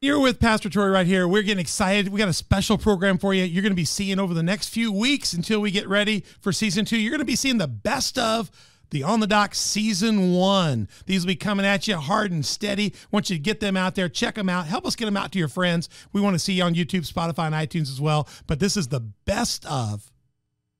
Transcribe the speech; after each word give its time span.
You're 0.00 0.20
with 0.20 0.38
Pastor 0.38 0.70
Troy 0.70 0.86
right 0.86 1.08
here. 1.08 1.26
We're 1.26 1.42
getting 1.42 1.60
excited. 1.60 2.10
We 2.10 2.20
got 2.20 2.28
a 2.28 2.32
special 2.32 2.78
program 2.78 3.18
for 3.18 3.34
you. 3.34 3.42
You're 3.42 3.64
going 3.64 3.72
to 3.72 3.76
be 3.76 3.84
seeing 3.84 4.20
over 4.20 4.32
the 4.32 4.44
next 4.44 4.68
few 4.68 4.92
weeks 4.92 5.32
until 5.32 5.58
we 5.58 5.72
get 5.72 5.88
ready 5.88 6.24
for 6.40 6.52
season 6.52 6.84
two. 6.84 6.96
You're 6.96 7.10
going 7.10 7.18
to 7.18 7.24
be 7.24 7.34
seeing 7.34 7.58
the 7.58 7.66
best 7.66 8.16
of 8.16 8.48
the 8.90 9.02
On 9.02 9.18
the 9.18 9.26
Dock 9.26 9.56
season 9.56 10.34
one. 10.34 10.88
These 11.06 11.24
will 11.24 11.32
be 11.32 11.36
coming 11.36 11.66
at 11.66 11.88
you 11.88 11.96
hard 11.96 12.30
and 12.30 12.46
steady. 12.46 12.94
want 13.10 13.28
you 13.28 13.34
to 13.34 13.42
get 13.42 13.58
them 13.58 13.76
out 13.76 13.96
there, 13.96 14.08
check 14.08 14.36
them 14.36 14.48
out, 14.48 14.66
help 14.66 14.86
us 14.86 14.94
get 14.94 15.06
them 15.06 15.16
out 15.16 15.32
to 15.32 15.38
your 15.40 15.48
friends. 15.48 15.88
We 16.12 16.20
want 16.20 16.34
to 16.34 16.38
see 16.38 16.52
you 16.52 16.62
on 16.62 16.76
YouTube, 16.76 17.12
Spotify, 17.12 17.46
and 17.46 17.54
iTunes 17.56 17.90
as 17.90 18.00
well. 18.00 18.28
But 18.46 18.60
this 18.60 18.76
is 18.76 18.86
the 18.86 19.00
best 19.00 19.66
of, 19.66 20.12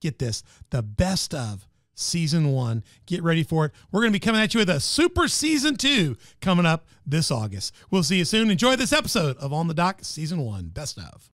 get 0.00 0.20
this, 0.20 0.44
the 0.70 0.82
best 0.82 1.34
of 1.34 1.66
season 1.98 2.52
one. 2.52 2.84
Get 3.06 3.22
ready 3.22 3.42
for 3.42 3.66
it. 3.66 3.72
We're 3.90 4.00
going 4.00 4.12
to 4.12 4.16
be 4.16 4.24
coming 4.24 4.40
at 4.40 4.54
you 4.54 4.58
with 4.58 4.70
a 4.70 4.80
super 4.80 5.28
season 5.28 5.76
two 5.76 6.16
coming 6.40 6.66
up 6.66 6.86
this 7.06 7.30
August. 7.30 7.74
We'll 7.90 8.02
see 8.02 8.18
you 8.18 8.24
soon. 8.24 8.50
Enjoy 8.50 8.76
this 8.76 8.92
episode 8.92 9.36
of 9.38 9.52
On 9.52 9.68
the 9.68 9.74
Dock 9.74 10.00
season 10.02 10.40
one. 10.40 10.68
Best 10.68 10.98
of. 10.98 11.30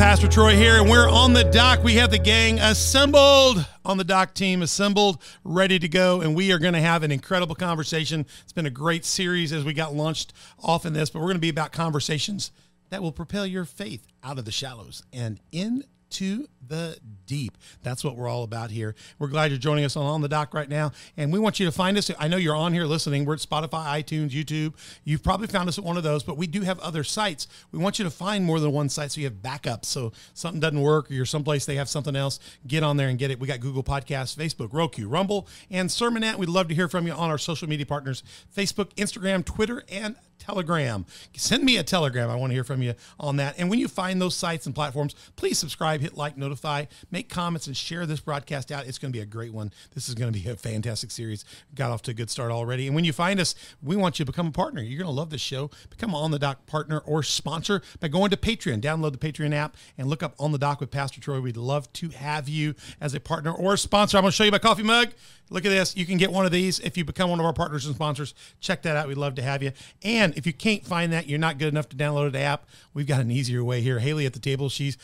Pastor 0.00 0.28
Troy 0.28 0.56
here, 0.56 0.80
and 0.80 0.88
we're 0.88 1.10
on 1.10 1.34
the 1.34 1.44
dock. 1.44 1.84
We 1.84 1.96
have 1.96 2.10
the 2.10 2.18
gang 2.18 2.58
assembled 2.58 3.66
on 3.84 3.98
the 3.98 4.02
dock 4.02 4.32
team, 4.32 4.62
assembled, 4.62 5.20
ready 5.44 5.78
to 5.78 5.88
go, 5.88 6.22
and 6.22 6.34
we 6.34 6.52
are 6.52 6.58
going 6.58 6.72
to 6.72 6.80
have 6.80 7.02
an 7.02 7.12
incredible 7.12 7.54
conversation. 7.54 8.24
It's 8.42 8.52
been 8.54 8.64
a 8.64 8.70
great 8.70 9.04
series 9.04 9.52
as 9.52 9.62
we 9.62 9.74
got 9.74 9.94
launched 9.94 10.32
off 10.58 10.86
in 10.86 10.94
this, 10.94 11.10
but 11.10 11.18
we're 11.18 11.26
going 11.26 11.36
to 11.36 11.40
be 11.40 11.50
about 11.50 11.72
conversations 11.72 12.50
that 12.88 13.02
will 13.02 13.12
propel 13.12 13.44
your 13.44 13.66
faith 13.66 14.06
out 14.24 14.38
of 14.38 14.46
the 14.46 14.50
shallows 14.50 15.02
and 15.12 15.38
into 15.52 16.46
the 16.66 16.96
deep. 17.30 17.56
That's 17.84 18.02
what 18.02 18.16
we're 18.16 18.26
all 18.26 18.42
about 18.42 18.72
here. 18.72 18.96
We're 19.20 19.28
glad 19.28 19.52
you're 19.52 19.58
joining 19.58 19.84
us 19.84 19.94
on, 19.94 20.04
on 20.04 20.20
the 20.20 20.28
dock 20.28 20.52
right 20.52 20.68
now. 20.68 20.90
And 21.16 21.32
we 21.32 21.38
want 21.38 21.60
you 21.60 21.66
to 21.66 21.70
find 21.70 21.96
us. 21.96 22.10
I 22.18 22.26
know 22.26 22.36
you're 22.36 22.56
on 22.56 22.72
here 22.72 22.86
listening. 22.86 23.24
We're 23.24 23.34
at 23.34 23.38
Spotify, 23.38 24.02
iTunes, 24.02 24.30
YouTube. 24.30 24.74
You've 25.04 25.22
probably 25.22 25.46
found 25.46 25.68
us 25.68 25.78
at 25.78 25.84
one 25.84 25.96
of 25.96 26.02
those, 26.02 26.24
but 26.24 26.36
we 26.36 26.48
do 26.48 26.62
have 26.62 26.80
other 26.80 27.04
sites. 27.04 27.46
We 27.70 27.78
want 27.78 28.00
you 28.00 28.04
to 28.04 28.10
find 28.10 28.44
more 28.44 28.58
than 28.58 28.72
one 28.72 28.88
site 28.88 29.12
so 29.12 29.20
you 29.20 29.28
have 29.28 29.34
backups. 29.34 29.84
So 29.84 30.10
something 30.34 30.58
doesn't 30.58 30.80
work 30.80 31.08
or 31.08 31.14
you're 31.14 31.24
someplace 31.24 31.66
they 31.66 31.76
have 31.76 31.88
something 31.88 32.16
else, 32.16 32.40
get 32.66 32.82
on 32.82 32.96
there 32.96 33.08
and 33.08 33.16
get 33.16 33.30
it. 33.30 33.38
We 33.38 33.46
got 33.46 33.60
Google 33.60 33.84
Podcasts, 33.84 34.36
Facebook, 34.36 34.72
Roku, 34.72 35.06
Rumble, 35.06 35.46
and 35.70 35.88
Sermonette. 35.88 36.34
We'd 36.34 36.48
love 36.48 36.66
to 36.66 36.74
hear 36.74 36.88
from 36.88 37.06
you 37.06 37.12
on 37.12 37.30
our 37.30 37.38
social 37.38 37.68
media 37.68 37.86
partners 37.86 38.24
Facebook, 38.56 38.92
Instagram, 38.96 39.44
Twitter, 39.44 39.84
and 39.88 40.16
Telegram. 40.40 41.06
Send 41.36 41.62
me 41.62 41.76
a 41.76 41.82
telegram. 41.84 42.30
I 42.30 42.34
want 42.34 42.50
to 42.50 42.54
hear 42.54 42.64
from 42.64 42.82
you 42.82 42.94
on 43.20 43.36
that. 43.36 43.54
And 43.58 43.70
when 43.70 43.78
you 43.78 43.86
find 43.86 44.20
those 44.20 44.34
sites 44.34 44.66
and 44.66 44.74
platforms, 44.74 45.14
please 45.36 45.58
subscribe, 45.58 46.00
hit 46.00 46.16
like, 46.16 46.36
notify, 46.36 46.86
make 47.10 47.28
comments, 47.28 47.66
and 47.66 47.76
share 47.76 48.06
this 48.06 48.20
broadcast 48.20 48.72
out. 48.72 48.86
It's 48.86 48.98
going 48.98 49.12
to 49.12 49.16
be 49.16 49.22
a 49.22 49.26
great 49.26 49.52
one. 49.52 49.72
This 49.94 50.08
is 50.08 50.14
going 50.14 50.32
to 50.32 50.38
be 50.38 50.48
a 50.48 50.56
fantastic 50.56 51.10
series. 51.10 51.44
Got 51.74 51.90
off 51.90 52.02
to 52.02 52.10
a 52.10 52.14
good 52.14 52.30
start 52.30 52.50
already. 52.50 52.86
And 52.86 52.96
when 52.96 53.04
you 53.04 53.12
find 53.12 53.38
us, 53.38 53.54
we 53.82 53.96
want 53.96 54.18
you 54.18 54.24
to 54.24 54.32
become 54.32 54.48
a 54.48 54.52
partner. 54.52 54.82
You're 54.82 54.98
going 54.98 55.12
to 55.12 55.16
love 55.16 55.30
this 55.30 55.40
show. 55.40 55.70
Become 55.90 56.14
on 56.14 56.30
the 56.30 56.38
dock 56.38 56.66
partner 56.66 56.98
or 57.00 57.22
sponsor 57.22 57.82
by 58.00 58.08
going 58.08 58.30
to 58.30 58.36
Patreon. 58.36 58.80
Download 58.80 59.12
the 59.12 59.18
Patreon 59.18 59.54
app 59.54 59.76
and 59.98 60.08
look 60.08 60.22
up 60.22 60.34
on 60.38 60.52
the 60.52 60.58
dock 60.58 60.80
with 60.80 60.90
Pastor 60.90 61.20
Troy. 61.20 61.40
We'd 61.40 61.56
love 61.56 61.92
to 61.94 62.08
have 62.08 62.48
you 62.48 62.74
as 63.00 63.14
a 63.14 63.20
partner 63.20 63.52
or 63.52 63.76
sponsor. 63.76 64.16
I'm 64.16 64.22
going 64.22 64.32
to 64.32 64.36
show 64.36 64.44
you 64.44 64.50
my 64.50 64.58
coffee 64.58 64.82
mug. 64.82 65.10
Look 65.50 65.64
at 65.64 65.70
this. 65.70 65.96
You 65.96 66.06
can 66.06 66.16
get 66.16 66.32
one 66.32 66.46
of 66.46 66.52
these 66.52 66.78
if 66.78 66.96
you 66.96 67.04
become 67.04 67.28
one 67.28 67.40
of 67.40 67.46
our 67.46 67.52
partners 67.52 67.84
and 67.84 67.94
sponsors. 67.94 68.34
Check 68.60 68.82
that 68.82 68.96
out. 68.96 69.08
We'd 69.08 69.16
love 69.18 69.34
to 69.34 69.42
have 69.42 69.62
you. 69.62 69.72
And 70.02 70.36
if 70.36 70.46
you 70.46 70.52
can't 70.52 70.86
find 70.86 71.12
that, 71.12 71.26
you're 71.28 71.40
not 71.40 71.58
good 71.58 71.68
enough 71.68 71.88
to 71.90 71.96
download 71.96 72.32
the 72.32 72.38
app, 72.38 72.66
we've 72.94 73.06
got 73.06 73.20
an 73.20 73.30
easier 73.30 73.64
way 73.64 73.80
here. 73.80 73.98
Haley 73.98 74.26
at 74.26 74.32
the 74.32 74.38
table, 74.38 74.68
she's 74.68 74.96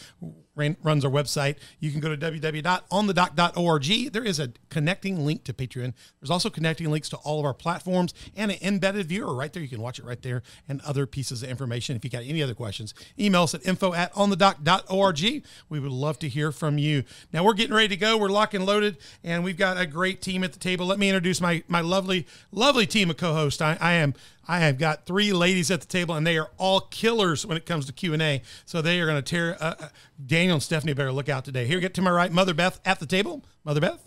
ran, 0.57 0.77
runs 0.83 1.05
our 1.05 1.11
website. 1.11 1.57
You 1.79 1.93
can 1.93 2.01
go 2.01 2.15
to 2.15 2.17
www.onthedock.org. 2.17 4.13
There 4.13 4.25
is 4.25 4.41
a 4.41 4.53
connecting 4.71 5.25
link 5.25 5.45
to 5.45 5.53
Patreon. 5.53 5.93
There's 6.21 6.31
also 6.31 6.51
connecting 6.51 6.91
links 6.91 7.09
to 7.11 7.17
all 7.19 7.39
of 7.39 7.47
our 7.47 7.55
platforms 7.55 8.15
and 8.35 8.51
an 8.51 8.59
embedded 8.63 9.07
viewer 9.07 9.35
right 9.35 9.53
there. 9.53 9.63
You 9.63 9.69
can 9.69 9.81
watch 9.81 9.99
it 9.99 10.05
right 10.05 10.21
there 10.21 10.43
and 10.69 10.81
other 10.81 11.07
pieces 11.07 11.43
of 11.43 11.51
information. 11.51 11.95
If 11.97 12.05
you 12.05 12.11
got 12.11 12.25
any 12.25 12.43
other 12.43 12.55
questions, 12.55 12.95
email 13.19 13.45
us 13.45 13.55
at 13.55 13.67
info 13.67 13.95
at 13.95 14.13
onthedock.org. 14.15 15.45
We 15.69 15.81
would 15.81 15.93
love 15.93 16.19
to 16.21 16.29
hear 16.29 16.51
from 16.51 16.79
you. 16.79 17.05
Now 17.33 17.45
we're 17.45 17.55
getting 17.55 17.75
ready 17.75 17.89
to 17.89 17.97
go. 17.97 18.17
We're 18.17 18.29
locked 18.29 18.55
and 18.55 18.67
loaded, 18.67 18.97
and 19.23 19.45
we've 19.45 19.57
got 19.57 19.79
a 19.79 19.87
great 19.87 20.23
team 20.23 20.43
at 20.43 20.53
the 20.53 20.59
table. 20.59 20.87
Let 20.87 20.99
me 20.99 21.09
introduce 21.09 21.41
my 21.41 21.63
my 21.69 21.81
lovely, 21.81 22.27
lovely 22.51 22.87
team 22.87 23.11
of 23.11 23.17
co-hosts. 23.17 23.61
I, 23.61 23.77
I 23.81 23.93
am 23.93 24.15
I 24.49 24.61
have 24.61 24.79
got 24.79 25.07
three 25.07 25.33
ladies 25.33 25.71
at 25.71 25.81
the 25.81 25.87
table, 25.87 26.15
and 26.15 26.27
they 26.27 26.39
are 26.39 26.51
all 26.57 26.81
killers 26.81 27.45
when 27.45 27.57
it 27.57 27.67
comes 27.67 27.87
to 27.87 27.93
Q 27.93 28.13
and 28.13 28.23
A. 28.23 28.43
So 28.65 28.81
they 28.81 29.01
are 29.01 29.07
going 29.07 29.17
to 29.17 29.23
tear. 29.23 29.57
Uh, 29.61 29.75
uh, 29.81 29.89
Daniel 30.25 30.55
and 30.55 30.63
Stephanie 30.63 30.93
better 30.93 31.13
look 31.13 31.29
out 31.29 31.45
today. 31.45 31.67
Here, 31.67 31.81
get 31.81 31.95
to 31.95 32.03
my 32.03 32.11
right, 32.11 32.31
Mother 32.33 32.55
Beth 32.55 32.81
at 32.85 33.01
the 33.01 33.07
table. 33.07 33.45
Mother 33.65 33.81
Beth. 33.81 34.01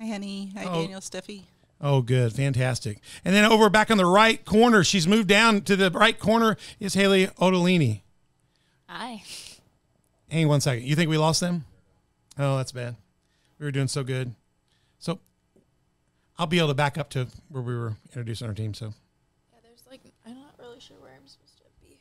Hi, 0.00 0.06
honey. 0.06 0.52
Hi, 0.56 0.64
Oh. 0.64 0.80
Daniel, 0.80 1.00
Steffi. 1.00 1.42
Oh, 1.82 2.02
good, 2.02 2.32
fantastic. 2.34 3.00
And 3.24 3.34
then 3.34 3.44
over 3.50 3.68
back 3.70 3.90
on 3.90 3.96
the 3.96 4.04
right 4.06 4.44
corner, 4.44 4.84
she's 4.84 5.06
moved 5.06 5.28
down 5.28 5.62
to 5.62 5.76
the 5.76 5.90
right 5.90 6.18
corner. 6.18 6.56
Is 6.78 6.92
Haley 6.94 7.26
Ottolini? 7.26 8.02
Hi. 8.88 9.22
Hang 10.30 10.44
on 10.44 10.48
one 10.48 10.60
second. 10.60 10.84
You 10.86 10.94
think 10.94 11.08
we 11.10 11.16
lost 11.18 11.40
them? 11.40 11.64
Oh, 12.38 12.56
that's 12.58 12.72
bad. 12.72 12.96
We 13.58 13.64
were 13.66 13.72
doing 13.72 13.88
so 13.88 14.02
good. 14.04 14.34
So 14.98 15.20
I'll 16.38 16.46
be 16.46 16.58
able 16.58 16.68
to 16.68 16.74
back 16.74 16.96
up 16.98 17.10
to 17.10 17.28
where 17.48 17.62
we 17.62 17.74
were 17.76 17.94
introducing 18.08 18.46
our 18.46 18.54
team. 18.54 18.72
So 18.74 18.86
Yeah, 18.86 18.92
there's 18.92 18.94
like 19.90 20.00
I'm 20.24 20.34
not 20.34 20.54
really 20.58 20.80
sure 20.80 20.96
where 21.00 21.12
I'm 21.12 21.26
supposed 21.26 21.56
to 21.58 21.64
be. 21.82 21.98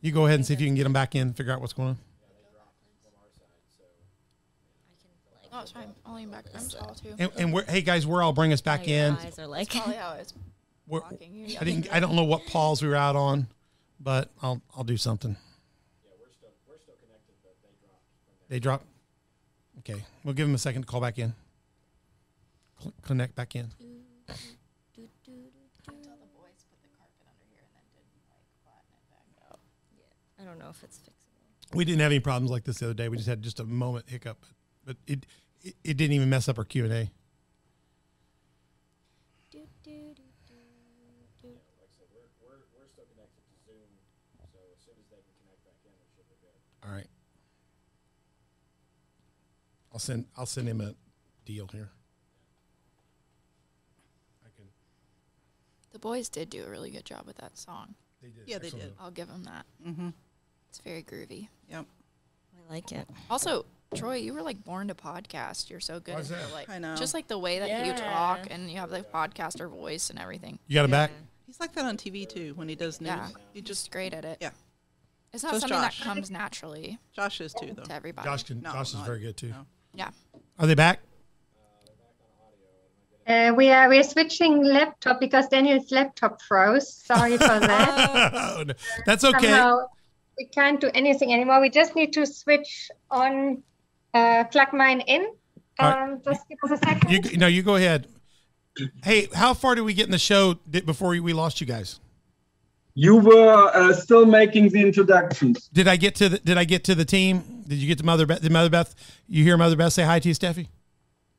you 0.00 0.12
go 0.12 0.26
ahead 0.26 0.36
and 0.36 0.46
see 0.46 0.54
if 0.54 0.60
you 0.60 0.66
can 0.66 0.76
get 0.76 0.84
them 0.84 0.92
back 0.92 1.14
in. 1.14 1.32
Figure 1.32 1.52
out 1.52 1.60
what's 1.60 1.72
going 1.72 1.90
on. 1.90 1.98
Oh, 5.52 5.62
it's 5.62 5.72
fine. 5.72 5.92
I'll 6.06 6.14
lean 6.14 6.30
back. 6.30 6.44
I'm 6.54 6.68
tall 6.68 6.94
too. 6.94 7.12
And, 7.18 7.30
and 7.36 7.52
we're, 7.52 7.64
hey 7.64 7.80
guys, 7.82 8.06
where 8.06 8.22
I'll 8.22 8.32
bring 8.32 8.52
us 8.52 8.60
back 8.60 8.86
in. 8.86 9.14
Eyes 9.14 9.36
are 9.36 9.48
like 9.48 9.68
Probably 9.68 9.96
how 9.96 10.12
it's 10.12 10.32
We're. 10.86 11.00
I 11.02 11.64
didn't. 11.64 11.92
I 11.92 11.98
don't 11.98 12.14
know 12.14 12.22
what 12.22 12.46
pause 12.46 12.82
we 12.82 12.88
were 12.88 12.94
out 12.94 13.16
on, 13.16 13.48
but 13.98 14.30
I'll 14.42 14.62
I'll 14.76 14.84
do 14.84 14.96
something. 14.96 15.36
Yeah, 16.04 16.10
we're 16.20 16.30
still 16.32 16.50
we're 16.68 16.78
still 16.78 16.94
connected, 17.02 17.34
but 17.42 17.56
they 18.48 18.60
dropped. 18.60 18.84
They 19.80 19.90
drop. 19.90 19.98
Okay, 19.98 20.04
we'll 20.22 20.34
give 20.34 20.46
them 20.46 20.54
a 20.54 20.58
second 20.58 20.82
to 20.82 20.86
call 20.86 21.00
back 21.00 21.18
in. 21.18 21.34
Cl- 22.78 22.94
connect 23.02 23.34
back 23.34 23.56
in. 23.56 23.72
I 30.39 30.39
don't 30.50 30.58
know 30.58 30.70
if 30.70 30.82
it's 30.82 30.98
fixable. 30.98 31.76
We 31.76 31.84
didn't 31.84 32.00
have 32.00 32.10
any 32.10 32.20
problems 32.20 32.50
like 32.50 32.64
this 32.64 32.78
the 32.78 32.86
other 32.86 32.94
day. 32.94 33.08
We 33.08 33.16
just 33.16 33.28
had 33.28 33.42
just 33.42 33.60
a 33.60 33.64
moment 33.64 34.06
hiccup, 34.08 34.44
but 34.84 34.96
it 35.06 35.26
it, 35.62 35.76
it 35.84 35.96
didn't 35.96 36.14
even 36.14 36.28
mess 36.28 36.48
up 36.48 36.58
our 36.58 36.64
Q 36.64 36.84
and 36.84 36.92
A. 36.92 37.10
All 46.82 46.90
right. 46.90 47.06
I'll 49.92 49.98
send 49.98 50.24
I'll 50.36 50.46
send 50.46 50.66
him 50.66 50.80
a 50.80 50.94
deal 51.44 51.68
here. 51.70 51.90
I 54.42 54.48
can. 54.56 54.64
The 55.92 55.98
boys 55.98 56.30
did 56.30 56.48
do 56.48 56.64
a 56.64 56.70
really 56.70 56.90
good 56.90 57.04
job 57.04 57.26
with 57.26 57.36
that 57.36 57.58
song. 57.58 57.94
They 58.22 58.28
did. 58.28 58.44
Yeah, 58.46 58.58
they 58.58 58.70
did. 58.70 58.94
I'll 58.98 59.10
give 59.10 59.28
them 59.28 59.44
that. 59.44 59.66
Mm-hmm. 59.86 60.08
It's 60.70 60.78
very 60.80 61.02
groovy. 61.02 61.48
Yep. 61.68 61.84
I 62.68 62.72
like 62.72 62.92
it. 62.92 63.06
Also, 63.28 63.66
Troy, 63.94 64.16
you 64.16 64.32
were 64.32 64.42
like 64.42 64.62
born 64.64 64.88
to 64.88 64.94
podcast. 64.94 65.68
You're 65.68 65.80
so 65.80 65.98
good. 66.00 66.14
Why 66.14 66.20
at 66.20 66.28
that? 66.28 66.52
Like 66.52 66.68
I 66.70 66.78
know. 66.78 66.94
just 66.96 67.12
like 67.12 67.26
the 67.28 67.38
way 67.38 67.58
that 67.58 67.68
you 67.68 67.92
Yeah. 67.92 67.96
talk 67.96 68.46
and 68.50 68.70
you 68.70 68.78
have 68.78 68.90
the 68.90 69.00
podcaster 69.02 69.68
voice 69.68 70.10
and 70.10 70.18
everything. 70.18 70.58
You 70.68 70.74
got 70.74 70.84
him 70.84 70.90
back. 70.92 71.10
He's 71.46 71.58
like 71.58 71.72
that 71.74 71.84
on 71.84 71.96
TV 71.96 72.28
too 72.28 72.52
when 72.54 72.68
he 72.68 72.76
does 72.76 73.00
news. 73.00 73.08
Yeah, 73.08 73.26
He 73.26 73.34
you're 73.54 73.62
just 73.64 73.82
just 73.82 73.90
great 73.90 74.14
at 74.14 74.24
it. 74.24 74.38
yeah. 74.40 74.50
It's 75.32 75.42
not 75.42 75.54
So 75.54 75.58
something 75.60 75.78
Josh. 75.78 75.98
that 75.98 76.04
comes 76.04 76.30
naturally 76.30 76.98
Josh 77.12 77.40
is 77.40 77.52
too 77.52 77.72
though. 77.74 77.82
to 77.82 77.92
everybody. 77.92 78.28
Josh 78.28 78.44
can. 78.44 78.60
No, 78.62 78.72
Josh 78.72 78.88
is 78.90 78.94
not- 78.94 79.06
very 79.06 79.20
good 79.20 79.36
too. 79.36 79.48
no. 79.48 79.66
Yeah. 79.94 80.10
Are 80.58 80.66
they 80.68 80.74
back? 80.76 81.00
Uh, 83.26 83.52
we 83.56 83.70
are 83.70 83.88
we're 83.88 84.02
switching 84.02 84.64
laptop 84.64 85.20
because 85.20 85.46
Daniel's 85.48 85.90
laptop 85.92 86.40
froze. 86.42 86.92
Sorry 86.92 87.32
for 87.36 87.46
that. 87.60 88.32
Oh, 88.34 88.62
no. 88.66 88.74
That's 89.06 89.22
okay. 89.24 89.46
Somehow 89.48 89.86
we 90.40 90.46
can't 90.46 90.80
do 90.80 90.90
anything 90.94 91.32
anymore. 91.34 91.60
We 91.60 91.68
just 91.68 91.94
need 91.94 92.12
to 92.14 92.24
switch 92.24 92.90
on, 93.10 93.62
uh, 94.14 94.44
plug 94.44 94.72
mine 94.72 95.00
in, 95.02 95.22
All 95.78 95.90
right. 95.90 96.12
Um, 96.12 96.20
just 96.24 96.48
give 96.48 96.58
us 96.64 96.70
a 96.70 96.78
second. 96.78 97.10
You 97.10 97.36
no, 97.36 97.46
you 97.46 97.62
go 97.62 97.76
ahead. 97.76 98.06
Hey, 99.04 99.28
how 99.34 99.52
far 99.52 99.74
did 99.74 99.82
we 99.82 99.92
get 99.92 100.06
in 100.06 100.12
the 100.12 100.18
show 100.18 100.54
before 100.70 101.10
we 101.10 101.20
we 101.20 101.32
lost 101.34 101.60
you 101.60 101.66
guys? 101.66 102.00
You 102.94 103.16
were 103.16 103.70
uh, 103.74 103.92
still 103.92 104.24
making 104.26 104.70
the 104.70 104.80
introductions. 104.80 105.68
Did 105.72 105.86
I 105.88 105.96
get 105.96 106.14
to 106.16 106.28
the 106.30 106.38
Did 106.38 106.56
I 106.56 106.64
get 106.64 106.84
to 106.84 106.94
the 106.94 107.04
team? 107.04 107.64
Did 107.68 107.76
you 107.78 107.86
get 107.86 107.98
to 107.98 108.04
Mother 108.04 108.26
Beth? 108.26 108.40
Did 108.40 108.50
Mother 108.52 108.70
Beth? 108.70 108.94
You 109.28 109.44
hear 109.44 109.56
Mother 109.58 109.76
Beth 109.76 109.92
say 109.92 110.04
hi 110.04 110.18
to 110.20 110.28
you, 110.28 110.34
Steffi? 110.34 110.68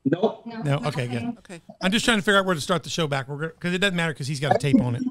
Nope. 0.05 0.45
No. 0.45 0.77
Okay, 0.85 1.07
good. 1.07 1.23
Okay. 1.39 1.61
I'm 1.81 1.91
just 1.91 2.05
trying 2.05 2.17
to 2.17 2.23
figure 2.23 2.39
out 2.39 2.45
where 2.45 2.55
to 2.55 2.61
start 2.61 2.83
the 2.83 2.89
show 2.89 3.07
back. 3.07 3.27
We're 3.27 3.49
because 3.49 3.73
it 3.73 3.79
doesn't 3.79 3.95
matter 3.95 4.13
because 4.13 4.27
he's 4.27 4.39
got 4.39 4.55
a 4.55 4.59
tape 4.59 4.79
on 4.81 4.95
it. 4.95 5.03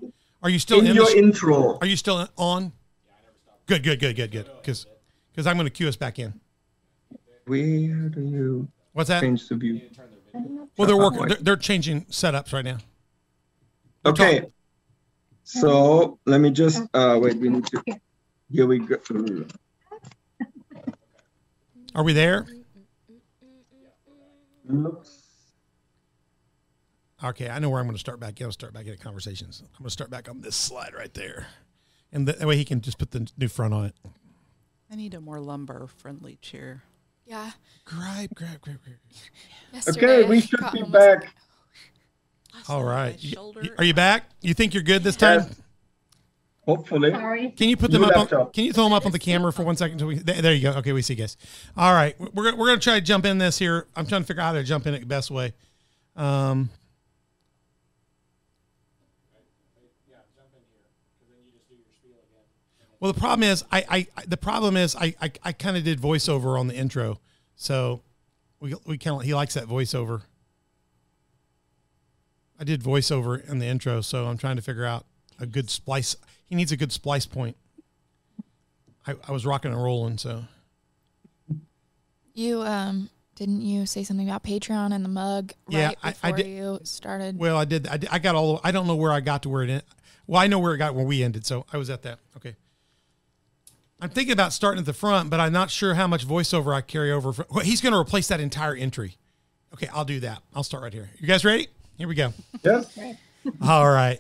Are 0.43 0.51
you 0.51 0.59
still 0.59 0.79
In 0.81 0.87
in? 0.87 0.95
your 0.97 1.05
the 1.07 1.11
sh- 1.13 1.17
intro. 1.17 1.79
are 1.81 1.87
you 1.87 1.97
still 1.97 2.29
on? 2.39 2.73
Good, 3.71 3.85
good, 3.85 4.01
good, 4.01 4.17
good, 4.17 4.33
good. 4.33 4.51
Because 4.61 4.85
because 5.31 5.47
I'm 5.47 5.55
going 5.57 5.67
to 5.67 5.71
cue 5.71 5.87
us 5.87 5.95
back 5.95 6.19
in. 6.19 6.41
Where 7.47 8.09
do 8.09 8.21
you 8.21 8.67
What's 8.95 9.11
that? 9.11 9.21
change 9.21 9.49
the 9.49 9.55
view? 9.55 9.81
Well, 10.77 10.89
they're 10.89 10.97
working. 10.97 11.29
They're, 11.29 11.37
they're 11.37 11.57
changing 11.57 12.07
setups 12.07 12.53
right 12.53 12.65
now. 12.65 12.79
Okay. 14.05 14.47
So 15.45 16.19
let 16.27 16.41
me 16.41 16.51
just 16.51 16.83
uh 16.95 17.17
wait. 17.23 17.37
We 17.37 17.49
need 17.49 17.65
to. 17.67 17.81
Here 18.51 18.67
we 18.67 18.81
go. 18.81 18.99
Are 21.95 22.03
we 22.03 22.13
there? 22.13 22.49
Looks. 24.65 25.17
Okay, 27.23 27.49
I 27.49 27.61
know 27.61 27.71
where 27.71 27.79
I'm 27.79 27.87
going 27.87 27.95
to 27.95 28.01
start 28.01 28.19
back. 28.19 28.41
in. 28.41 28.47
I'll 28.47 28.53
start 28.53 28.73
back 28.73 28.87
in 28.87 28.97
conversations. 28.97 29.63
I'm 29.63 29.79
going 29.79 29.85
to 29.85 29.91
start 29.91 30.11
back 30.11 30.29
on 30.29 30.41
this 30.41 30.57
slide 30.57 30.93
right 30.93 31.15
there, 31.15 31.47
and 32.13 32.27
that 32.29 32.47
way 32.47 32.57
he 32.57 32.65
can 32.65 32.81
just 32.81 32.99
put 32.99 33.11
the 33.13 33.29
new 33.39 33.49
front 33.49 33.75
on 33.75 33.85
it. 33.87 33.95
I 34.91 34.97
need 34.97 35.15
a 35.15 35.21
more 35.21 35.41
lumbar 35.41 35.87
friendly 35.87 36.37
chair. 36.43 36.83
Yeah. 37.27 37.53
Grab, 37.85 38.31
grab, 38.35 38.61
grab, 38.61 38.79
grab. 38.85 38.97
Yesterday, 39.73 40.25
we 40.25 40.41
should 40.41 40.61
be 40.73 40.83
back. 40.83 41.33
All 42.69 42.83
right. 42.83 43.13
My 43.13 43.19
You- 43.21 43.31
shoulder 43.31 43.61
you- 43.63 43.75
are 43.79 43.85
you 43.85 43.95
back? 43.95 44.25
You 44.41 44.53
think 44.55 44.75
you're 44.75 44.83
good 44.83 45.05
this 45.05 45.15
time? 45.17 45.41
Yes. 45.41 45.55
Hopefully. 46.67 47.11
Sorry. 47.11 47.51
Can 47.53 47.69
you 47.69 47.77
put 47.77 47.91
them 47.91 48.03
New 48.03 48.09
up? 48.09 48.33
On, 48.33 48.51
can 48.53 48.65
you 48.65 48.73
throw 48.73 48.85
them 48.85 48.93
up 48.93 49.07
on 49.07 49.13
the 49.13 49.19
camera 49.19 49.53
for 49.53 49.63
one 49.65 49.77
second? 49.77 49.99
Till 49.99 50.09
we, 50.09 50.17
there, 50.19 50.43
there 50.43 50.53
you 50.53 50.63
go. 50.63 50.73
Okay, 50.79 50.93
we 50.93 51.03
see, 51.03 51.15
guys. 51.15 51.37
All 51.77 51.93
right, 51.95 52.15
we're 52.21 52.55
we're 52.55 52.67
gonna 52.67 52.79
try 52.81 52.95
to 52.95 53.01
jump 53.01 53.25
in 53.25 53.39
this 53.39 53.59
here. 53.59 53.87
I'm 53.97 54.07
trying 54.07 54.23
to 54.23 54.27
figure 54.27 54.43
out 54.43 54.47
how 54.47 54.53
to 54.53 54.63
jump 54.65 54.87
in 54.87 54.95
it 54.95 55.01
the 55.01 55.07
best 55.07 55.31
way. 55.31 55.55
Um, 56.17 56.71
well, 63.01 63.13
the 63.13 63.19
problem 63.19 63.43
is, 63.49 63.65
I, 63.73 64.07
I 64.17 64.25
the 64.27 64.37
problem 64.37 64.77
is, 64.77 64.95
I 64.95 65.15
I, 65.21 65.33
I 65.43 65.53
kind 65.53 65.77
of 65.77 65.85
did 65.85 66.01
voiceover 66.01 66.59
on 66.59 66.69
the 66.69 66.75
intro, 66.77 67.19
so 67.57 68.03
we 68.61 68.75
we 68.87 68.99
kind 68.99 69.17
of 69.17 69.23
he 69.23 69.35
likes 69.35 69.55
that 69.55 69.65
voiceover. 69.67 70.23
I 72.59 72.65
did 72.65 72.83
voiceover 72.83 73.43
in 73.49 73.59
the 73.59 73.67
intro, 73.67 74.01
so 74.03 74.27
I'm 74.27 74.37
trying 74.37 74.57
to 74.57 74.63
figure 74.63 74.85
out 74.85 75.07
a 75.39 75.47
good 75.47 75.71
splice. 75.71 76.15
He 76.45 76.55
needs 76.55 76.73
a 76.73 76.77
good 76.77 76.93
splice 76.93 77.25
point. 77.25 77.57
I, 79.07 79.15
I 79.27 79.33
was 79.33 79.47
rocking 79.47 79.73
and 79.73 79.83
rolling, 79.83 80.19
so 80.19 80.45
You 82.35 82.61
um 82.63 83.09
didn't 83.35 83.63
you 83.63 83.87
say 83.87 84.05
something 84.05 84.29
about 84.29 84.45
Patreon 84.45 84.93
and 84.95 85.03
the 85.03 85.09
mug 85.09 85.55
Yeah, 85.69 85.87
right 85.87 85.99
I- 86.03 86.15
I 86.23 86.33
did- 86.33 86.47
you 86.47 86.81
started? 86.83 87.39
well, 87.39 87.57
I 87.57 87.65
did. 87.65 87.87
I, 87.89 87.97
did, 87.97 88.11
I 88.11 88.19
got 88.19 88.35
all. 88.35 88.61
I 88.63 88.71
don't 88.73 88.87
know 88.87 88.97
where 88.97 89.13
I 89.13 89.21
got 89.21 89.43
to 89.45 89.49
where 89.49 89.63
it. 89.63 89.85
Well, 90.27 90.41
I 90.41 90.47
know 90.47 90.59
where 90.59 90.75
it 90.75 90.79
got 90.79 90.95
where 90.95 91.05
we 91.07 91.23
ended, 91.23 91.47
so 91.47 91.65
I 91.73 91.79
was 91.79 91.89
at 91.89 92.03
that. 92.03 92.19
Okay. 92.37 92.57
I'm 94.01 94.09
thinking 94.09 94.33
about 94.33 94.53
starting 94.53 94.81
at 94.81 94.87
the 94.87 94.93
front, 94.93 95.29
but 95.29 95.41
I'm 95.41 95.53
not 95.53 95.71
sure 95.71 95.95
how 95.95 96.07
much 96.07 96.27
voiceover 96.27 96.75
I 96.75 96.81
carry 96.81 97.13
over. 97.13 97.33
For, 97.33 97.47
well, 97.51 97.65
he's 97.65 97.81
going 97.81 97.93
to 97.93 97.99
replace 97.99 98.29
that 98.29 98.41
entire 98.41 98.75
entry. 98.75 99.17
Okay, 99.75 99.89
I'll 99.93 100.05
do 100.05 100.21
that. 100.21 100.43
I'll 100.55 100.63
start 100.65 100.83
right 100.83 100.93
here. 100.93 101.11
You 101.19 101.27
guys 101.27 101.45
ready? 101.45 101.69
Here 101.99 102.09
we 102.09 102.15
go. 102.15 102.33
Yes. 102.65 102.99
All 103.63 103.89
right. 103.89 104.19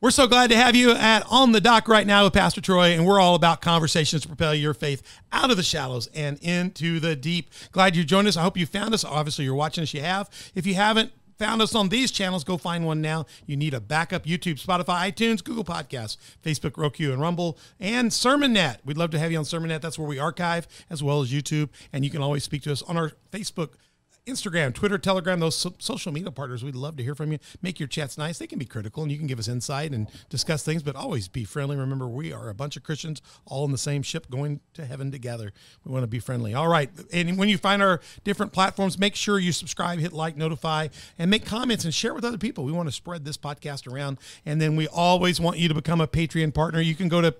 We're 0.00 0.10
so 0.10 0.26
glad 0.26 0.50
to 0.50 0.56
have 0.56 0.76
you 0.76 0.92
at 0.92 1.24
On 1.30 1.52
the 1.52 1.60
Dock 1.60 1.88
right 1.88 2.06
now 2.06 2.24
with 2.24 2.34
Pastor 2.34 2.60
Troy, 2.60 2.92
and 2.92 3.06
we're 3.06 3.18
all 3.18 3.34
about 3.34 3.60
conversations 3.60 4.22
to 4.22 4.28
propel 4.28 4.54
your 4.54 4.74
faith 4.74 5.02
out 5.32 5.50
of 5.50 5.56
the 5.56 5.62
shallows 5.62 6.06
and 6.14 6.38
into 6.42 7.00
the 7.00 7.16
deep. 7.16 7.50
Glad 7.72 7.96
you 7.96 8.04
joined 8.04 8.28
us. 8.28 8.36
I 8.36 8.42
hope 8.42 8.56
you 8.56 8.66
found 8.66 8.94
us. 8.94 9.04
Obviously, 9.04 9.46
you're 9.46 9.54
watching 9.54 9.82
us. 9.82 9.94
You 9.94 10.02
have. 10.02 10.28
If 10.54 10.66
you 10.66 10.74
haven't 10.74 11.12
found 11.38 11.62
us 11.62 11.74
on 11.74 11.88
these 11.88 12.10
channels, 12.10 12.44
go 12.44 12.56
find 12.56 12.86
one 12.86 13.00
now. 13.00 13.26
You 13.46 13.56
need 13.56 13.74
a 13.74 13.80
backup 13.80 14.24
YouTube, 14.24 14.64
Spotify, 14.64 15.12
iTunes, 15.12 15.42
Google 15.42 15.64
Podcasts, 15.64 16.16
Facebook, 16.44 16.76
Roku, 16.76 17.12
and 17.12 17.20
Rumble, 17.20 17.58
and 17.78 18.10
SermonNet. 18.10 18.78
We'd 18.84 18.98
love 18.98 19.10
to 19.10 19.18
have 19.18 19.32
you 19.32 19.38
on 19.38 19.44
SermonNet. 19.44 19.80
That's 19.80 19.98
where 19.98 20.08
we 20.08 20.18
archive 20.18 20.66
as 20.90 21.02
well 21.02 21.20
as 21.20 21.32
YouTube, 21.32 21.68
and 21.92 22.04
you 22.04 22.10
can 22.10 22.22
always 22.22 22.44
speak 22.44 22.62
to 22.62 22.72
us 22.72 22.82
on 22.82 22.96
our 22.96 23.12
Facebook 23.32 23.70
Instagram, 24.26 24.74
Twitter, 24.74 24.98
Telegram, 24.98 25.38
those 25.38 25.54
so- 25.54 25.74
social 25.78 26.12
media 26.12 26.32
partners, 26.32 26.64
we'd 26.64 26.74
love 26.74 26.96
to 26.96 27.02
hear 27.02 27.14
from 27.14 27.30
you. 27.30 27.38
Make 27.62 27.78
your 27.78 27.86
chats 27.86 28.18
nice. 28.18 28.38
They 28.38 28.48
can 28.48 28.58
be 28.58 28.64
critical 28.64 29.04
and 29.04 29.12
you 29.12 29.18
can 29.18 29.28
give 29.28 29.38
us 29.38 29.46
insight 29.46 29.92
and 29.92 30.08
discuss 30.28 30.64
things, 30.64 30.82
but 30.82 30.96
always 30.96 31.28
be 31.28 31.44
friendly. 31.44 31.76
Remember, 31.76 32.08
we 32.08 32.32
are 32.32 32.48
a 32.48 32.54
bunch 32.54 32.76
of 32.76 32.82
Christians 32.82 33.22
all 33.46 33.64
in 33.64 33.70
the 33.70 33.78
same 33.78 34.02
ship 34.02 34.28
going 34.28 34.60
to 34.74 34.84
heaven 34.84 35.12
together. 35.12 35.52
We 35.84 35.92
want 35.92 36.02
to 36.02 36.08
be 36.08 36.18
friendly. 36.18 36.54
All 36.54 36.66
right. 36.66 36.90
And 37.12 37.38
when 37.38 37.48
you 37.48 37.56
find 37.56 37.80
our 37.80 38.00
different 38.24 38.52
platforms, 38.52 38.98
make 38.98 39.14
sure 39.14 39.38
you 39.38 39.52
subscribe, 39.52 40.00
hit 40.00 40.12
like, 40.12 40.36
notify, 40.36 40.88
and 41.20 41.30
make 41.30 41.46
comments 41.46 41.84
and 41.84 41.94
share 41.94 42.12
with 42.12 42.24
other 42.24 42.38
people. 42.38 42.64
We 42.64 42.72
want 42.72 42.88
to 42.88 42.92
spread 42.92 43.24
this 43.24 43.36
podcast 43.36 43.90
around. 43.90 44.18
And 44.44 44.60
then 44.60 44.74
we 44.74 44.88
always 44.88 45.40
want 45.40 45.58
you 45.58 45.68
to 45.68 45.74
become 45.74 46.00
a 46.00 46.08
Patreon 46.08 46.52
partner. 46.52 46.80
You 46.80 46.96
can 46.96 47.08
go 47.08 47.20
to, 47.20 47.32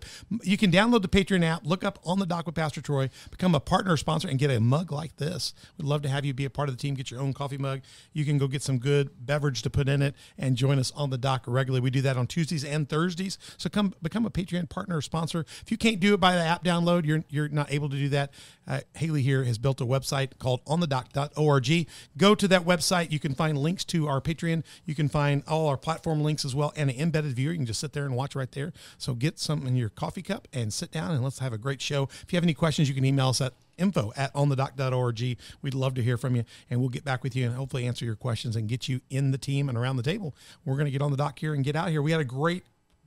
you 0.43 0.57
can 0.57 0.71
download 0.71 1.03
the 1.03 1.09
Patreon 1.09 1.43
app, 1.43 1.67
look 1.67 1.83
up 1.83 1.99
on 2.05 2.21
the 2.21 2.27
dock 2.27 2.47
with 2.47 2.55
Pastor 2.55 2.81
Troy, 2.81 3.11
become 3.33 3.57
a 3.57 3.61
partner 3.61 3.95
or 3.95 3.97
sponsor, 3.97 4.29
and 4.29 4.39
get 4.39 4.53
a 4.53 4.61
mug 4.61 4.93
like 4.93 5.17
this. 5.17 5.53
We'd 5.79 5.89
love 5.89 6.03
to 6.03 6.09
have 6.09 6.25
you 6.25 6.33
be 6.33 6.45
a 6.45 6.51
part 6.51 6.69
of 6.69 6.76
the 6.77 6.83
team. 6.83 6.95
Get 6.95 7.11
your 7.11 7.21
own 7.21 7.33
coffee 7.33 7.59
mug. 7.59 7.81
You 8.13 8.25
can 8.25 8.39
go 8.39 8.49
get 8.49 8.63
some 8.63 8.79
good 8.79 9.11
beverage 9.25 9.63
to 9.63 9.71
put 9.71 9.89
in 9.89 10.03
it 10.03 10.15
and 10.39 10.57
join 10.57 10.79
us 10.79 10.93
on 10.93 11.11
the 11.11 11.19
dock 11.19 11.45
regularly. 11.47 11.83
We 11.83 11.91
do 11.91 12.03
that 12.03 12.17
on 12.17 12.27
Tuesdays 12.27 12.65
and 12.65 12.89
Thursdays. 12.89 13.39
So 13.57 13.69
come 13.69 13.95
become 14.03 14.27
a 14.27 14.31
Patreon 14.31 14.69
partner 14.69 14.99
or 14.99 15.03
sponsor. 15.03 15.45
If 15.63 15.71
you 15.71 15.77
can't 15.77 16.01
do 16.01 16.15
it 16.15 16.21
by 16.21 16.35
the 16.35 16.43
app 16.43 16.65
download, 16.65 17.07
you're 17.07 17.25
you're 17.29 17.49
not 17.49 17.73
able 17.73 17.89
to 17.89 17.97
do 17.97 18.09
that. 18.11 18.33
Uh, 18.69 18.81
Haley 18.95 19.23
here 19.23 19.45
has 19.45 19.59
built 19.59 19.81
a 19.81 19.87
website 19.87 20.39
called 20.39 20.65
onthedock.org. 20.65 21.89
Go 22.17 22.35
to 22.35 22.49
that 22.49 22.65
website. 22.65 23.11
You 23.13 23.21
can 23.21 23.35
find 23.35 23.57
links 23.57 23.85
to 23.87 24.09
our 24.09 24.21
Patreon. 24.21 24.65
You 24.85 24.95
can 24.95 25.09
find 25.09 25.43
all 25.47 25.69
our 25.69 25.77
platform 25.77 26.23
links 26.23 26.45
as 26.45 26.55
well 26.55 26.73
and 26.77 26.91
an 26.91 26.97
embedded 26.97 27.35
viewer. 27.35 27.53
You 27.53 27.59
can 27.59 27.67
just 27.67 27.81
sit 27.81 27.93
there 27.93 28.05
and 28.05 28.17
watch 28.17 28.35
right 28.35 28.51
there. 28.51 28.73
So 28.99 29.15
get 29.15 29.39
something 29.39 29.69
in 29.69 29.77
your 29.77 29.89
coffee 29.89 30.23
cup 30.23 30.49
and 30.53 30.73
sit 30.73 30.91
down 30.91 31.13
and 31.13 31.23
let's 31.23 31.39
have 31.39 31.53
a 31.53 31.59
great 31.59 31.81
show. 31.81 32.05
If 32.23 32.33
you 32.33 32.37
have 32.37 32.45
any 32.45 32.55
questions, 32.55 32.89
you 32.89 32.95
can 32.95 33.05
email 33.05 33.29
us 33.29 33.41
at 33.41 33.55
info 33.79 34.13
at 34.17 34.33
onthedock.org. 34.35 35.39
We'd 35.63 35.75
love 35.75 35.95
to 35.95 36.03
hear 36.03 36.17
from 36.17 36.37
you 36.37 36.45
and 36.71 36.81
we'll 36.81 36.89
get 36.89 37.05
back 37.05 37.23
with 37.23 37.37
you 37.37 37.47
and 37.47 37.55
hopefully 37.55 37.87
answer 37.87 38.05
your 38.05 38.17
questions 38.17 38.57
and 38.57 38.69
get 38.69 38.89
you 38.89 39.01
in 39.11 39.31
the 39.31 39.39
team 39.39 39.69
and 39.69 39.77
around 39.77 39.97
the 39.97 40.03
table. 40.03 40.35
We're 40.65 40.75
going 40.77 40.87
to 40.87 40.91
get 40.91 41.03
on 41.03 41.11
the 41.11 41.17
dock 41.17 41.39
here 41.39 41.55
and 41.55 41.65
get 41.65 41.77
out 41.77 41.89
here. 41.91 42.03
We 42.03 42.13
had 42.13 42.21
a 42.21 42.25
great 42.25 42.65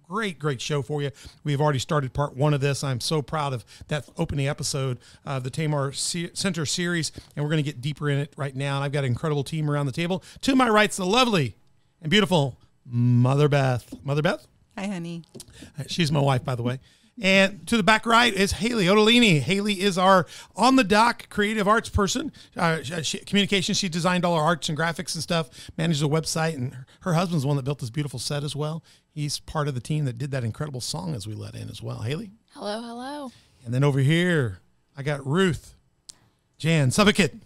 great 0.08 0.40
great 0.40 0.60
show 0.60 0.82
for 0.82 1.04
you 1.04 1.12
we've 1.44 1.62
already 1.62 1.78
started 1.78 2.12
part 2.12 2.36
one 2.36 2.52
of 2.52 2.60
this 2.60 2.84
i'm 2.84 3.00
so 3.00 3.22
proud 3.22 3.54
of 3.54 3.64
that 3.90 4.10
opening 4.18 4.48
episode 4.48 4.98
of 5.24 5.44
the 5.44 5.52
tamar 5.52 5.92
center 5.92 6.66
series 6.66 7.12
and 7.36 7.46
we're 7.46 7.52
going 7.52 7.64
to 7.64 7.72
get 7.72 7.80
deeper 7.80 8.10
in 8.10 8.18
it 8.18 8.34
right 8.36 8.56
now 8.56 8.78
and 8.78 8.84
i've 8.84 8.92
got 8.92 9.04
an 9.04 9.06
incredible 9.06 9.44
team 9.44 9.70
around 9.70 9.86
the 9.86 9.92
table 9.92 10.24
to 10.42 10.56
my 10.56 10.68
right's 10.68 10.98
the 10.98 11.06
lovely 11.06 11.56
and 12.02 12.10
beautiful 12.10 12.58
mother 12.88 13.48
beth 13.48 13.94
mother 14.04 14.24
beth 14.24 14.48
Hi, 14.80 14.88
honey. 14.88 15.24
She's 15.88 16.10
my 16.10 16.22
wife, 16.22 16.46
by 16.46 16.56
the 16.56 16.64
way. 16.64 16.80
And 17.22 17.68
to 17.68 17.76
the 17.76 17.84
back 17.84 18.06
right 18.06 18.34
is 18.34 18.54
Haley 18.54 18.86
Ottolini. 18.86 19.40
Haley 19.42 19.82
is 19.82 19.98
our 19.98 20.26
on 20.56 20.78
the 20.78 20.84
dock 20.86 21.28
creative 21.30 21.68
arts 21.68 21.90
person. 21.90 22.32
Uh, 22.56 22.82
she, 22.82 23.18
communications. 23.20 23.78
She 23.78 23.90
designed 23.90 24.24
all 24.24 24.36
our 24.36 24.44
arts 24.44 24.70
and 24.70 24.78
graphics 24.78 25.16
and 25.16 25.22
stuff. 25.24 25.70
manages 25.78 26.02
a 26.02 26.06
website, 26.06 26.56
and 26.56 26.74
her, 26.74 26.86
her 27.02 27.14
husband's 27.16 27.44
the 27.44 27.48
one 27.48 27.58
that 27.58 27.64
built 27.66 27.80
this 27.80 27.90
beautiful 27.90 28.20
set 28.20 28.44
as 28.44 28.56
well. 28.56 28.84
He's 29.12 29.40
part 29.40 29.68
of 29.68 29.76
the 29.76 29.82
team 29.82 30.06
that 30.06 30.18
did 30.18 30.32
that 30.32 30.44
incredible 30.46 30.80
song 30.82 31.14
as 31.14 31.28
we 31.28 31.34
let 31.34 31.56
in 31.56 31.70
as 31.70 31.82
well. 31.82 32.04
Haley. 32.04 32.32
hello, 32.54 32.82
hello. 32.82 33.32
And 33.66 33.74
then 33.74 33.84
over 33.84 34.00
here, 34.00 34.60
I 34.96 35.04
got 35.04 35.26
Ruth 35.28 35.76
Jaensubhakij, 36.60 37.40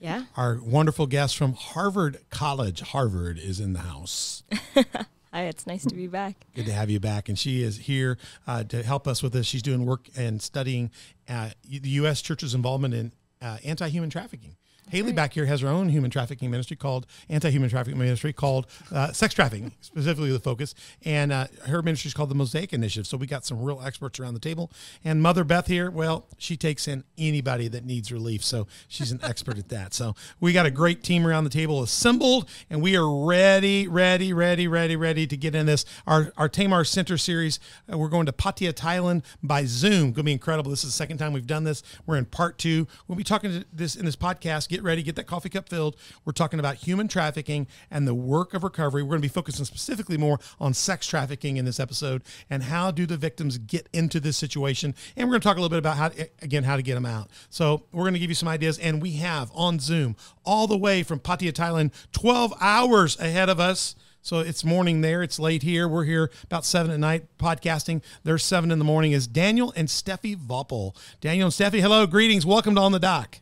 Yeah. 0.00 0.24
our 0.36 0.58
wonderful 0.60 1.06
guest 1.06 1.36
from 1.36 1.52
Harvard 1.52 2.18
College. 2.30 2.80
Harvard 2.80 3.38
is 3.38 3.60
in 3.60 3.74
the 3.74 3.80
house. 3.80 4.42
Hi, 5.32 5.42
it's 5.42 5.64
nice 5.64 5.84
to 5.84 5.94
be 5.94 6.08
back. 6.08 6.46
Good 6.56 6.66
to 6.66 6.72
have 6.72 6.90
you 6.90 6.98
back. 6.98 7.28
And 7.28 7.38
she 7.38 7.62
is 7.62 7.78
here 7.78 8.18
uh, 8.48 8.64
to 8.64 8.82
help 8.82 9.06
us 9.06 9.22
with 9.22 9.32
this. 9.32 9.46
She's 9.46 9.62
doing 9.62 9.86
work 9.86 10.08
and 10.16 10.42
studying 10.42 10.90
uh, 11.28 11.50
the 11.68 11.88
U.S. 11.90 12.20
Church's 12.20 12.52
involvement 12.52 12.94
in 12.94 13.12
uh, 13.40 13.58
anti-human 13.64 14.10
trafficking. 14.10 14.56
Haley 14.90 15.12
back 15.12 15.32
here 15.34 15.46
has 15.46 15.60
her 15.60 15.68
own 15.68 15.88
human 15.88 16.10
trafficking 16.10 16.50
ministry 16.50 16.76
called 16.76 17.06
anti-human 17.28 17.70
trafficking 17.70 17.98
ministry 17.98 18.32
called 18.32 18.66
uh, 18.92 19.12
sex 19.12 19.34
trafficking, 19.34 19.72
specifically 19.80 20.32
the 20.32 20.40
focus. 20.40 20.74
And 21.04 21.32
uh, 21.32 21.46
her 21.66 21.82
ministry 21.82 22.08
is 22.08 22.14
called 22.14 22.30
the 22.30 22.34
Mosaic 22.34 22.72
Initiative. 22.72 23.06
So 23.06 23.16
we 23.16 23.26
got 23.26 23.44
some 23.44 23.62
real 23.62 23.80
experts 23.84 24.18
around 24.18 24.34
the 24.34 24.40
table. 24.40 24.70
And 25.04 25.22
Mother 25.22 25.44
Beth 25.44 25.66
here, 25.66 25.90
well, 25.90 26.26
she 26.38 26.56
takes 26.56 26.88
in 26.88 27.04
anybody 27.16 27.68
that 27.68 27.84
needs 27.84 28.10
relief. 28.10 28.44
So 28.44 28.66
she's 28.88 29.12
an 29.12 29.20
expert 29.22 29.58
at 29.58 29.68
that. 29.68 29.94
So 29.94 30.14
we 30.40 30.52
got 30.52 30.66
a 30.66 30.70
great 30.70 31.02
team 31.02 31.26
around 31.26 31.44
the 31.44 31.50
table 31.50 31.82
assembled, 31.82 32.48
and 32.68 32.82
we 32.82 32.96
are 32.96 33.26
ready, 33.26 33.86
ready, 33.86 34.32
ready, 34.32 34.66
ready, 34.66 34.96
ready 34.96 35.26
to 35.26 35.36
get 35.36 35.54
in 35.54 35.66
this. 35.66 35.84
Our 36.06 36.32
our 36.36 36.48
Tamar 36.48 36.84
Center 36.84 37.16
series. 37.16 37.60
Uh, 37.90 37.96
we're 37.96 38.08
going 38.08 38.26
to 38.26 38.32
Pattaya, 38.32 38.72
Thailand 38.72 39.22
by 39.42 39.64
Zoom. 39.64 40.12
Going 40.12 40.14
to 40.14 40.22
be 40.24 40.32
incredible. 40.32 40.70
This 40.70 40.84
is 40.84 40.90
the 40.90 40.96
second 40.96 41.18
time 41.18 41.32
we've 41.32 41.46
done 41.46 41.64
this. 41.64 41.82
We're 42.06 42.16
in 42.16 42.24
part 42.24 42.58
two. 42.58 42.86
We'll 43.06 43.16
be 43.16 43.24
talking 43.24 43.50
to 43.52 43.66
this 43.72 43.94
in 43.94 44.04
this 44.04 44.16
podcast. 44.16 44.68
Get 44.68 44.79
get 44.80 44.86
ready, 44.86 45.02
get 45.02 45.16
that 45.16 45.26
coffee 45.26 45.48
cup 45.48 45.68
filled. 45.68 45.96
We're 46.24 46.32
talking 46.32 46.58
about 46.58 46.76
human 46.76 47.06
trafficking 47.06 47.66
and 47.90 48.08
the 48.08 48.14
work 48.14 48.54
of 48.54 48.64
recovery. 48.64 49.02
We're 49.02 49.10
going 49.10 49.22
to 49.22 49.28
be 49.28 49.32
focusing 49.32 49.64
specifically 49.64 50.16
more 50.16 50.38
on 50.58 50.74
sex 50.74 51.06
trafficking 51.06 51.58
in 51.58 51.64
this 51.64 51.78
episode 51.78 52.22
and 52.48 52.62
how 52.62 52.90
do 52.90 53.04
the 53.06 53.16
victims 53.16 53.58
get 53.58 53.88
into 53.92 54.20
this 54.20 54.36
situation. 54.36 54.94
And 55.16 55.28
we're 55.28 55.32
going 55.32 55.42
to 55.42 55.48
talk 55.48 55.58
a 55.58 55.60
little 55.60 55.70
bit 55.70 55.78
about 55.78 55.96
how, 55.96 56.10
again, 56.40 56.64
how 56.64 56.76
to 56.76 56.82
get 56.82 56.94
them 56.94 57.06
out. 57.06 57.28
So 57.50 57.84
we're 57.92 58.04
going 58.04 58.14
to 58.14 58.20
give 58.20 58.30
you 58.30 58.34
some 58.34 58.48
ideas. 58.48 58.78
And 58.78 59.02
we 59.02 59.12
have 59.12 59.50
on 59.54 59.78
Zoom 59.78 60.16
all 60.44 60.66
the 60.66 60.78
way 60.78 61.02
from 61.02 61.20
Pattaya, 61.20 61.52
Thailand, 61.52 61.92
12 62.12 62.54
hours 62.60 63.18
ahead 63.20 63.48
of 63.48 63.60
us. 63.60 63.94
So 64.22 64.40
it's 64.40 64.64
morning 64.64 65.00
there. 65.00 65.22
It's 65.22 65.38
late 65.38 65.62
here. 65.62 65.88
We're 65.88 66.04
here 66.04 66.30
about 66.44 66.64
seven 66.64 66.90
at 66.90 67.00
night 67.00 67.24
podcasting. 67.38 68.02
There's 68.22 68.44
seven 68.44 68.70
in 68.70 68.78
the 68.78 68.84
morning. 68.84 69.12
Is 69.12 69.26
Daniel 69.26 69.72
and 69.76 69.88
Steffi 69.88 70.36
Vaupel. 70.36 70.94
Daniel 71.20 71.46
and 71.46 71.54
Steffi, 71.54 71.80
hello, 71.80 72.06
greetings. 72.06 72.44
Welcome 72.44 72.74
to 72.74 72.82
On 72.82 72.92
the 72.92 72.98
Dock. 72.98 73.38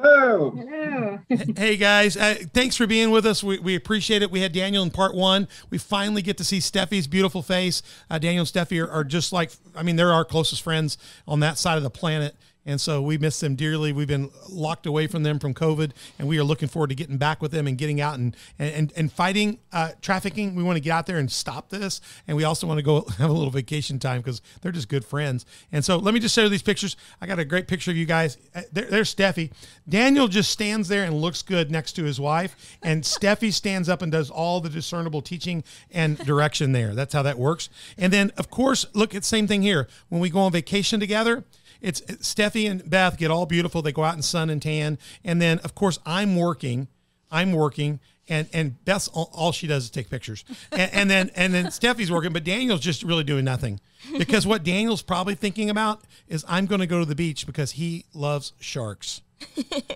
Hello. 0.00 1.18
Hey 1.56 1.76
guys, 1.76 2.16
uh, 2.16 2.36
thanks 2.54 2.76
for 2.76 2.86
being 2.86 3.10
with 3.10 3.26
us. 3.26 3.42
We, 3.42 3.58
we 3.58 3.74
appreciate 3.74 4.22
it. 4.22 4.30
We 4.30 4.40
had 4.40 4.52
Daniel 4.52 4.84
in 4.84 4.90
part 4.90 5.12
one. 5.14 5.48
We 5.70 5.78
finally 5.78 6.22
get 6.22 6.36
to 6.38 6.44
see 6.44 6.58
Steffi's 6.58 7.08
beautiful 7.08 7.42
face. 7.42 7.82
Uh, 8.08 8.18
Daniel 8.18 8.42
and 8.42 8.48
Steffi 8.48 8.80
are, 8.84 8.88
are 8.88 9.02
just 9.02 9.32
like, 9.32 9.50
I 9.74 9.82
mean, 9.82 9.96
they're 9.96 10.12
our 10.12 10.24
closest 10.24 10.62
friends 10.62 10.98
on 11.26 11.40
that 11.40 11.58
side 11.58 11.78
of 11.78 11.82
the 11.82 11.90
planet. 11.90 12.36
And 12.68 12.78
so 12.78 13.00
we 13.00 13.16
miss 13.16 13.40
them 13.40 13.54
dearly. 13.54 13.94
We've 13.94 14.06
been 14.06 14.28
locked 14.46 14.84
away 14.84 15.06
from 15.06 15.22
them 15.22 15.38
from 15.38 15.54
COVID, 15.54 15.92
and 16.18 16.28
we 16.28 16.38
are 16.38 16.44
looking 16.44 16.68
forward 16.68 16.88
to 16.88 16.94
getting 16.94 17.16
back 17.16 17.40
with 17.40 17.50
them 17.50 17.66
and 17.66 17.78
getting 17.78 17.98
out 17.98 18.18
and 18.18 18.36
and 18.58 18.92
and 18.94 19.10
fighting 19.10 19.58
uh, 19.72 19.92
trafficking. 20.02 20.54
We 20.54 20.62
want 20.62 20.76
to 20.76 20.80
get 20.80 20.90
out 20.90 21.06
there 21.06 21.16
and 21.16 21.32
stop 21.32 21.70
this, 21.70 22.02
and 22.26 22.36
we 22.36 22.44
also 22.44 22.66
want 22.66 22.76
to 22.76 22.82
go 22.82 23.06
have 23.16 23.30
a 23.30 23.32
little 23.32 23.50
vacation 23.50 23.98
time 23.98 24.20
because 24.20 24.42
they're 24.60 24.70
just 24.70 24.90
good 24.90 25.06
friends. 25.06 25.46
And 25.72 25.82
so 25.82 25.96
let 25.96 26.12
me 26.12 26.20
just 26.20 26.34
show 26.34 26.42
you 26.42 26.50
these 26.50 26.60
pictures. 26.62 26.94
I 27.22 27.26
got 27.26 27.38
a 27.38 27.44
great 27.46 27.68
picture 27.68 27.90
of 27.90 27.96
you 27.96 28.04
guys. 28.04 28.36
Uh, 28.54 28.60
There, 28.70 28.84
there's 28.84 29.14
Steffi. 29.14 29.50
Daniel 29.88 30.28
just 30.28 30.50
stands 30.50 30.88
there 30.88 31.04
and 31.04 31.18
looks 31.22 31.40
good 31.40 31.70
next 31.70 31.92
to 31.92 32.04
his 32.04 32.20
wife, 32.20 32.76
and 32.82 33.02
Steffi 33.18 33.50
stands 33.50 33.88
up 33.88 34.02
and 34.02 34.12
does 34.12 34.28
all 34.28 34.60
the 34.60 34.68
discernible 34.68 35.22
teaching 35.22 35.64
and 35.90 36.18
direction 36.18 36.72
there. 36.72 36.94
That's 36.94 37.14
how 37.14 37.22
that 37.22 37.38
works. 37.38 37.70
And 37.96 38.12
then, 38.12 38.30
of 38.36 38.50
course, 38.50 38.84
look 38.92 39.14
at 39.14 39.24
same 39.24 39.46
thing 39.46 39.62
here. 39.62 39.88
When 40.10 40.20
we 40.20 40.28
go 40.28 40.40
on 40.40 40.52
vacation 40.52 41.00
together, 41.00 41.44
it's 41.80 42.00
Steffi 42.00 42.70
and 42.70 42.88
Beth 42.88 43.16
get 43.16 43.30
all 43.30 43.46
beautiful. 43.46 43.82
They 43.82 43.92
go 43.92 44.04
out 44.04 44.16
in 44.16 44.22
sun 44.22 44.50
and 44.50 44.60
tan, 44.60 44.98
and 45.24 45.40
then 45.40 45.58
of 45.60 45.74
course 45.74 45.98
I'm 46.04 46.36
working. 46.36 46.88
I'm 47.30 47.52
working, 47.52 48.00
and 48.28 48.48
and 48.52 48.82
Beth's 48.84 49.08
all, 49.08 49.30
all 49.34 49.52
she 49.52 49.66
does 49.66 49.84
is 49.84 49.90
take 49.90 50.10
pictures, 50.10 50.44
and, 50.72 50.92
and 50.92 51.10
then 51.10 51.30
and 51.34 51.52
then 51.52 51.66
Steffi's 51.66 52.10
working, 52.10 52.32
but 52.32 52.44
Daniel's 52.44 52.80
just 52.80 53.02
really 53.02 53.24
doing 53.24 53.44
nothing 53.44 53.80
because 54.16 54.46
what 54.46 54.64
Daniel's 54.64 55.02
probably 55.02 55.34
thinking 55.34 55.70
about 55.70 56.02
is 56.28 56.44
I'm 56.48 56.66
going 56.66 56.80
to 56.80 56.86
go 56.86 57.00
to 57.00 57.04
the 57.04 57.14
beach 57.14 57.46
because 57.46 57.72
he 57.72 58.06
loves 58.14 58.52
sharks. 58.60 59.22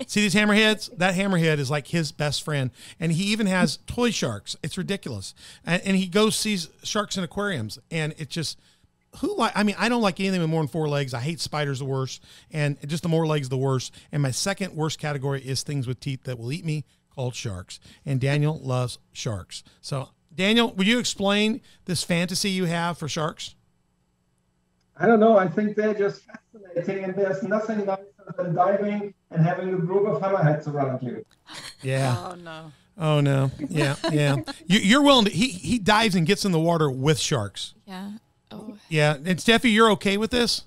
See 0.06 0.20
these 0.20 0.34
hammerheads? 0.34 0.96
That 0.96 1.14
hammerhead 1.14 1.58
is 1.58 1.70
like 1.70 1.88
his 1.88 2.12
best 2.12 2.44
friend, 2.44 2.70
and 3.00 3.12
he 3.12 3.24
even 3.24 3.46
has 3.46 3.78
toy 3.86 4.10
sharks. 4.10 4.56
It's 4.62 4.78
ridiculous, 4.78 5.34
and, 5.64 5.82
and 5.82 5.96
he 5.96 6.06
goes 6.06 6.36
sees 6.36 6.68
sharks 6.82 7.16
in 7.16 7.24
aquariums, 7.24 7.78
and 7.90 8.14
it 8.18 8.28
just 8.28 8.60
who 9.16 9.36
like 9.36 9.52
I 9.54 9.62
mean 9.62 9.76
I 9.78 9.88
don't 9.88 10.02
like 10.02 10.20
anything 10.20 10.40
with 10.40 10.50
more 10.50 10.62
than 10.62 10.68
four 10.68 10.88
legs. 10.88 11.14
I 11.14 11.20
hate 11.20 11.40
spiders 11.40 11.78
the 11.78 11.84
worst, 11.84 12.22
and 12.50 12.76
just 12.86 13.02
the 13.02 13.08
more 13.08 13.26
legs 13.26 13.48
the 13.48 13.58
worst. 13.58 13.94
And 14.10 14.22
my 14.22 14.30
second 14.30 14.74
worst 14.74 14.98
category 14.98 15.42
is 15.42 15.62
things 15.62 15.86
with 15.86 16.00
teeth 16.00 16.24
that 16.24 16.38
will 16.38 16.52
eat 16.52 16.64
me, 16.64 16.84
called 17.14 17.34
sharks. 17.34 17.78
And 18.06 18.20
Daniel 18.20 18.58
loves 18.62 18.98
sharks. 19.12 19.62
So 19.80 20.08
Daniel, 20.34 20.72
will 20.72 20.86
you 20.86 20.98
explain 20.98 21.60
this 21.84 22.02
fantasy 22.02 22.50
you 22.50 22.64
have 22.64 22.98
for 22.98 23.08
sharks? 23.08 23.54
I 24.96 25.06
don't 25.06 25.20
know. 25.20 25.36
I 25.36 25.48
think 25.48 25.76
they're 25.76 25.94
just 25.94 26.22
fascinating, 26.54 27.04
and 27.04 27.14
there's 27.14 27.42
nothing 27.42 27.84
nicer 27.84 28.06
than 28.36 28.54
diving 28.54 29.14
and 29.30 29.44
having 29.44 29.74
a 29.74 29.78
group 29.78 30.06
of 30.06 30.22
hammerheads 30.22 30.68
around 30.68 31.02
you. 31.02 31.24
Yeah. 31.82 32.16
Oh 32.18 32.34
no. 32.34 32.72
Oh 32.98 33.20
no. 33.20 33.50
Yeah. 33.68 33.96
Yeah. 34.10 34.36
you, 34.66 34.78
you're 34.78 35.02
willing 35.02 35.24
to. 35.24 35.30
He 35.30 35.48
he 35.48 35.78
dives 35.78 36.14
and 36.14 36.26
gets 36.26 36.44
in 36.44 36.52
the 36.52 36.60
water 36.60 36.90
with 36.90 37.18
sharks. 37.18 37.74
Yeah. 37.86 38.12
Oh, 38.52 38.76
Yeah. 38.88 39.14
And 39.14 39.38
Steffi, 39.38 39.72
you're 39.72 39.90
okay 39.92 40.16
with 40.16 40.30
this? 40.30 40.64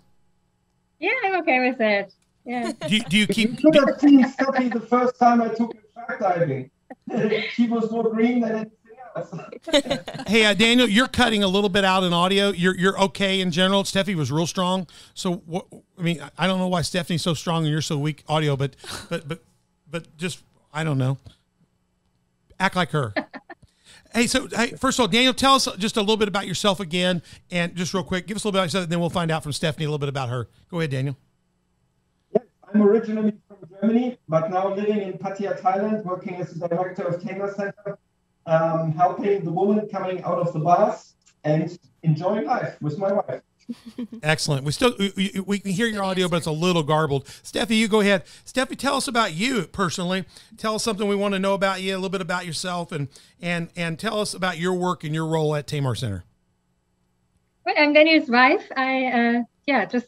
Yeah, 0.99 1.11
I'm 1.23 1.39
okay 1.41 1.59
with 1.69 1.77
that. 1.77 2.11
Yeah. 2.45 2.71
Do 2.87 2.95
you, 2.95 3.03
do 3.03 3.17
you 3.17 3.21
You 3.21 3.27
keep? 3.27 3.59
should 3.59 3.75
have 3.75 3.99
seen 3.99 4.23
Steffi 4.23 4.71
the 4.73 4.79
first 4.79 5.17
time 5.19 5.41
I 5.41 5.49
took 5.49 5.73
her 5.73 5.81
shark 5.93 6.19
diving. 6.19 6.69
she 7.51 7.67
was 7.67 7.91
more 7.91 8.09
green 8.11 8.41
than 8.41 8.51
anything 8.51 8.71
else. 9.15 9.33
Hey, 10.27 10.45
uh, 10.45 10.53
Daniel, 10.53 10.87
you're 10.87 11.07
cutting 11.07 11.43
a 11.43 11.47
little 11.47 11.69
bit 11.69 11.85
out 11.85 12.03
in 12.03 12.11
audio. 12.13 12.49
You're 12.49 12.75
you're 12.75 12.99
okay 13.03 13.39
in 13.39 13.49
general. 13.51 13.83
Steffi 13.83 14.13
was 14.15 14.31
real 14.31 14.45
strong. 14.47 14.87
So 15.13 15.35
what? 15.45 15.65
I 15.97 16.01
mean, 16.01 16.19
I 16.37 16.47
don't 16.47 16.59
know 16.59 16.67
why 16.67 16.81
Stephanie's 16.81 17.21
so 17.21 17.33
strong 17.33 17.63
and 17.63 17.71
you're 17.71 17.81
so 17.81 17.97
weak 17.97 18.23
audio, 18.27 18.55
but 18.57 18.75
but 19.09 19.27
but 19.27 19.43
but 19.89 20.17
just 20.17 20.43
I 20.73 20.83
don't 20.83 20.97
know. 20.97 21.17
Act 22.59 22.75
like 22.75 22.89
her. 22.91 23.13
Hey, 24.15 24.27
so 24.27 24.47
hey, 24.47 24.69
first 24.77 24.97
of 24.97 25.03
all, 25.03 25.07
Daniel, 25.09 25.33
tell 25.33 25.55
us 25.55 25.67
just 25.77 25.97
a 25.97 25.99
little 25.99 26.15
bit 26.15 26.29
about 26.29 26.47
yourself 26.47 26.79
again, 26.79 27.21
and 27.51 27.75
just 27.75 27.93
real 27.93 28.01
quick, 28.01 28.27
give 28.27 28.37
us 28.37 28.45
a 28.45 28.47
little 28.47 28.53
bit 28.53 28.59
about 28.59 28.63
yourself, 28.67 28.83
and 28.83 28.91
then 28.93 29.01
we'll 29.01 29.09
find 29.09 29.29
out 29.29 29.43
from 29.43 29.51
Stephanie 29.51 29.83
a 29.83 29.89
little 29.89 29.99
bit 29.99 30.07
about 30.07 30.29
her. 30.29 30.47
Go 30.71 30.79
ahead, 30.79 30.91
Daniel. 30.91 31.17
Yes, 32.33 32.45
I'm 32.73 32.81
originally 32.81 33.33
from 33.45 33.57
Germany, 33.69 34.17
but 34.29 34.49
now 34.49 34.73
living 34.73 35.01
in 35.01 35.13
Pattaya, 35.17 35.59
Thailand, 35.59 36.05
working 36.05 36.35
as 36.35 36.53
the 36.53 36.65
director 36.65 37.03
of 37.03 37.21
Tamar 37.21 37.53
Center, 37.55 37.99
um, 38.45 38.93
helping 38.93 39.43
the 39.43 39.51
woman 39.51 39.85
coming 39.89 40.23
out 40.23 40.39
of 40.39 40.53
the 40.53 40.59
bars 40.59 41.15
and 41.43 41.77
enjoying 42.03 42.45
life 42.45 42.81
with 42.81 42.97
my 42.97 43.11
wife. 43.11 43.41
Excellent. 44.21 44.63
We 44.63 44.71
still 44.71 44.95
we, 44.99 45.11
we- 45.15 45.39
we 45.45 45.59
can 45.59 45.71
hear 45.71 45.87
your 45.87 46.03
audio, 46.03 46.27
but 46.29 46.37
it's 46.37 46.45
a 46.45 46.51
little 46.51 46.83
garbled. 46.83 47.25
Steffi, 47.25 47.77
you 47.77 47.87
go 47.87 47.99
ahead. 48.01 48.25
Steffi, 48.45 48.77
tell 48.77 48.95
us 48.95 49.07
about 49.07 49.33
you 49.33 49.63
personally. 49.67 50.25
Tell 50.57 50.75
us 50.75 50.83
something 50.83 51.07
we 51.07 51.15
want 51.15 51.33
to 51.33 51.39
know 51.39 51.53
about 51.53 51.81
you, 51.81 51.93
a 51.93 51.97
little 51.97 52.09
bit 52.09 52.21
about 52.21 52.45
yourself, 52.45 52.91
and 52.91 53.07
and 53.41 53.69
and 53.75 53.97
tell 53.99 54.19
us 54.19 54.33
about 54.33 54.57
your 54.59 54.73
work 54.73 55.03
and 55.03 55.13
your 55.15 55.25
role 55.27 55.55
at 55.55 55.67
Tamar 55.67 55.95
Center. 55.95 56.23
Well, 57.65 57.75
I'm 57.77 57.93
Daniel's 57.93 58.29
wife. 58.29 58.63
I, 58.77 59.05
uh, 59.07 59.43
yeah, 59.65 59.85
just, 59.85 60.05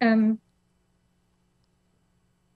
um, 0.00 0.38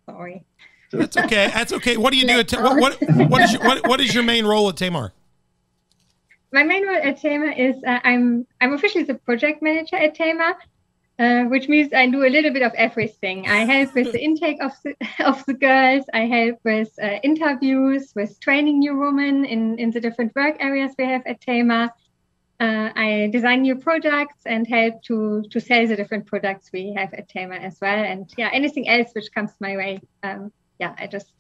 sorry. 0.09 0.45
That's 0.93 1.17
okay. 1.19 1.49
That's 1.53 1.73
okay. 1.75 1.97
What 1.99 2.13
do 2.13 2.19
you 2.19 2.27
do 2.27 2.39
at 2.39 2.49
Ta- 2.49 2.63
what, 2.63 2.99
what 3.01 3.01
what 3.31 3.43
is 3.43 3.53
your 3.53 3.63
what, 3.63 3.87
what 3.87 4.01
is 4.01 4.15
your 4.15 4.23
main 4.25 4.47
role 4.47 4.69
at 4.71 4.77
Tamar? 4.79 5.13
My 6.57 6.63
main 6.63 6.87
role 6.87 7.03
at 7.03 7.21
Tamar 7.21 7.53
is 7.53 7.77
uh, 7.87 8.01
I'm 8.03 8.47
I'm 8.63 8.73
officially 8.73 9.05
the 9.05 9.17
project 9.29 9.61
manager 9.61 9.97
at 9.97 10.15
Tamar, 10.15 10.55
uh, 11.19 11.43
which 11.53 11.69
means 11.69 11.93
I 11.93 12.07
do 12.07 12.25
a 12.25 12.33
little 12.37 12.51
bit 12.51 12.63
of 12.63 12.73
everything. 12.73 13.47
I 13.47 13.67
help 13.75 13.95
with 13.95 14.11
the 14.11 14.23
intake 14.29 14.63
of 14.63 14.73
the 14.83 14.95
of 15.33 15.45
the 15.45 15.53
girls. 15.53 16.07
I 16.15 16.21
help 16.21 16.57
with 16.65 16.89
uh, 16.99 17.19
interviews, 17.23 18.11
with 18.17 18.41
training 18.41 18.79
new 18.79 18.97
women 18.97 19.45
in 19.45 19.79
in 19.79 19.91
the 19.91 20.01
different 20.01 20.35
work 20.35 20.57
areas 20.59 20.93
we 20.99 21.05
have 21.05 21.25
at 21.27 21.43
Tamar. 21.43 21.91
Uh, 22.59 22.89
I 23.07 23.29
design 23.31 23.61
new 23.61 23.77
products 23.77 24.41
and 24.47 24.67
help 24.67 25.03
to 25.09 25.45
to 25.51 25.61
sell 25.61 25.87
the 25.87 25.97
different 26.01 26.25
products 26.25 26.71
we 26.73 26.95
have 26.97 27.13
at 27.13 27.29
Tamar 27.29 27.61
as 27.69 27.77
well. 27.83 28.03
And 28.13 28.33
yeah, 28.39 28.49
anything 28.51 28.89
else 28.89 29.11
which 29.13 29.31
comes 29.31 29.53
my 29.61 29.77
way, 29.77 30.01
um, 30.23 30.51
yeah, 30.81 30.95
I 30.97 31.07
just 31.07 31.35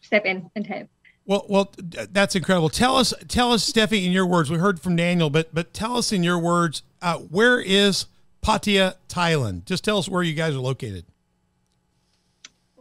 step 0.00 0.24
in 0.26 0.48
and 0.54 0.64
help. 0.64 0.88
Well, 1.30 1.46
well, 1.48 1.72
that's 2.10 2.34
incredible. 2.34 2.70
Tell 2.70 2.96
us, 2.96 3.14
tell 3.28 3.52
us, 3.52 3.70
Steffi, 3.70 4.04
in 4.04 4.10
your 4.10 4.26
words. 4.26 4.50
We 4.50 4.58
heard 4.58 4.80
from 4.80 4.96
Daniel, 4.96 5.30
but 5.30 5.54
but 5.54 5.72
tell 5.72 5.96
us 5.96 6.10
in 6.10 6.24
your 6.24 6.40
words, 6.40 6.82
uh, 7.00 7.18
where 7.18 7.60
is 7.60 8.06
Pattaya, 8.42 8.96
Thailand? 9.08 9.64
Just 9.64 9.84
tell 9.84 9.98
us 9.98 10.08
where 10.08 10.24
you 10.24 10.34
guys 10.34 10.56
are 10.56 10.58
located. 10.58 11.04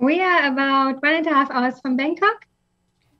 We 0.01 0.23
are 0.23 0.51
about 0.51 0.99
one 1.03 1.13
and 1.13 1.27
a 1.27 1.29
half 1.29 1.51
hours 1.51 1.79
from 1.79 1.95
Bangkok 1.95 2.47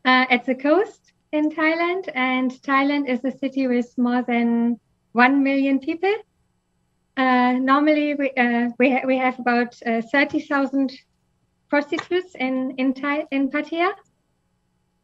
uh, 0.03 0.25
at 0.31 0.48
the 0.48 0.55
coast 0.55 1.13
in 1.31 1.51
Thailand. 1.51 2.09
And 2.15 2.50
Thailand 2.63 3.07
is 3.07 3.24
a 3.24 3.38
city 3.38 3.67
with 3.67 3.95
more 4.00 4.24
than 4.24 4.79
1 5.12 5.43
million 5.43 5.77
people. 5.77 6.15
Uh, 7.17 7.51
normally, 7.51 8.15
we, 8.15 8.31
uh, 8.31 8.69
we, 8.79 8.93
ha- 8.93 9.05
we 9.05 9.17
have 9.19 9.38
about 9.38 9.77
uh, 9.86 10.01
30,000 10.12 10.91
prostitutes 11.69 12.33
in, 12.33 12.74
in, 12.79 12.95
Thai- 12.95 13.27
in 13.29 13.51
Pattaya 13.51 13.91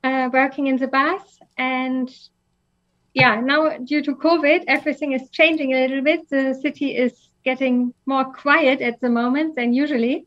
uh, 0.05 0.29
working 0.39 0.65
in 0.67 0.77
the 0.77 0.87
bus 0.87 1.23
And 1.57 2.09
yeah, 3.21 3.39
now 3.51 3.77
due 3.91 4.03
to 4.07 4.13
COVID, 4.27 4.59
everything 4.67 5.13
is 5.13 5.23
changing 5.39 5.69
a 5.73 5.79
little 5.87 6.03
bit. 6.09 6.19
The 6.29 6.53
city 6.65 6.87
is 7.05 7.13
getting 7.45 7.93
more 8.05 8.25
quiet 8.43 8.81
at 8.81 8.99
the 8.99 9.09
moment 9.09 9.55
than 9.55 9.73
usually. 9.83 10.25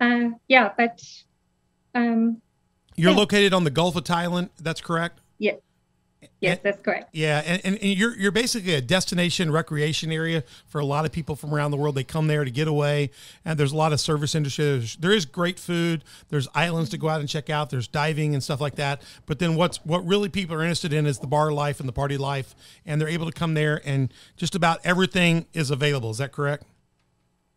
Uh, 0.00 0.26
yeah, 0.54 0.66
but 0.80 0.96
um, 1.94 2.40
You're 2.96 3.10
Yeah. 3.12 3.16
located 3.24 3.52
on 3.52 3.64
the 3.64 3.70
Gulf 3.80 3.96
of 3.96 4.04
Thailand. 4.04 4.48
That's 4.66 4.80
correct. 4.80 5.16
yes, 5.38 5.58
yes, 6.40 6.56
And- 6.56 6.60
that's 6.62 6.82
correct. 6.82 7.10
Yeah, 7.12 7.42
and, 7.44 7.60
and, 7.64 7.74
and 7.76 7.98
you're 7.98 8.16
you're 8.16 8.32
basically 8.32 8.74
a 8.74 8.80
destination 8.80 9.50
recreation 9.50 10.12
area 10.12 10.44
for 10.66 10.80
a 10.80 10.84
lot 10.84 11.04
of 11.04 11.12
people 11.12 11.36
from 11.36 11.54
around 11.54 11.70
the 11.70 11.76
world. 11.76 11.94
They 11.94 12.04
come 12.04 12.26
there 12.26 12.44
to 12.44 12.50
get 12.50 12.68
away, 12.68 13.10
and 13.44 13.58
there's 13.58 13.72
a 13.72 13.76
lot 13.76 13.92
of 13.92 14.00
service 14.00 14.34
industry. 14.34 14.64
There's, 14.64 14.96
there 14.96 15.12
is 15.12 15.24
great 15.24 15.58
food. 15.58 16.04
There's 16.28 16.48
islands 16.54 16.90
to 16.90 16.98
go 16.98 17.08
out 17.08 17.20
and 17.20 17.28
check 17.28 17.50
out. 17.50 17.70
There's 17.70 17.88
diving 17.88 18.34
and 18.34 18.42
stuff 18.42 18.60
like 18.60 18.76
that. 18.76 19.02
But 19.26 19.38
then 19.38 19.54
what's 19.56 19.78
what 19.84 20.06
really 20.06 20.28
people 20.28 20.54
are 20.56 20.62
interested 20.62 20.92
in 20.92 21.06
is 21.06 21.18
the 21.18 21.26
bar 21.26 21.52
life 21.52 21.80
and 21.80 21.88
the 21.88 21.92
party 21.92 22.16
life, 22.16 22.54
and 22.86 23.00
they're 23.00 23.08
able 23.08 23.26
to 23.26 23.32
come 23.32 23.54
there 23.54 23.80
and 23.84 24.12
just 24.36 24.54
about 24.54 24.80
everything 24.84 25.46
is 25.52 25.70
available. 25.70 26.10
Is 26.10 26.18
that 26.18 26.32
correct? 26.32 26.64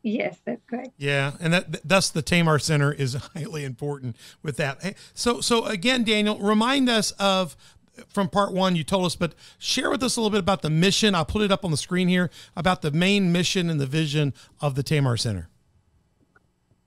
Yes, 0.05 0.38
that's 0.43 0.62
correct. 0.65 0.89
Yeah, 0.98 1.32
and 1.39 1.53
that 1.53 1.88
thus 1.88 2.10
the 2.10 2.22
Tamar 2.22 2.60
Center 2.60 2.91
is 2.91 3.13
highly 3.36 3.63
important 3.63 4.17
with 4.41 4.58
that. 4.58 4.96
So 5.13 5.39
so 5.39 5.63
again, 5.65 6.03
Daniel, 6.03 6.38
remind 6.39 6.89
us 6.89 7.12
of 7.12 7.55
from 8.08 8.30
part 8.30 8.54
one 8.54 8.76
you 8.76 8.84
told 8.84 9.06
us, 9.06 9.16
but 9.16 9.34
share 9.58 9.90
with 9.90 10.04
us 10.04 10.16
a 10.16 10.22
little 10.22 10.32
bit 10.32 10.40
about 10.40 10.62
the 10.62 10.70
mission. 10.70 11.16
I'll 11.16 11.26
put 11.26 11.42
it 11.42 11.52
up 11.52 11.64
on 11.64 11.72
the 11.72 11.78
screen 11.78 12.08
here 12.08 12.30
about 12.56 12.82
the 12.82 12.92
main 12.92 13.32
mission 13.32 13.70
and 13.70 13.80
the 13.80 13.86
vision 13.86 14.34
of 14.62 14.76
the 14.76 14.84
Tamar 14.84 15.18
Center. 15.18 15.50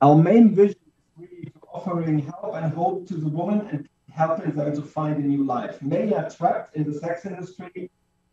Our 0.00 0.16
main 0.16 0.54
vision 0.54 0.76
is 0.76 1.28
really 1.30 1.52
offering 1.72 2.18
help 2.18 2.54
and 2.54 2.72
hope 2.72 3.06
to 3.08 3.14
the 3.14 3.28
woman 3.28 3.66
and 3.70 3.88
helping 4.10 4.52
them 4.52 4.74
to 4.74 4.82
find 4.82 5.16
a 5.22 5.26
new 5.26 5.44
life. 5.44 5.80
Many 5.82 6.14
are 6.14 6.28
trapped 6.28 6.76
in 6.76 6.90
the 6.90 6.98
sex 6.98 7.24
industry. 7.26 7.90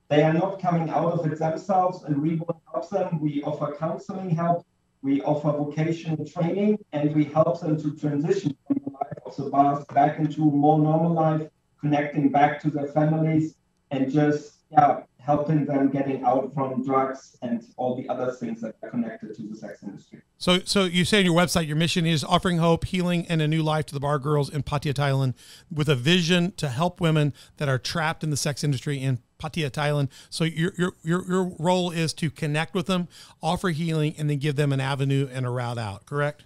They 0.09 0.23
are 0.23 0.33
not 0.33 0.61
coming 0.61 0.89
out 0.89 1.13
of 1.13 1.31
it 1.31 1.39
themselves, 1.39 2.03
and 2.03 2.21
we 2.21 2.37
help 2.37 2.89
them. 2.89 3.19
We 3.19 3.41
offer 3.43 3.75
counseling 3.77 4.29
help, 4.29 4.65
we 5.01 5.21
offer 5.21 5.51
vocational 5.51 6.25
training, 6.25 6.79
and 6.91 7.15
we 7.15 7.25
help 7.25 7.61
them 7.61 7.81
to 7.81 7.95
transition 7.95 8.55
from 8.67 8.81
the 8.83 8.91
life 8.91 9.17
of 9.25 9.35
the 9.35 9.49
bars 9.49 9.83
back 9.85 10.19
into 10.19 10.43
a 10.43 10.51
more 10.51 10.79
normal 10.79 11.13
life, 11.13 11.49
connecting 11.83 12.29
back 12.29 12.61
to 12.61 12.71
their 12.71 12.87
families, 12.87 13.55
and 13.91 14.09
just 14.09 14.53
yeah, 14.71 15.01
helping 15.19 15.65
them 15.65 15.89
getting 15.89 16.23
out 16.23 16.53
from 16.53 16.83
drugs 16.83 17.37
and 17.41 17.63
all 17.77 17.95
the 17.95 18.07
other 18.09 18.31
things 18.31 18.61
that 18.61 18.75
are 18.81 18.89
connected 18.89 19.35
to 19.35 19.43
the 19.43 19.55
sex 19.55 19.83
industry. 19.83 20.21
So, 20.37 20.59
so 20.63 20.85
you 20.85 21.05
say 21.05 21.19
on 21.19 21.25
your 21.25 21.35
website, 21.35 21.67
your 21.67 21.75
mission 21.75 22.05
is 22.05 22.23
offering 22.23 22.57
hope, 22.57 22.85
healing, 22.85 23.25
and 23.27 23.41
a 23.41 23.47
new 23.47 23.61
life 23.61 23.85
to 23.87 23.93
the 23.93 23.99
bar 23.99 24.17
girls 24.17 24.49
in 24.49 24.63
Pattaya, 24.63 24.93
Thailand, 24.93 25.35
with 25.69 25.89
a 25.89 25.95
vision 25.95 26.53
to 26.53 26.69
help 26.69 27.01
women 27.01 27.33
that 27.57 27.69
are 27.69 27.77
trapped 27.77 28.23
in 28.23 28.29
the 28.29 28.37
sex 28.37 28.63
industry 28.63 28.97
in 28.97 29.19
Pattaya, 29.39 29.69
Thailand. 29.69 30.09
So 30.29 30.45
your 30.45 30.71
your 30.77 30.93
your 31.03 31.27
your 31.27 31.43
role 31.59 31.91
is 31.91 32.13
to 32.13 32.31
connect 32.31 32.73
with 32.73 32.87
them, 32.87 33.09
offer 33.41 33.69
healing, 33.69 34.15
and 34.17 34.29
then 34.29 34.37
give 34.37 34.55
them 34.55 34.71
an 34.71 34.79
avenue 34.79 35.27
and 35.31 35.45
a 35.45 35.49
route 35.49 35.77
out. 35.77 36.05
Correct? 36.05 36.45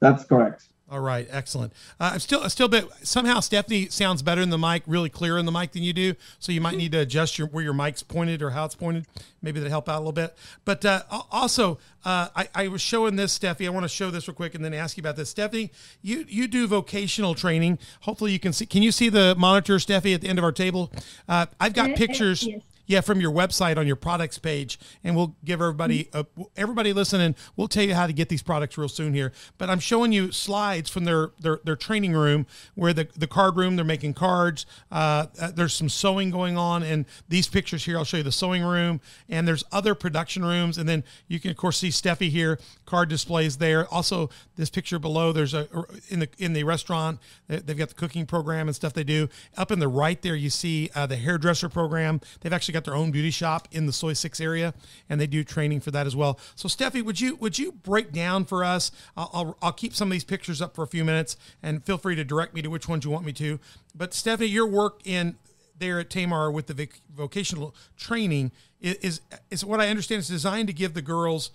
That's 0.00 0.24
correct. 0.24 0.64
All 0.90 1.00
right, 1.00 1.28
excellent. 1.30 1.74
Uh, 2.00 2.12
I'm 2.14 2.18
still, 2.18 2.42
a 2.42 2.48
still, 2.48 2.66
bit 2.66 2.88
somehow 3.02 3.40
Stephanie 3.40 3.88
sounds 3.88 4.22
better 4.22 4.40
in 4.40 4.48
the 4.48 4.56
mic, 4.56 4.82
really 4.86 5.10
clear 5.10 5.36
in 5.36 5.44
the 5.44 5.52
mic 5.52 5.72
than 5.72 5.82
you 5.82 5.92
do. 5.92 6.14
So 6.38 6.50
you 6.50 6.62
might 6.62 6.78
need 6.78 6.92
to 6.92 7.00
adjust 7.00 7.38
your 7.38 7.46
where 7.48 7.62
your 7.62 7.74
mic's 7.74 8.02
pointed 8.02 8.40
or 8.40 8.50
how 8.50 8.64
it's 8.64 8.74
pointed. 8.74 9.06
Maybe 9.42 9.60
that 9.60 9.68
help 9.68 9.86
out 9.86 9.96
a 9.96 9.98
little 9.98 10.12
bit. 10.12 10.34
But 10.64 10.86
uh, 10.86 11.02
also, 11.30 11.78
uh, 12.06 12.28
I, 12.34 12.48
I 12.54 12.68
was 12.68 12.80
showing 12.80 13.16
this, 13.16 13.34
Stephanie. 13.34 13.66
I 13.66 13.70
want 13.70 13.84
to 13.84 13.88
show 13.88 14.10
this 14.10 14.28
real 14.28 14.34
quick 14.34 14.54
and 14.54 14.64
then 14.64 14.72
ask 14.72 14.96
you 14.96 15.02
about 15.02 15.16
this, 15.16 15.28
Stephanie. 15.28 15.70
You 16.00 16.24
you 16.26 16.48
do 16.48 16.66
vocational 16.66 17.34
training. 17.34 17.78
Hopefully, 18.00 18.32
you 18.32 18.38
can 18.38 18.54
see. 18.54 18.64
Can 18.64 18.82
you 18.82 18.90
see 18.90 19.10
the 19.10 19.34
monitor, 19.36 19.78
Stephanie, 19.78 20.14
at 20.14 20.22
the 20.22 20.28
end 20.28 20.38
of 20.38 20.44
our 20.44 20.52
table? 20.52 20.90
Uh, 21.28 21.46
I've 21.60 21.74
got 21.74 21.96
pictures. 21.96 22.46
yes. 22.46 22.62
Yeah, 22.88 23.02
from 23.02 23.20
your 23.20 23.30
website 23.30 23.76
on 23.76 23.86
your 23.86 23.96
products 23.96 24.38
page, 24.38 24.78
and 25.04 25.14
we'll 25.14 25.36
give 25.44 25.60
everybody, 25.60 26.08
uh, 26.14 26.24
everybody 26.56 26.94
listening, 26.94 27.36
we'll 27.54 27.68
tell 27.68 27.82
you 27.84 27.94
how 27.94 28.06
to 28.06 28.14
get 28.14 28.30
these 28.30 28.42
products 28.42 28.78
real 28.78 28.88
soon 28.88 29.12
here. 29.12 29.30
But 29.58 29.68
I'm 29.68 29.78
showing 29.78 30.10
you 30.10 30.32
slides 30.32 30.88
from 30.88 31.04
their 31.04 31.32
their, 31.38 31.60
their 31.64 31.76
training 31.76 32.14
room, 32.14 32.46
where 32.74 32.94
the 32.94 33.06
the 33.14 33.26
card 33.26 33.56
room 33.56 33.76
they're 33.76 33.84
making 33.84 34.14
cards. 34.14 34.64
Uh, 34.90 35.26
uh, 35.38 35.50
there's 35.54 35.74
some 35.74 35.90
sewing 35.90 36.30
going 36.30 36.56
on, 36.56 36.82
and 36.82 37.04
these 37.28 37.46
pictures 37.46 37.84
here, 37.84 37.98
I'll 37.98 38.04
show 38.04 38.16
you 38.16 38.22
the 38.22 38.32
sewing 38.32 38.64
room, 38.64 39.02
and 39.28 39.46
there's 39.46 39.64
other 39.70 39.94
production 39.94 40.42
rooms, 40.42 40.78
and 40.78 40.88
then 40.88 41.04
you 41.28 41.38
can 41.40 41.50
of 41.50 41.58
course 41.58 41.76
see 41.76 41.90
Steffi 41.90 42.30
here, 42.30 42.58
card 42.86 43.10
displays 43.10 43.58
there. 43.58 43.86
Also, 43.92 44.30
this 44.56 44.70
picture 44.70 44.98
below, 44.98 45.30
there's 45.32 45.52
a 45.52 45.68
in 46.08 46.20
the 46.20 46.28
in 46.38 46.54
the 46.54 46.64
restaurant, 46.64 47.20
they- 47.48 47.58
they've 47.58 47.76
got 47.76 47.90
the 47.90 47.94
cooking 47.94 48.24
program 48.24 48.66
and 48.66 48.74
stuff 48.74 48.94
they 48.94 49.04
do. 49.04 49.28
Up 49.58 49.70
in 49.70 49.78
the 49.78 49.88
right 49.88 50.22
there, 50.22 50.34
you 50.34 50.48
see 50.48 50.88
uh, 50.94 51.04
the 51.04 51.16
hairdresser 51.16 51.68
program. 51.68 52.22
They've 52.40 52.52
actually 52.52 52.72
got 52.72 52.77
their 52.84 52.94
own 52.94 53.10
beauty 53.10 53.30
shop 53.30 53.68
in 53.70 53.86
the 53.86 53.92
Soi 53.92 54.12
Six 54.12 54.40
area, 54.40 54.74
and 55.08 55.20
they 55.20 55.26
do 55.26 55.44
training 55.44 55.80
for 55.80 55.90
that 55.90 56.06
as 56.06 56.14
well. 56.14 56.38
So, 56.54 56.68
Steffi, 56.68 57.02
would 57.02 57.20
you 57.20 57.36
would 57.36 57.58
you 57.58 57.72
break 57.72 58.12
down 58.12 58.44
for 58.44 58.64
us? 58.64 58.90
I'll, 59.16 59.30
I'll, 59.32 59.58
I'll 59.62 59.72
keep 59.72 59.94
some 59.94 60.08
of 60.08 60.12
these 60.12 60.24
pictures 60.24 60.62
up 60.62 60.74
for 60.74 60.82
a 60.82 60.86
few 60.86 61.04
minutes, 61.04 61.36
and 61.62 61.84
feel 61.84 61.98
free 61.98 62.16
to 62.16 62.24
direct 62.24 62.54
me 62.54 62.62
to 62.62 62.68
which 62.68 62.88
ones 62.88 63.04
you 63.04 63.10
want 63.10 63.24
me 63.24 63.32
to. 63.34 63.58
But 63.94 64.14
Stephanie, 64.14 64.48
your 64.48 64.66
work 64.66 65.00
in 65.04 65.36
there 65.78 66.00
at 66.00 66.10
Tamar 66.10 66.50
with 66.50 66.66
the 66.66 66.88
vocational 67.14 67.74
training 67.96 68.52
is, 68.80 68.96
is 68.96 69.20
is 69.50 69.64
what 69.64 69.80
I 69.80 69.88
understand 69.88 70.20
is 70.20 70.28
designed 70.28 70.68
to 70.68 70.74
give 70.74 70.94
the 70.94 71.02
girls 71.02 71.50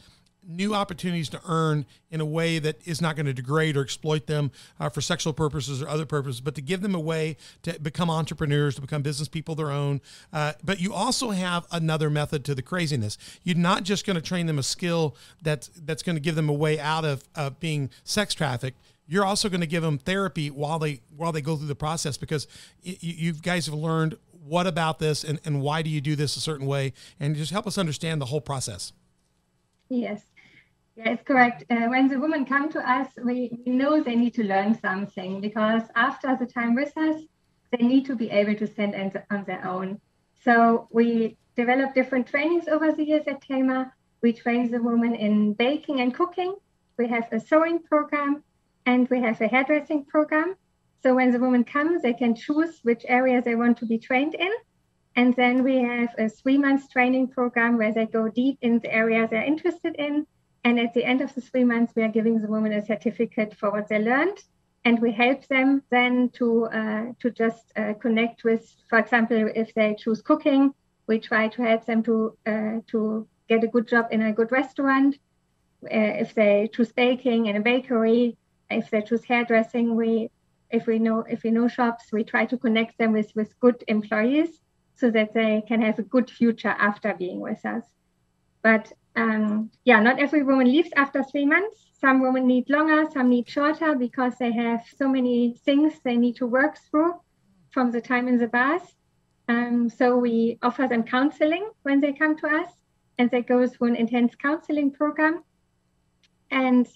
new 0.47 0.73
opportunities 0.73 1.29
to 1.29 1.41
earn 1.47 1.85
in 2.11 2.21
a 2.21 2.25
way 2.25 2.59
that 2.59 2.85
is 2.85 3.01
not 3.01 3.15
going 3.15 3.25
to 3.25 3.33
degrade 3.33 3.77
or 3.77 3.81
exploit 3.81 4.27
them 4.27 4.51
uh, 4.79 4.89
for 4.89 5.01
sexual 5.01 5.33
purposes 5.33 5.81
or 5.81 5.87
other 5.87 6.05
purposes, 6.05 6.41
but 6.41 6.55
to 6.55 6.61
give 6.61 6.81
them 6.81 6.95
a 6.95 6.99
way 6.99 7.37
to 7.61 7.79
become 7.79 8.09
entrepreneurs, 8.09 8.75
to 8.75 8.81
become 8.81 9.01
business 9.01 9.27
people 9.27 9.55
their 9.55 9.71
own. 9.71 10.01
Uh, 10.31 10.53
but 10.63 10.79
you 10.79 10.93
also 10.93 11.31
have 11.31 11.65
another 11.71 12.09
method 12.09 12.43
to 12.45 12.55
the 12.55 12.61
craziness. 12.61 13.17
You're 13.43 13.57
not 13.57 13.83
just 13.83 14.05
going 14.05 14.15
to 14.15 14.21
train 14.21 14.45
them 14.45 14.59
a 14.59 14.63
skill 14.63 15.15
that's 15.41 15.67
that's 15.67 16.03
going 16.03 16.15
to 16.15 16.21
give 16.21 16.35
them 16.35 16.49
a 16.49 16.53
way 16.53 16.79
out 16.79 17.05
of, 17.05 17.23
of 17.35 17.59
being 17.59 17.89
sex 18.03 18.33
trafficked 18.33 18.79
you're 19.05 19.25
also 19.25 19.49
going 19.49 19.59
to 19.59 19.67
give 19.67 19.83
them 19.83 19.97
therapy 19.97 20.49
while 20.49 20.79
they 20.79 21.01
while 21.15 21.33
they 21.33 21.41
go 21.41 21.57
through 21.57 21.67
the 21.67 21.75
process 21.75 22.15
because 22.15 22.47
you, 22.81 22.95
you 23.01 23.33
guys 23.33 23.65
have 23.65 23.75
learned 23.75 24.17
what 24.45 24.65
about 24.65 24.97
this 24.99 25.25
and, 25.25 25.41
and 25.43 25.61
why 25.61 25.81
do 25.81 25.89
you 25.89 25.99
do 25.99 26.15
this 26.15 26.37
a 26.37 26.39
certain 26.39 26.65
way 26.65 26.93
and 27.19 27.35
just 27.35 27.51
help 27.51 27.67
us 27.67 27.77
understand 27.77 28.21
the 28.21 28.25
whole 28.25 28.39
process 28.39 28.93
Yes, 29.89 30.23
it's 30.95 31.23
correct. 31.23 31.63
Uh, 31.69 31.87
when 31.87 32.07
the 32.07 32.19
women 32.19 32.45
come 32.45 32.71
to 32.71 32.79
us, 32.79 33.07
we, 33.23 33.51
we 33.65 33.71
know 33.71 34.01
they 34.01 34.15
need 34.15 34.33
to 34.35 34.43
learn 34.43 34.79
something 34.79 35.41
because 35.41 35.83
after 35.95 36.37
the 36.39 36.45
time 36.45 36.75
with 36.75 36.95
us, 36.97 37.21
they 37.71 37.85
need 37.85 38.05
to 38.05 38.15
be 38.15 38.29
able 38.29 38.55
to 38.55 38.67
stand 38.67 38.95
on, 39.31 39.43
their 39.45 39.65
own. 39.67 39.99
So 40.43 40.87
we 40.91 41.37
develop 41.55 41.95
different 41.95 42.27
trainings 42.27 42.67
over 42.67 42.91
the 42.91 43.03
years 43.03 43.23
at 43.27 43.41
Tamar. 43.41 43.93
We 44.21 44.33
train 44.33 44.69
the 44.69 44.81
women 44.81 45.15
in 45.15 45.53
baking 45.53 45.99
and 45.99 46.13
cooking. 46.13 46.55
We 46.97 47.07
have 47.07 47.27
a 47.31 47.39
sewing 47.39 47.79
program 47.79 48.43
and 48.85 49.09
we 49.09 49.21
have 49.21 49.41
a 49.41 49.47
hairdressing 49.47 50.05
program. 50.05 50.55
So 51.01 51.15
when 51.15 51.31
the 51.31 51.39
women 51.39 51.63
come, 51.63 51.99
they 52.01 52.13
can 52.13 52.35
choose 52.35 52.79
which 52.83 53.03
area 53.07 53.41
they 53.41 53.55
want 53.55 53.77
to 53.79 53.85
be 53.85 53.97
trained 53.97 54.35
in. 54.35 54.51
And 55.15 55.35
then 55.35 55.63
we 55.63 55.77
have 55.77 56.09
a 56.17 56.29
three 56.29 56.57
months 56.57 56.87
training 56.87 57.29
program 57.29 57.77
where 57.77 57.93
they 57.93 58.05
go 58.05 58.29
deep 58.29 58.57
in 58.61 58.79
the 58.79 58.93
area 58.93 59.27
they're 59.27 59.43
interested 59.43 59.95
in. 59.97 60.27
And 60.63 60.79
at 60.79 60.93
the 60.93 61.03
end 61.03 61.21
of 61.21 61.33
the 61.35 61.41
three 61.41 61.63
months, 61.63 61.93
we 61.95 62.03
are 62.03 62.09
giving 62.09 62.39
the 62.39 62.47
women 62.47 62.73
a 62.73 62.85
certificate 62.85 63.55
for 63.55 63.71
what 63.71 63.87
they 63.89 63.99
learned. 63.99 64.37
And 64.85 65.01
we 65.01 65.11
help 65.11 65.47
them 65.47 65.83
then 65.89 66.29
to, 66.35 66.65
uh, 66.65 67.05
to 67.19 67.31
just 67.31 67.71
uh, 67.75 67.93
connect 67.93 68.43
with, 68.43 68.73
for 68.89 68.99
example, 68.99 69.49
if 69.55 69.73
they 69.73 69.95
choose 69.97 70.21
cooking, 70.21 70.73
we 71.07 71.19
try 71.19 71.47
to 71.49 71.61
help 71.61 71.85
them 71.85 72.03
to, 72.03 72.37
uh, 72.45 72.79
to 72.87 73.27
get 73.47 73.63
a 73.63 73.67
good 73.67 73.87
job 73.87 74.07
in 74.11 74.21
a 74.21 74.33
good 74.33 74.51
restaurant. 74.51 75.15
Uh, 75.85 76.23
if 76.23 76.33
they 76.33 76.69
choose 76.73 76.91
baking 76.91 77.47
in 77.47 77.55
a 77.55 77.61
bakery, 77.61 78.37
if 78.69 78.89
they 78.89 79.01
choose 79.01 79.23
hairdressing, 79.23 79.95
we 79.95 80.29
if 80.69 80.87
we 80.87 80.97
know 80.97 81.19
if 81.29 81.43
we 81.43 81.51
know 81.51 81.67
shops, 81.67 82.11
we 82.11 82.23
try 82.23 82.45
to 82.45 82.57
connect 82.57 82.97
them 82.97 83.13
with 83.13 83.31
with 83.35 83.57
good 83.59 83.83
employees 83.87 84.59
so 84.95 85.11
that 85.11 85.33
they 85.33 85.63
can 85.67 85.81
have 85.81 85.99
a 85.99 86.03
good 86.03 86.29
future 86.29 86.75
after 86.79 87.13
being 87.13 87.39
with 87.39 87.63
us. 87.65 87.83
But 88.61 88.91
um, 89.15 89.69
yeah, 89.83 89.99
not 89.99 90.19
every 90.19 90.43
woman 90.43 90.67
leaves 90.67 90.89
after 90.95 91.23
three 91.23 91.45
months. 91.45 91.85
Some 91.99 92.21
women 92.21 92.47
need 92.47 92.69
longer, 92.69 93.05
some 93.11 93.29
need 93.29 93.47
shorter 93.47 93.95
because 93.95 94.33
they 94.37 94.51
have 94.51 94.81
so 94.97 95.07
many 95.07 95.55
things 95.65 95.93
they 96.03 96.17
need 96.17 96.35
to 96.37 96.47
work 96.47 96.77
through 96.89 97.13
from 97.71 97.91
the 97.91 98.01
time 98.01 98.27
in 98.27 98.37
the 98.37 98.47
bars. 98.47 98.81
Um, 99.47 99.89
so 99.89 100.17
we 100.17 100.57
offer 100.61 100.87
them 100.87 101.03
counseling 101.03 101.69
when 101.83 101.99
they 101.99 102.13
come 102.13 102.37
to 102.37 102.47
us, 102.47 102.69
and 103.17 103.29
they 103.29 103.41
go 103.41 103.67
through 103.67 103.89
an 103.89 103.95
intense 103.95 104.35
counseling 104.35 104.91
program. 104.91 105.43
And 106.49 106.87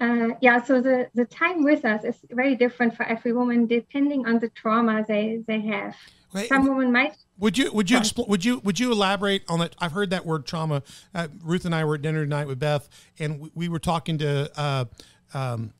uh, 0.00 0.30
yeah, 0.40 0.62
so 0.62 0.80
the, 0.80 1.10
the 1.14 1.26
time 1.26 1.62
with 1.62 1.84
us 1.84 2.04
is 2.04 2.16
very 2.30 2.54
different 2.54 2.96
for 2.96 3.04
every 3.04 3.32
woman 3.32 3.66
depending 3.66 4.26
on 4.26 4.38
the 4.38 4.48
trauma 4.50 5.04
they, 5.06 5.42
they 5.46 5.60
have. 5.60 5.94
Wait, 6.32 6.48
Some 6.48 6.66
women 6.66 6.90
might 6.92 7.16
Would 7.40 7.58
you 7.58 7.72
would 7.72 7.90
you 7.90 7.96
Sorry. 8.04 8.26
expl- 8.26 8.28
would 8.28 8.44
you 8.44 8.58
would 8.60 8.78
you 8.78 8.92
elaborate 8.92 9.42
on 9.48 9.58
that? 9.60 9.74
I've 9.78 9.92
heard 9.92 10.10
that 10.10 10.24
word 10.24 10.46
trauma. 10.46 10.82
Uh, 11.14 11.28
Ruth 11.42 11.64
and 11.64 11.74
I 11.74 11.84
were 11.84 11.94
at 11.96 12.02
dinner 12.02 12.22
tonight 12.22 12.46
with 12.46 12.58
Beth, 12.58 12.88
and 13.18 13.40
we, 13.40 13.50
we 13.54 13.68
were 13.68 13.78
talking 13.78 14.18
to 14.18 14.50
uh, 14.60 14.84
um, 15.32 15.72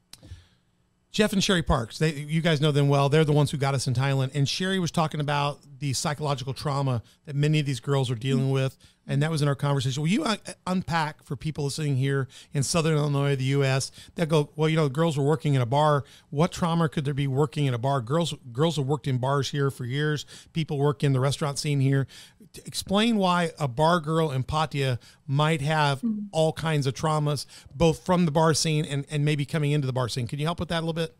Jeff 1.12 1.32
and 1.32 1.44
Sherry 1.44 1.62
Parks. 1.62 1.98
They 1.98 2.12
you 2.12 2.40
guys 2.40 2.60
know 2.60 2.72
them 2.72 2.88
well. 2.88 3.08
They're 3.08 3.24
the 3.24 3.32
ones 3.32 3.50
who 3.50 3.58
got 3.58 3.74
us 3.74 3.86
in 3.86 3.94
Thailand. 3.94 4.30
And 4.34 4.48
Sherry 4.48 4.78
was 4.78 4.90
talking 4.90 5.20
about 5.20 5.60
the 5.78 5.92
psychological 5.92 6.54
trauma 6.54 7.02
that 7.26 7.36
many 7.36 7.60
of 7.60 7.66
these 7.66 7.80
girls 7.80 8.10
are 8.10 8.14
dealing 8.14 8.50
with, 8.50 8.76
and 9.06 9.22
that 9.22 9.30
was 9.30 9.42
in 9.42 9.48
our 9.48 9.54
conversation. 9.54 10.02
Will 10.02 10.08
you 10.08 10.24
uh, 10.24 10.36
unpack 10.66 11.24
for 11.24 11.36
people 11.36 11.64
listening 11.64 11.96
here 11.96 12.28
in 12.52 12.62
Southern 12.62 12.96
Illinois, 12.96 13.34
the 13.34 13.44
U.S. 13.44 13.90
that 14.14 14.28
go, 14.28 14.50
well, 14.56 14.68
you 14.68 14.76
know, 14.76 14.88
girls 14.88 15.18
were 15.18 15.24
working 15.24 15.54
in 15.54 15.60
a 15.60 15.66
bar. 15.66 16.04
What 16.30 16.52
trauma 16.52 16.88
could 16.88 17.04
there 17.04 17.14
be 17.14 17.26
working 17.26 17.66
in 17.66 17.74
a 17.74 17.78
bar? 17.78 18.00
Girls 18.00 18.34
girls 18.52 18.76
have 18.76 18.86
worked 18.86 19.06
in 19.06 19.18
bars 19.18 19.50
here 19.50 19.70
for 19.70 19.84
years. 19.84 20.26
People 20.52 20.78
work 20.78 21.02
in 21.02 21.12
the 21.12 21.20
restaurant 21.20 21.58
scene 21.58 21.80
here. 21.80 22.06
To 22.54 22.62
explain 22.66 23.16
why 23.16 23.52
a 23.58 23.68
bar 23.68 24.00
girl 24.00 24.32
in 24.32 24.42
Pattaya 24.42 24.98
might 25.26 25.60
have 25.60 26.02
all 26.32 26.52
kinds 26.52 26.86
of 26.86 26.94
traumas, 26.94 27.46
both 27.74 28.04
from 28.04 28.24
the 28.24 28.32
bar 28.32 28.54
scene 28.54 28.84
and, 28.84 29.06
and 29.08 29.24
maybe 29.24 29.44
coming 29.44 29.70
into 29.70 29.86
the 29.86 29.92
bar 29.92 30.08
scene. 30.08 30.26
Can 30.26 30.40
you 30.40 30.46
help 30.46 30.58
with 30.58 30.68
that 30.70 30.78
a 30.78 30.84
little 30.84 30.92
bit? 30.92 31.16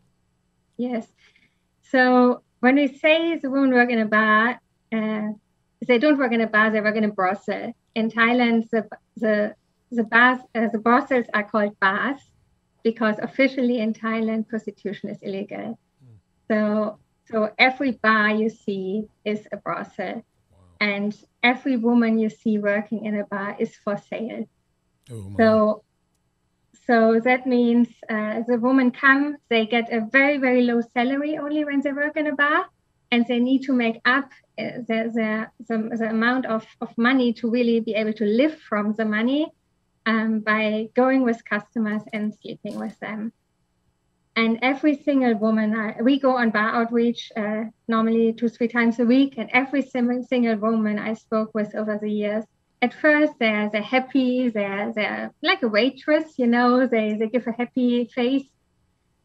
Yes. 0.77 1.07
So 1.83 2.43
when 2.61 2.77
we 2.77 2.89
say 2.89 3.37
the 3.37 3.51
women 3.51 3.73
work 3.73 3.91
in 3.91 4.01
a 4.01 4.07
bar, 4.07 4.61
uh, 4.93 5.33
they 5.87 5.99
don't 5.99 6.19
work 6.19 6.33
in 6.33 6.41
a 6.41 6.47
bar, 6.47 6.71
they 6.71 6.81
work 6.81 6.97
in 6.97 7.05
a 7.05 7.13
brothel. 7.13 7.73
In 7.95 8.11
Thailand, 8.11 8.69
the, 8.71 8.87
the 9.17 9.55
the 9.93 10.05
bars, 10.05 10.41
uh, 10.55 10.69
the 10.73 10.79
brothels 10.79 11.27
are 11.35 11.43
called 11.43 11.79
bars 11.81 12.21
because 12.85 13.17
officially 13.21 13.81
in 13.81 13.93
Thailand 13.93 14.49
prostitution 14.49 15.11
is 15.11 15.19
illegal. 15.23 15.79
So 16.49 16.99
so 17.31 17.51
every 17.59 17.93
bar 17.93 18.31
you 18.31 18.51
see 18.51 19.05
is 19.25 19.47
a 19.53 19.57
brothel, 19.57 20.23
and 20.81 21.17
every 21.43 21.77
woman 21.77 22.19
you 22.19 22.29
see 22.29 22.59
working 22.59 23.05
in 23.05 23.19
a 23.21 23.25
bar 23.25 23.57
is 23.59 23.75
for 23.77 23.97
sale. 23.97 24.45
Oh. 25.13 25.35
So, 25.37 25.85
so 26.87 27.21
that 27.21 27.47
means 27.47 27.89
uh, 28.09 28.41
the 28.49 28.59
woman 28.59 28.91
come, 28.91 29.37
they 29.49 29.67
get 29.67 29.93
a 29.93 30.01
very 30.11 30.39
very 30.39 30.63
low 30.63 30.81
salary 30.81 31.39
only 31.39 31.65
when 31.65 31.81
they 31.81 31.93
work 31.93 32.17
in 32.17 32.27
a 32.27 32.35
bar, 32.35 32.67
and 33.11 33.27
they 33.27 33.41
need 33.41 33.63
to 33.63 33.73
make 33.73 34.01
up 34.05 34.31
uh, 34.59 34.83
the, 34.89 35.11
the, 35.15 35.47
the 35.69 35.97
the 35.97 36.09
amount 36.09 36.47
of 36.47 36.65
of 36.81 36.97
money 36.97 37.33
to 37.33 37.51
really 37.51 37.81
be 37.81 37.95
able 37.95 38.13
to 38.13 38.25
live 38.25 38.59
from 38.69 38.93
the 38.95 39.05
money 39.05 39.47
um, 40.07 40.41
by 40.41 40.89
going 40.95 41.23
with 41.23 41.45
customers 41.45 42.03
and 42.13 42.35
sleeping 42.35 42.79
with 42.79 42.99
them. 43.01 43.33
And 44.37 44.59
every 44.63 44.97
single 44.97 45.35
woman, 45.35 45.75
uh, 45.75 45.95
we 46.03 46.19
go 46.21 46.37
on 46.37 46.51
bar 46.51 46.71
outreach 46.77 47.33
uh, 47.37 47.65
normally 47.89 48.33
two, 48.33 48.49
three 48.49 48.69
times 48.69 48.99
a 49.01 49.05
week. 49.05 49.35
And 49.37 49.51
every 49.53 49.83
single, 49.83 50.23
single 50.23 50.57
woman 50.57 50.99
I 50.99 51.15
spoke 51.15 51.51
with 51.53 51.75
over 51.75 51.99
the 52.01 52.11
years, 52.11 52.45
at 52.81 52.95
first 52.95 53.35
they're, 53.39 53.69
they're 53.71 53.83
happy, 53.83 54.49
they're, 54.49 54.93
they're 54.95 55.33
like 55.43 55.63
a 55.63 55.69
waitress, 55.69 56.39
you 56.39 56.47
know, 56.47 56.87
they, 56.87 57.15
they 57.15 57.27
give 57.27 57.47
a 57.49 57.53
happy 57.53 58.07
face. 58.07 58.49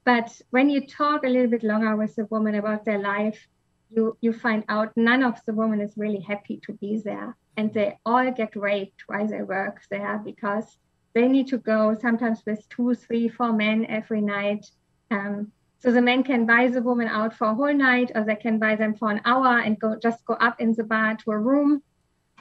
But 0.04 0.42
when 0.50 0.70
you 0.70 0.86
talk 0.86 1.24
a 1.24 1.30
little 1.30 1.50
bit 1.50 1.64
longer 1.64 1.96
with 1.96 2.18
a 2.18 2.26
woman 2.26 2.56
about 2.56 2.84
their 2.84 3.00
life, 3.00 3.48
you, 3.96 4.18
you 4.22 4.34
find 4.34 4.64
out 4.70 4.92
none 4.96 5.24
of 5.24 5.40
the 5.46 5.54
women 5.54 5.82
is 5.82 5.98
really 5.98 6.22
happy 6.22 6.60
to 6.66 6.74
be 6.74 6.98
there. 6.98 7.36
And 7.58 7.74
they 7.74 7.98
all 8.06 8.32
get 8.32 8.56
raped 8.56 9.04
while 9.08 9.28
they 9.28 9.42
work 9.42 9.82
there 9.90 10.22
because 10.24 10.78
they 11.14 11.28
need 11.28 11.48
to 11.48 11.58
go 11.58 11.96
sometimes 12.00 12.44
with 12.46 12.68
two, 12.70 12.94
three, 12.96 13.30
four 13.30 13.54
men 13.54 13.86
every 13.86 14.22
night 14.22 14.66
um, 15.12 15.52
so 15.80 15.92
the 15.92 16.02
men 16.02 16.24
can 16.24 16.46
buy 16.46 16.68
the 16.68 16.82
woman 16.82 17.08
out 17.08 17.36
for 17.36 17.48
a 17.48 17.54
whole 17.54 17.74
night, 17.74 18.12
or 18.16 18.24
they 18.24 18.36
can 18.36 18.58
buy 18.58 18.76
them 18.76 18.96
for 18.96 19.12
an 19.12 19.22
hour 19.26 19.60
and 19.60 19.80
go 19.80 19.96
just 20.02 20.26
go 20.26 20.34
up 20.34 20.60
in 20.60 20.74
the 20.74 20.84
bar 20.84 21.16
to 21.18 21.32
a 21.32 21.38
room. 21.38 21.84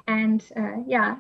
And 0.07 0.43
uh, 0.57 0.77
yeah, 0.87 1.17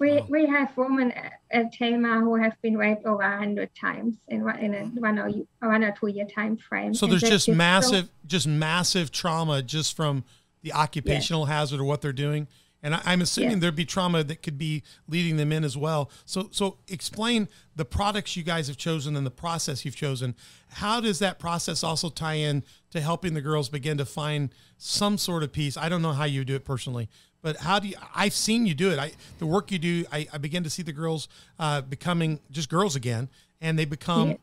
we 0.00 0.20
we 0.28 0.46
have 0.46 0.76
women 0.76 1.12
at- 1.12 1.72
Tamar 1.72 2.20
who 2.20 2.36
have 2.36 2.56
been 2.62 2.76
raped 2.76 3.04
over 3.04 3.22
a 3.22 3.36
hundred 3.38 3.70
times 3.74 4.14
in 4.28 4.44
one 4.44 4.58
in 4.58 4.74
a 4.74 4.84
one 5.00 5.18
or 5.18 5.30
one 5.60 5.82
or 5.84 5.92
two 5.98 6.06
year 6.08 6.26
time 6.26 6.56
frame. 6.56 6.94
So 6.94 7.06
And 7.06 7.12
there's 7.12 7.22
just 7.22 7.32
is 7.32 7.44
so- 7.44 7.52
massive, 7.54 8.08
just 8.26 8.46
massive 8.46 9.10
trauma 9.12 9.62
just 9.62 9.96
from 9.96 10.24
the 10.62 10.72
occupational 10.72 11.46
hazard 11.46 11.80
or 11.80 11.84
what 11.84 12.00
they're 12.02 12.12
doing. 12.12 12.46
And 12.82 12.94
I, 12.94 13.02
I'm 13.04 13.20
assuming 13.20 13.50
Yes. 13.52 13.60
there'd 13.60 13.76
be 13.76 13.84
trauma 13.84 14.22
that 14.24 14.42
could 14.42 14.56
be 14.56 14.82
leading 15.08 15.36
them 15.36 15.52
in 15.52 15.64
as 15.64 15.76
well. 15.76 16.10
So, 16.24 16.48
so 16.50 16.78
explain 16.88 17.48
the 17.76 17.84
products 17.84 18.36
you 18.36 18.42
guys 18.42 18.68
have 18.68 18.76
chosen 18.78 19.16
and 19.16 19.26
the 19.26 19.30
process 19.30 19.84
you've 19.84 19.96
chosen. 19.96 20.34
How 20.70 21.00
does 21.00 21.18
that 21.18 21.38
process 21.38 21.82
also 21.84 22.08
tie 22.08 22.34
in 22.34 22.62
to 22.90 23.00
helping 23.02 23.34
the 23.34 23.42
girls 23.42 23.68
begin 23.68 23.98
to 23.98 24.06
find 24.06 24.48
some 24.78 25.18
sort 25.18 25.42
of 25.42 25.52
peace? 25.52 25.76
I 25.76 25.88
don't 25.90 26.00
know 26.00 26.12
how 26.12 26.24
you 26.24 26.42
do 26.44 26.54
it 26.54 26.64
personally, 26.64 27.08
but 27.42 27.56
how 27.56 27.78
do 27.78 27.88
you? 27.88 27.96
I've 28.14 28.34
seen 28.34 28.66
you 28.66 28.74
do 28.74 28.90
it. 28.90 28.98
I 28.98 29.12
the 29.38 29.46
work 29.46 29.70
you 29.70 29.78
do. 29.78 30.04
I, 30.12 30.26
I 30.32 30.38
begin 30.38 30.62
to 30.64 30.70
see 30.70 30.82
the 30.82 30.92
girls 30.92 31.28
uh, 31.58 31.80
becoming 31.80 32.40
just 32.50 32.68
girls 32.68 32.96
again, 32.96 33.28
and 33.60 33.78
they 33.78 33.84
become. 33.84 34.30
Yeah. 34.30 34.36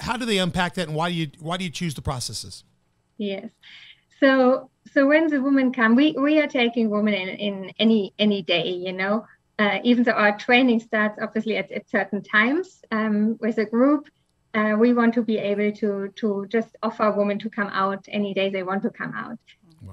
How 0.00 0.16
do 0.16 0.24
they 0.24 0.38
unpack 0.38 0.74
that, 0.74 0.88
and 0.88 0.96
why 0.96 1.10
do 1.10 1.14
you 1.14 1.30
why 1.40 1.56
do 1.56 1.64
you 1.64 1.70
choose 1.70 1.94
the 1.94 2.02
processes? 2.02 2.64
Yes. 3.18 3.50
So 4.20 4.70
so 4.92 5.06
when 5.06 5.28
the 5.28 5.40
women 5.40 5.72
come, 5.72 5.94
we 5.94 6.12
we 6.12 6.40
are 6.40 6.46
taking 6.46 6.90
women 6.90 7.14
in 7.14 7.28
in 7.28 7.72
any 7.78 8.12
any 8.18 8.42
day, 8.42 8.68
you 8.68 8.92
know. 8.92 9.26
Uh, 9.58 9.78
even 9.84 10.02
though 10.02 10.12
our 10.12 10.36
training 10.36 10.80
starts 10.80 11.16
obviously 11.22 11.56
at, 11.56 11.70
at 11.70 11.88
certain 11.88 12.20
times 12.20 12.82
um, 12.90 13.38
with 13.40 13.56
a 13.58 13.64
group, 13.64 14.08
uh, 14.52 14.74
we 14.76 14.92
want 14.92 15.14
to 15.14 15.22
be 15.22 15.38
able 15.38 15.70
to 15.70 16.08
to 16.16 16.46
just 16.48 16.76
offer 16.82 17.10
women 17.12 17.38
to 17.38 17.48
come 17.48 17.68
out 17.68 18.04
any 18.08 18.34
day 18.34 18.50
they 18.50 18.64
want 18.64 18.82
to 18.82 18.90
come 18.90 19.12
out. 19.14 19.38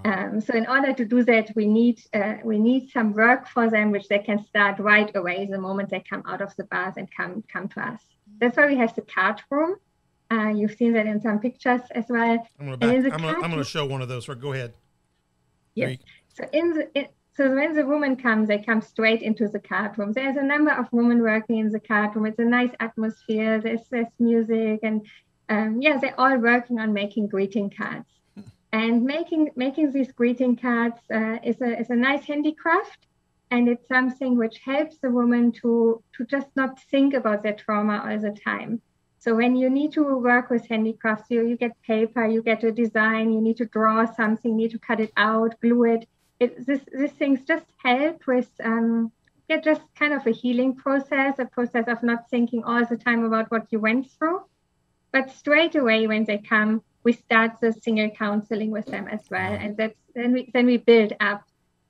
Um, 0.04 0.42
so 0.42 0.54
in 0.56 0.68
order 0.68 0.94
to 0.94 1.06
do 1.06 1.24
that, 1.24 1.52
we 1.56 1.66
need 1.66 2.02
uh, 2.14 2.36
we 2.44 2.58
need 2.58 2.90
some 2.90 3.14
work 3.14 3.48
for 3.48 3.70
them, 3.70 3.92
which 3.92 4.08
they 4.08 4.20
can 4.20 4.44
start 4.46 4.80
right 4.80 5.16
away 5.16 5.46
the 5.46 5.60
moment 5.60 5.90
they 5.90 6.04
come 6.08 6.24
out 6.26 6.42
of 6.42 6.56
the 6.56 6.64
bath 6.66 6.96
and 6.98 7.08
come 7.16 7.44
come 7.52 7.68
to 7.70 7.82
us. 7.82 8.02
That's 8.40 8.58
why 8.58 8.68
we 8.68 8.78
have 8.78 8.96
the 8.96 9.04
card 9.04 9.42
room. 9.50 9.76
Uh, 10.32 10.50
you've 10.50 10.76
seen 10.76 10.94
that 10.94 11.06
in 11.06 11.22
some 11.22 11.40
pictures 11.40 11.82
as 11.92 12.06
well. 12.10 12.48
I'm 12.60 12.66
gonna 12.66 12.78
back, 12.78 12.96
I'm 12.96 13.22
gonna, 13.22 13.42
I'm 13.44 13.52
gonna 13.52 13.64
show 13.64 13.86
one 13.86 14.02
of 14.02 14.08
those. 14.08 14.26
Go 14.26 14.54
ahead. 14.54 14.74
Yes. 15.76 15.98
So 16.34 16.46
in 16.52 16.74
the 16.74 16.90
in, 16.96 17.08
so 17.34 17.54
when 17.54 17.74
the 17.76 17.86
woman 17.86 18.16
comes, 18.16 18.48
they 18.48 18.60
come 18.60 18.82
straight 18.82 19.22
into 19.22 19.48
the 19.48 19.60
card 19.60 19.98
room. 19.98 20.14
There's 20.14 20.38
a 20.38 20.44
number 20.44 20.72
of 20.72 20.88
women 20.92 21.22
working 21.22 21.58
in 21.58 21.70
the 21.70 21.80
card 21.80 22.16
room. 22.16 22.26
It's 22.26 22.40
a 22.40 22.46
nice 22.46 22.72
atmosphere. 22.80 23.62
There's 23.62 23.88
there's 23.90 24.08
music 24.20 24.80
and 24.84 25.06
um, 25.50 25.82
yeah, 25.82 25.98
they're 25.98 26.20
all 26.20 26.38
working 26.38 26.80
on 26.80 26.94
making 26.94 27.28
greeting 27.28 27.70
cards. 27.70 28.08
And 28.74 29.04
making 29.04 29.52
making 29.56 29.92
these 29.92 30.12
greeting 30.12 30.56
cards 30.56 31.00
uh, 31.14 31.38
is 31.44 31.60
a 31.62 31.80
is 31.80 31.90
a 31.90 31.96
nice 31.96 32.24
handicraft, 32.24 33.08
and 33.50 33.68
it's 33.68 33.88
something 33.88 34.38
which 34.38 34.60
helps 34.60 34.98
the 35.00 35.10
woman 35.10 35.52
to 35.62 36.02
to 36.16 36.26
just 36.26 36.48
not 36.56 36.80
think 36.92 37.14
about 37.14 37.44
their 37.44 37.54
trauma 37.54 38.02
all 38.06 38.20
the 38.20 38.32
time. 38.32 38.82
So 39.20 39.36
when 39.36 39.56
you 39.56 39.70
need 39.70 39.92
to 39.92 40.04
work 40.18 40.50
with 40.50 40.68
handicrafts, 40.68 41.30
you, 41.30 41.46
you 41.46 41.56
get 41.56 41.80
paper, 41.84 42.26
you 42.26 42.42
get 42.42 42.64
a 42.64 42.72
design, 42.72 43.32
you 43.32 43.40
need 43.40 43.58
to 43.58 43.66
draw 43.66 44.06
something, 44.06 44.52
you 44.52 44.58
need 44.58 44.72
to 44.72 44.80
cut 44.80 45.00
it 45.00 45.14
out, 45.16 45.60
glue 45.62 45.84
it. 45.84 46.08
it 46.40 46.66
this 46.66 46.82
these 46.98 47.12
things 47.12 47.42
just 47.44 47.68
help 47.84 48.26
with 48.26 48.50
um, 48.64 49.12
yeah, 49.52 49.60
just 49.60 49.82
kind 49.96 50.14
of 50.14 50.26
a 50.26 50.32
healing 50.32 50.74
process, 50.74 51.38
a 51.38 51.46
process 51.46 51.86
of 51.88 52.02
not 52.02 52.30
thinking 52.30 52.64
all 52.64 52.86
the 52.86 52.96
time 52.96 53.26
about 53.26 53.52
what 53.52 53.68
you 53.70 53.80
went 53.80 54.10
through. 54.10 54.42
But 55.12 55.30
straight 55.30 55.76
away 55.76 56.08
when 56.08 56.24
they 56.24 56.38
come, 56.38 56.82
we 57.04 57.14
start 57.14 57.60
the 57.62 57.74
single 57.74 58.10
counseling 58.10 58.72
with 58.72 58.86
them 58.86 59.08
as 59.08 59.22
well, 59.30 59.52
mm-hmm. 59.52 59.66
and 59.66 59.78
that's 59.78 59.98
then 60.14 60.34
we 60.34 60.52
then 60.54 60.66
we 60.66 60.78
build 60.78 61.14
up 61.20 61.44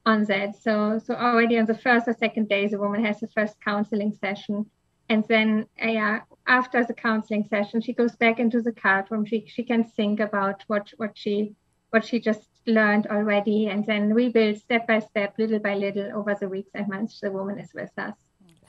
on 0.05 0.23
that. 0.25 0.61
So 0.61 0.99
so 0.99 1.13
already 1.15 1.57
on 1.57 1.65
the 1.65 1.77
first 1.77 2.07
or 2.07 2.13
second 2.13 2.49
day, 2.49 2.67
the 2.67 2.79
woman 2.79 3.03
has 3.05 3.19
the 3.19 3.27
first 3.27 3.55
counseling 3.61 4.13
session, 4.19 4.65
and 5.09 5.23
then 5.27 5.67
yeah, 5.77 6.21
after 6.47 6.83
the 6.83 6.93
counseling 6.93 7.45
session, 7.45 7.81
she 7.81 7.93
goes 7.93 8.15
back 8.15 8.39
into 8.39 8.61
the 8.61 8.71
card 8.71 9.05
room. 9.09 9.25
She 9.25 9.45
she 9.47 9.63
can 9.63 9.83
think 9.83 10.19
about 10.19 10.63
what 10.67 10.91
what 10.97 11.17
she 11.17 11.55
what 11.89 12.05
she 12.05 12.19
just 12.19 12.47
learned 12.65 13.07
already, 13.07 13.67
and 13.67 13.85
then 13.85 14.13
we 14.13 14.29
build 14.29 14.57
step 14.57 14.87
by 14.87 14.99
step, 14.99 15.35
little 15.37 15.59
by 15.59 15.75
little, 15.75 16.11
over 16.15 16.35
the 16.39 16.47
weeks 16.47 16.71
and 16.73 16.87
months. 16.87 17.19
The 17.19 17.31
woman 17.31 17.59
is 17.59 17.73
with 17.73 17.91
us. 17.97 18.15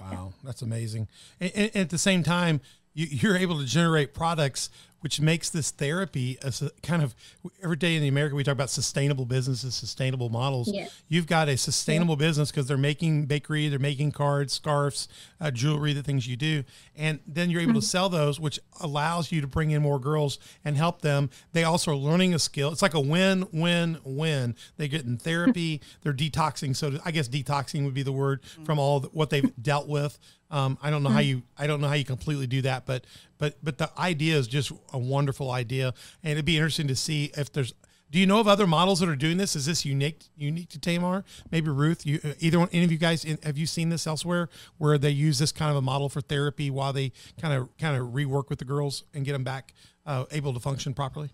Wow, 0.00 0.32
that's 0.42 0.62
amazing. 0.62 1.08
And, 1.40 1.52
and 1.54 1.76
at 1.76 1.90
the 1.90 1.98
same 1.98 2.22
time, 2.22 2.60
you're 2.94 3.36
able 3.36 3.58
to 3.58 3.64
generate 3.64 4.14
products, 4.14 4.70
which 5.02 5.20
makes 5.20 5.50
this 5.50 5.70
therapy 5.70 6.38
a 6.42 6.52
kind 6.82 7.02
of 7.02 7.14
every 7.62 7.76
day 7.76 7.96
in 7.96 8.02
the 8.02 8.08
America 8.08 8.34
we 8.34 8.44
talk 8.44 8.52
about 8.52 8.70
sustainable 8.70 9.24
businesses, 9.24 9.74
sustainable 9.74 10.28
models. 10.28 10.72
Yes. 10.72 11.02
You've 11.08 11.26
got 11.26 11.48
a 11.48 11.56
sustainable 11.56 12.16
business 12.16 12.50
because 12.50 12.66
they're 12.66 12.78
making 12.78 13.26
bakery, 13.26 13.68
they're 13.68 13.78
making 13.78 14.12
cards, 14.12 14.52
scarves, 14.52 15.08
uh, 15.40 15.50
jewelry, 15.50 15.92
the 15.92 16.02
things 16.02 16.26
you 16.26 16.36
do, 16.36 16.64
and 16.96 17.18
then 17.26 17.50
you're 17.50 17.60
able 17.60 17.74
to 17.74 17.82
sell 17.82 18.08
those, 18.08 18.38
which 18.38 18.60
allows 18.80 19.32
you 19.32 19.40
to 19.40 19.46
bring 19.46 19.72
in 19.72 19.82
more 19.82 19.98
girls 19.98 20.38
and 20.64 20.76
help 20.76 21.02
them. 21.02 21.30
They 21.52 21.64
also 21.64 21.92
are 21.92 21.96
learning 21.96 22.34
a 22.34 22.38
skill. 22.38 22.70
It's 22.70 22.82
like 22.82 22.94
a 22.94 23.00
win-win-win. 23.00 24.56
They 24.76 24.88
get 24.88 25.04
in 25.04 25.18
therapy, 25.18 25.80
they're 26.02 26.12
detoxing. 26.12 26.76
So 26.76 26.98
I 27.04 27.10
guess 27.10 27.28
detoxing 27.28 27.84
would 27.84 27.94
be 27.94 28.02
the 28.02 28.12
word 28.12 28.40
from 28.64 28.78
all 28.78 29.00
the, 29.00 29.08
what 29.08 29.30
they've 29.30 29.52
dealt 29.60 29.88
with. 29.88 30.18
Um, 30.52 30.76
I 30.82 30.90
don't 30.90 31.02
know 31.02 31.08
how 31.08 31.20
you 31.20 31.42
I 31.56 31.66
don't 31.66 31.80
know 31.80 31.88
how 31.88 31.94
you 31.94 32.04
completely 32.04 32.46
do 32.46 32.60
that, 32.62 32.84
but 32.84 33.06
but 33.42 33.56
but 33.60 33.76
the 33.76 33.90
idea 33.98 34.36
is 34.36 34.46
just 34.46 34.70
a 34.92 34.98
wonderful 34.98 35.50
idea, 35.50 35.94
and 36.22 36.30
it'd 36.30 36.44
be 36.44 36.56
interesting 36.56 36.86
to 36.86 36.94
see 36.94 37.32
if 37.36 37.52
there's. 37.52 37.74
Do 38.08 38.20
you 38.20 38.26
know 38.26 38.38
of 38.38 38.46
other 38.46 38.68
models 38.68 39.00
that 39.00 39.08
are 39.08 39.16
doing 39.16 39.36
this? 39.36 39.56
Is 39.56 39.66
this 39.66 39.84
unique 39.84 40.26
unique 40.36 40.68
to 40.68 40.78
Tamar? 40.78 41.24
Maybe 41.50 41.68
Ruth, 41.68 42.06
you 42.06 42.20
either 42.38 42.60
one, 42.60 42.68
any 42.72 42.84
of 42.84 42.92
you 42.92 42.98
guys 42.98 43.24
have 43.42 43.58
you 43.58 43.66
seen 43.66 43.88
this 43.88 44.06
elsewhere 44.06 44.48
where 44.78 44.96
they 44.96 45.10
use 45.10 45.40
this 45.40 45.50
kind 45.50 45.72
of 45.72 45.76
a 45.76 45.82
model 45.82 46.08
for 46.08 46.20
therapy 46.20 46.70
while 46.70 46.92
they 46.92 47.10
kind 47.40 47.52
of 47.52 47.76
kind 47.78 47.96
of 47.96 48.10
rework 48.10 48.48
with 48.48 48.60
the 48.60 48.64
girls 48.64 49.02
and 49.12 49.24
get 49.24 49.32
them 49.32 49.42
back 49.42 49.74
uh, 50.06 50.24
able 50.30 50.54
to 50.54 50.60
function 50.60 50.94
properly? 50.94 51.30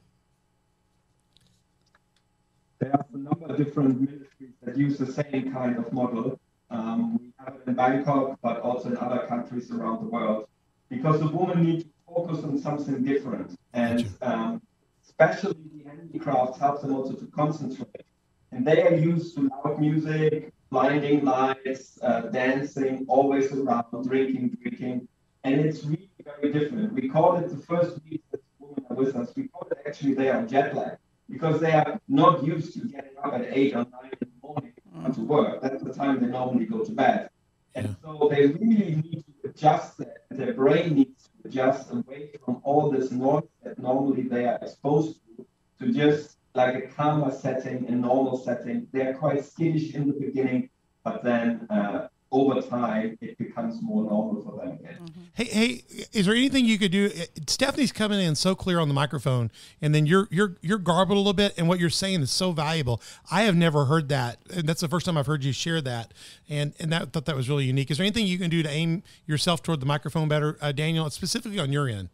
There 2.78 2.90
are 2.94 3.04
a 3.12 3.18
number 3.18 3.48
of 3.48 3.58
different 3.58 4.00
ministries 4.00 4.54
that 4.62 4.78
use 4.78 4.96
the 4.96 5.12
same 5.12 5.52
kind 5.52 5.76
of 5.76 5.92
model. 5.92 6.40
Um, 6.70 7.18
we 7.20 7.32
have 7.44 7.56
it 7.56 7.62
in 7.66 7.74
Bangkok, 7.74 8.38
but 8.40 8.60
also 8.60 8.88
in 8.88 8.96
other 8.96 9.26
countries 9.26 9.70
around 9.70 10.04
the 10.04 10.08
world, 10.08 10.46
because 10.88 11.20
the 11.20 11.28
woman 11.28 11.62
needs 11.64 11.84
to 11.84 11.90
focus 12.14 12.44
on 12.44 12.58
something 12.58 13.02
different. 13.02 13.58
And 13.72 14.08
um, 14.22 14.62
especially 15.04 15.56
the 15.74 15.88
handicrafts 15.88 16.58
help 16.58 16.82
them 16.82 16.94
also 16.94 17.14
to 17.14 17.26
concentrate. 17.26 18.04
And 18.52 18.66
they 18.66 18.82
are 18.82 18.94
used 18.94 19.34
to 19.36 19.50
loud 19.64 19.80
music, 19.80 20.52
blinding 20.70 21.24
lights, 21.24 21.98
uh, 22.02 22.22
dancing, 22.22 23.04
always 23.08 23.52
around, 23.52 24.08
drinking, 24.08 24.56
drinking. 24.60 25.08
And 25.44 25.60
it's 25.60 25.84
really 25.84 26.10
very 26.24 26.52
different. 26.52 26.92
We 26.92 27.08
call 27.08 27.36
it 27.36 27.48
the 27.48 27.56
first 27.56 27.98
week 28.04 28.22
that 28.30 28.40
the 28.40 28.66
women 28.66 28.84
are 28.90 28.96
with 28.96 29.16
us, 29.16 29.32
we 29.36 29.48
call 29.48 29.68
it 29.70 29.78
actually 29.86 30.14
they 30.14 30.28
are 30.28 30.44
jet 30.46 30.74
lag 30.74 30.98
because 31.30 31.60
they 31.60 31.72
are 31.72 32.00
not 32.08 32.44
used 32.44 32.72
to 32.74 32.80
getting 32.80 33.16
up 33.22 33.34
at 33.34 33.46
eight 33.50 33.74
or 33.74 33.86
nine 33.92 34.12
in 34.20 34.28
the 34.28 34.46
morning 34.46 34.72
to 34.74 35.12
to 35.12 35.20
work. 35.20 35.62
That's 35.62 35.82
the 35.82 35.92
time 35.92 36.20
they 36.20 36.26
normally 36.26 36.66
go 36.66 36.84
to 36.84 36.92
bed. 36.92 37.30
And 37.74 37.96
so 38.02 38.28
they 38.30 38.46
really 38.46 38.96
need 38.96 39.24
to 39.26 39.50
adjust 39.50 39.98
that. 39.98 40.24
Their 40.30 40.52
brain 40.52 40.94
needs 40.94 41.17
to 41.50 41.61
adjust 41.61 41.90
away 41.92 42.30
from 42.44 42.61
all 42.64 42.90
this 42.90 43.11
noise 43.11 43.44
that 43.62 43.78
normally 43.78 44.22
they 44.22 44.44
are 44.46 44.58
exposed 44.62 45.20
to, 45.37 45.46
to 45.80 45.92
just 45.92 46.37
like 46.54 46.74
a 46.74 46.82
calmer 46.88 47.30
setting, 47.30 47.87
a 47.88 47.92
normal 47.92 48.37
setting. 48.37 48.87
They're 48.92 49.14
quite 49.14 49.44
skittish 49.44 49.94
in 49.94 50.06
the 50.06 50.14
beginning, 50.14 50.70
but 51.04 51.22
then 51.22 51.66
uh, 51.70 52.08
over 52.30 52.60
time 52.60 53.16
it 53.20 53.38
becomes 53.38 53.80
more 53.80 54.04
normal 54.04 54.42
for 54.42 54.62
them 54.62 54.74
again. 54.74 54.98
Hey, 55.32 55.44
hey, 55.44 55.82
is 56.12 56.26
there 56.26 56.34
anything 56.34 56.64
you 56.64 56.78
could 56.78 56.92
do? 56.92 57.10
Stephanie's 57.46 57.92
coming 57.92 58.20
in 58.20 58.34
so 58.34 58.54
clear 58.54 58.80
on 58.80 58.88
the 58.88 58.94
microphone, 58.94 59.50
and 59.80 59.94
then 59.94 60.04
you're 60.04 60.28
you're 60.30 60.56
you're 60.60 60.78
garbled 60.78 61.16
a 61.16 61.20
little 61.20 61.32
bit, 61.32 61.54
and 61.56 61.68
what 61.68 61.78
you're 61.78 61.90
saying 61.90 62.20
is 62.20 62.30
so 62.30 62.52
valuable. 62.52 63.00
I 63.30 63.42
have 63.42 63.56
never 63.56 63.86
heard 63.86 64.08
that, 64.10 64.38
and 64.54 64.68
that's 64.68 64.80
the 64.80 64.88
first 64.88 65.06
time 65.06 65.16
I've 65.16 65.26
heard 65.26 65.42
you 65.44 65.52
share 65.52 65.80
that, 65.80 66.12
and 66.48 66.74
and 66.78 66.92
that 66.92 67.12
thought 67.12 67.24
that 67.26 67.36
was 67.36 67.48
really 67.48 67.64
unique. 67.64 67.90
Is 67.90 67.98
there 67.98 68.04
anything 68.04 68.26
you 68.26 68.38
can 68.38 68.50
do 68.50 68.62
to 68.62 68.68
aim 68.68 69.02
yourself 69.26 69.62
toward 69.62 69.80
the 69.80 69.86
microphone 69.86 70.28
better, 70.28 70.58
uh, 70.60 70.72
Daniel, 70.72 71.08
specifically 71.10 71.58
on 71.58 71.72
your 71.72 71.88
end? 71.88 72.10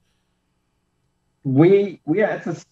We 1.43 2.01
we 2.05 2.23
are 2.23 2.27
at 2.31 2.45
the. 2.45 2.65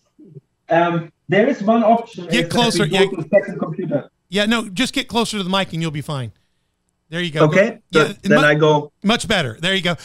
Um, 0.69 1.13
there 1.29 1.49
is 1.49 1.63
one 1.63 1.83
option. 1.83 2.27
Get 2.29 2.51
closer, 2.51 2.87
yeah. 2.87 3.05
second 3.31 3.59
computer. 3.59 4.11
Yeah, 4.29 4.47
no, 4.47 4.69
just 4.69 4.95
get 4.95 5.09
closer 5.09 5.37
to 5.37 5.43
the 5.43 5.51
mic, 5.51 5.73
and 5.73 5.83
you'll 5.83 5.91
be 5.91 6.01
fine. 6.01 6.33
There 7.13 7.21
you 7.21 7.31
go. 7.31 7.45
Okay. 7.45 7.79
Yeah, 7.91 8.07
so 8.07 8.13
then 8.23 8.41
mu- 8.41 8.47
I 8.47 8.55
go. 8.55 8.91
Much 9.03 9.29
better. 9.29 9.59
There 9.61 9.75
you 9.75 9.83
go. 9.83 9.97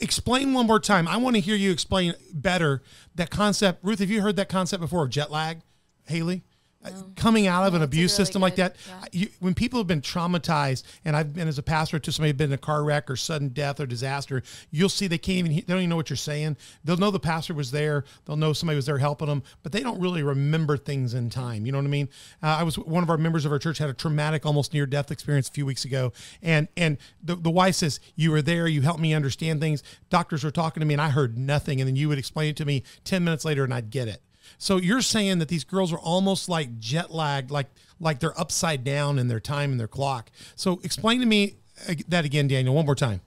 Explain 0.00 0.52
one 0.52 0.66
more 0.66 0.80
time. 0.80 1.06
I 1.06 1.16
want 1.16 1.36
to 1.36 1.40
hear 1.40 1.54
you 1.54 1.70
explain 1.70 2.14
better 2.34 2.82
that 3.14 3.30
concept. 3.30 3.84
Ruth, 3.84 4.00
have 4.00 4.10
you 4.10 4.20
heard 4.20 4.34
that 4.34 4.48
concept 4.48 4.80
before 4.80 5.04
of 5.04 5.10
jet 5.10 5.30
lag? 5.30 5.60
Haley? 6.08 6.42
Uh, 6.86 7.02
Coming 7.16 7.46
out 7.46 7.66
of 7.66 7.72
No, 7.72 7.78
an 7.78 7.82
abuse 7.82 8.12
really 8.12 8.24
system 8.24 8.42
like 8.42 8.56
that, 8.56 8.76
yeah. 8.86 9.04
you, 9.12 9.28
when 9.40 9.54
people 9.54 9.78
have 9.80 9.86
been 9.86 10.00
traumatized, 10.00 10.84
and 11.04 11.16
I've 11.16 11.34
been 11.34 11.48
as 11.48 11.58
a 11.58 11.62
pastor 11.62 11.98
to 11.98 12.12
somebody 12.12 12.30
who's 12.30 12.38
been 12.38 12.50
in 12.50 12.54
a 12.54 12.58
car 12.58 12.84
wreck 12.84 13.10
or 13.10 13.16
sudden 13.16 13.48
death 13.48 13.80
or 13.80 13.86
disaster, 13.86 14.42
you'll 14.70 14.88
see 14.88 15.06
they 15.06 15.18
can't 15.18 15.38
even, 15.38 15.52
they 15.52 15.60
don't 15.62 15.78
even 15.78 15.90
know 15.90 15.96
what 15.96 16.10
you're 16.10 16.16
saying. 16.16 16.56
They'll 16.84 16.96
know 16.96 17.10
the 17.10 17.18
pastor 17.18 17.54
was 17.54 17.70
there, 17.70 18.04
they'll 18.24 18.36
know 18.36 18.52
somebody 18.52 18.76
was 18.76 18.86
there 18.86 18.98
helping 18.98 19.28
them, 19.28 19.42
but 19.62 19.72
they 19.72 19.80
don't 19.80 20.00
really 20.00 20.22
remember 20.22 20.76
things 20.76 21.14
in 21.14 21.30
time. 21.30 21.66
You 21.66 21.72
know 21.72 21.78
what 21.78 21.84
I 21.84 21.88
mean? 21.88 22.08
Uh, 22.42 22.56
I 22.60 22.62
was 22.62 22.78
one 22.78 23.02
of 23.02 23.10
our 23.10 23.18
members 23.18 23.44
of 23.44 23.52
our 23.52 23.58
church 23.58 23.78
had 23.78 23.90
a 23.90 23.94
traumatic, 23.94 24.44
almost 24.46 24.72
near 24.72 24.86
death 24.86 25.10
experience 25.10 25.48
a 25.48 25.52
few 25.52 25.66
weeks 25.66 25.84
ago, 25.84 26.12
and 26.42 26.68
and 26.76 26.98
the, 27.22 27.34
the 27.36 27.50
wife 27.50 27.76
says, 27.76 28.00
"You 28.14 28.30
were 28.30 28.42
there, 28.42 28.68
you 28.68 28.82
helped 28.82 29.00
me 29.00 29.14
understand 29.14 29.60
things." 29.60 29.82
Doctors 30.10 30.44
were 30.44 30.50
talking 30.50 30.80
to 30.80 30.86
me, 30.86 30.94
and 30.94 31.00
I 31.00 31.10
heard 31.10 31.36
nothing, 31.36 31.80
and 31.80 31.88
then 31.88 31.96
you 31.96 32.08
would 32.08 32.18
explain 32.18 32.50
it 32.50 32.56
to 32.56 32.64
me 32.64 32.82
ten 33.04 33.24
minutes 33.24 33.44
later, 33.44 33.64
and 33.64 33.72
I'd 33.74 33.90
get 33.90 34.08
it. 34.08 34.22
So 34.58 34.76
you're 34.76 35.02
saying 35.02 35.38
that 35.38 35.48
these 35.48 35.64
girls 35.64 35.92
are 35.92 35.98
almost 35.98 36.48
like 36.48 36.78
jet 36.78 37.12
lagged, 37.12 37.50
like 37.50 37.68
like 38.00 38.20
they're 38.20 38.38
upside 38.38 38.84
down 38.84 39.18
in 39.18 39.28
their 39.28 39.40
time 39.40 39.70
and 39.70 39.80
their 39.80 39.88
clock. 39.88 40.30
So 40.54 40.80
explain 40.82 41.20
to 41.20 41.26
me 41.26 41.56
uh, 41.88 41.94
that 42.08 42.24
again, 42.24 42.48
Daniel, 42.48 42.74
one 42.74 42.86
more 42.86 42.94
time. 42.94 43.20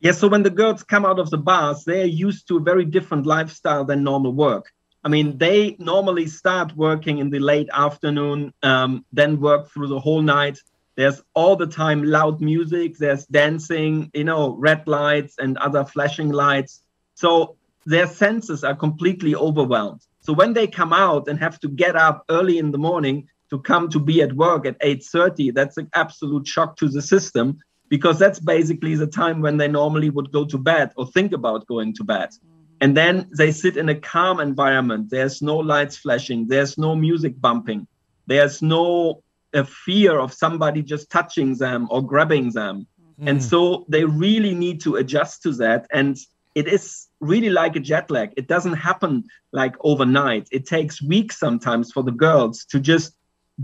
Yeah, 0.00 0.12
so 0.12 0.28
when 0.28 0.42
the 0.42 0.50
girls 0.50 0.82
come 0.82 1.04
out 1.04 1.18
of 1.18 1.28
the 1.30 1.38
bars, 1.38 1.84
they're 1.84 2.06
used 2.06 2.48
to 2.48 2.56
a 2.56 2.60
very 2.60 2.86
different 2.86 3.26
lifestyle 3.26 3.84
than 3.84 4.02
normal 4.02 4.32
work. 4.32 4.72
I 5.04 5.08
mean, 5.08 5.38
they 5.38 5.76
normally 5.78 6.26
start 6.26 6.76
working 6.76 7.18
in 7.18 7.30
the 7.30 7.38
late 7.38 7.68
afternoon, 7.72 8.52
um, 8.62 9.04
then 9.12 9.40
work 9.40 9.70
through 9.70 9.88
the 9.88 10.00
whole 10.00 10.22
night. 10.22 10.58
There's 10.96 11.22
all 11.34 11.56
the 11.56 11.66
time 11.66 12.02
loud 12.02 12.40
music, 12.40 12.98
there's 12.98 13.26
dancing, 13.26 14.10
you 14.12 14.24
know, 14.24 14.56
red 14.56 14.86
lights 14.86 15.36
and 15.38 15.56
other 15.58 15.84
flashing 15.84 16.30
lights. 16.30 16.80
So 17.14 17.56
their 17.86 18.06
senses 18.06 18.64
are 18.64 18.74
completely 18.74 19.34
overwhelmed. 19.34 20.00
So 20.20 20.32
when 20.32 20.52
they 20.52 20.66
come 20.66 20.92
out 20.92 21.28
and 21.28 21.38
have 21.38 21.58
to 21.60 21.68
get 21.68 21.96
up 21.96 22.24
early 22.28 22.58
in 22.58 22.70
the 22.70 22.78
morning 22.78 23.28
to 23.50 23.58
come 23.58 23.88
to 23.90 23.98
be 23.98 24.22
at 24.22 24.32
work 24.34 24.66
at 24.66 24.78
8:30, 24.80 25.54
that's 25.54 25.76
an 25.76 25.88
absolute 25.94 26.46
shock 26.46 26.76
to 26.76 26.88
the 26.88 27.02
system 27.02 27.58
because 27.88 28.18
that's 28.18 28.38
basically 28.38 28.94
the 28.94 29.06
time 29.06 29.40
when 29.40 29.56
they 29.56 29.68
normally 29.68 30.10
would 30.10 30.30
go 30.30 30.44
to 30.44 30.58
bed 30.58 30.92
or 30.96 31.06
think 31.06 31.32
about 31.32 31.66
going 31.66 31.92
to 31.94 32.04
bed. 32.04 32.30
Mm-hmm. 32.30 32.60
And 32.82 32.96
then 32.96 33.28
they 33.36 33.50
sit 33.50 33.76
in 33.76 33.88
a 33.88 33.94
calm 33.94 34.40
environment. 34.40 35.10
There's 35.10 35.42
no 35.42 35.56
lights 35.56 35.96
flashing, 35.96 36.46
there's 36.46 36.78
no 36.78 36.94
music 36.94 37.40
bumping, 37.40 37.86
there's 38.26 38.62
no 38.62 39.22
a 39.52 39.64
fear 39.64 40.18
of 40.18 40.32
somebody 40.32 40.82
just 40.82 41.10
touching 41.10 41.56
them 41.56 41.88
or 41.90 42.00
grabbing 42.02 42.50
them. 42.50 42.86
Mm-hmm. 43.18 43.28
And 43.28 43.42
so 43.42 43.84
they 43.88 44.04
really 44.04 44.54
need 44.54 44.80
to 44.82 44.96
adjust 44.96 45.42
to 45.42 45.52
that. 45.54 45.86
And 45.92 46.16
it 46.54 46.66
is 46.66 47.08
really 47.20 47.50
like 47.50 47.76
a 47.76 47.80
jet 47.80 48.10
lag. 48.10 48.32
It 48.36 48.48
doesn't 48.48 48.74
happen 48.74 49.24
like 49.52 49.74
overnight. 49.80 50.48
It 50.50 50.66
takes 50.66 51.02
weeks 51.02 51.38
sometimes 51.38 51.92
for 51.92 52.02
the 52.02 52.12
girls 52.12 52.64
to 52.66 52.80
just 52.80 53.14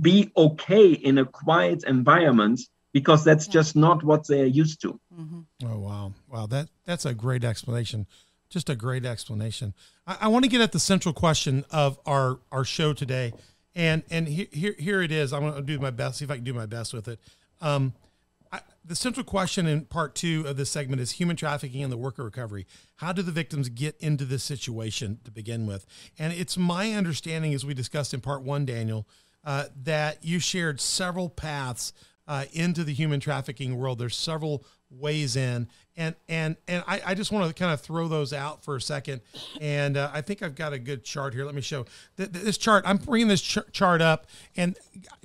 be 0.01 0.31
okay 0.37 0.90
in 0.90 1.18
a 1.18 1.25
quiet 1.25 1.85
environment 1.85 2.61
because 2.92 3.25
that's 3.25 3.46
just 3.46 3.77
not 3.77 4.03
what 4.05 4.27
they're 4.27 4.46
used 4.46 4.81
to. 4.83 4.99
Oh 5.64 5.79
wow, 5.79 6.12
wow 6.29 6.46
that 6.46 6.68
that's 6.85 7.05
a 7.05 7.14
great 7.14 7.44
explanation. 7.44 8.07
Just 8.49 8.70
a 8.70 8.77
great 8.77 9.05
explanation. 9.05 9.75
I, 10.07 10.16
I 10.22 10.29
want 10.29 10.44
to 10.44 10.49
get 10.49 10.61
at 10.61 10.72
the 10.72 10.81
central 10.81 11.12
question 11.12 11.64
of 11.70 11.99
our 12.07 12.38
our 12.53 12.64
show 12.64 12.92
today, 12.92 13.33
and 13.75 14.03
and 14.11 14.29
here 14.29 14.46
here, 14.53 14.75
here 14.79 15.03
it 15.03 15.12
is. 15.12 15.33
I'm 15.33 15.42
going 15.42 15.55
to 15.55 15.62
do 15.62 15.79
my 15.79 15.90
best. 15.90 16.18
See 16.18 16.25
if 16.25 16.31
I 16.31 16.37
can 16.37 16.44
do 16.44 16.55
my 16.55 16.66
best 16.66 16.94
with 16.94 17.09
it. 17.09 17.18
Um, 17.61 17.94
I, 18.52 18.61
the 18.85 18.94
central 18.94 19.24
question 19.24 19.66
in 19.66 19.85
part 19.87 20.14
two 20.14 20.44
of 20.46 20.56
this 20.56 20.70
segment 20.70 21.00
is 21.00 21.12
human 21.12 21.37
trafficking 21.37 21.82
and 21.82 21.92
the 21.92 21.96
worker 21.96 22.24
recovery. 22.24 22.66
How 22.96 23.12
do 23.12 23.22
the 23.22 23.32
victims 23.32 23.68
get 23.68 23.96
into 24.00 24.24
this 24.24 24.44
situation 24.44 25.18
to 25.24 25.30
begin 25.30 25.66
with? 25.66 25.87
And 26.18 26.32
it's 26.32 26.56
my 26.56 26.92
understanding, 26.92 27.52
as 27.52 27.64
we 27.64 27.74
discussed 27.74 28.14
in 28.14 28.20
part 28.20 28.42
one, 28.42 28.64
Daniel, 28.64 29.09
uh, 29.44 29.66
that 29.82 30.24
you 30.24 30.38
shared 30.38 30.80
several 30.80 31.28
paths 31.28 31.92
uh, 32.29 32.45
into 32.53 32.85
the 32.85 32.93
human 32.93 33.21
trafficking 33.21 33.77
world. 33.77 33.99
There's 33.99 34.17
several 34.17 34.65
ways 34.89 35.35
in, 35.35 35.69
and 35.97 36.15
and 36.29 36.57
and 36.69 36.85
I, 36.87 37.01
I 37.07 37.15
just 37.15 37.33
want 37.33 37.49
to 37.49 37.55
kind 37.55 37.73
of 37.73 37.81
throw 37.81 38.07
those 38.07 38.33
out 38.33 38.65
for 38.65 38.77
a 38.77 38.81
second. 38.81 39.21
And 39.61 39.97
uh, 39.97 40.11
I 40.12 40.21
think 40.21 40.43
I've 40.43 40.55
got 40.55 40.73
a 40.73 40.79
good 40.79 41.05
chart 41.05 41.35
here. 41.35 41.45
Let 41.45 41.55
me 41.55 41.61
show 41.61 41.87
Th- 42.17 42.31
th- 42.31 42.45
this 42.45 42.57
chart. 42.57 42.85
I'm 42.87 42.99
bringing 42.99 43.27
this 43.29 43.43
ch- 43.43 43.59
chart 43.73 44.01
up, 44.01 44.27
and 44.57 44.77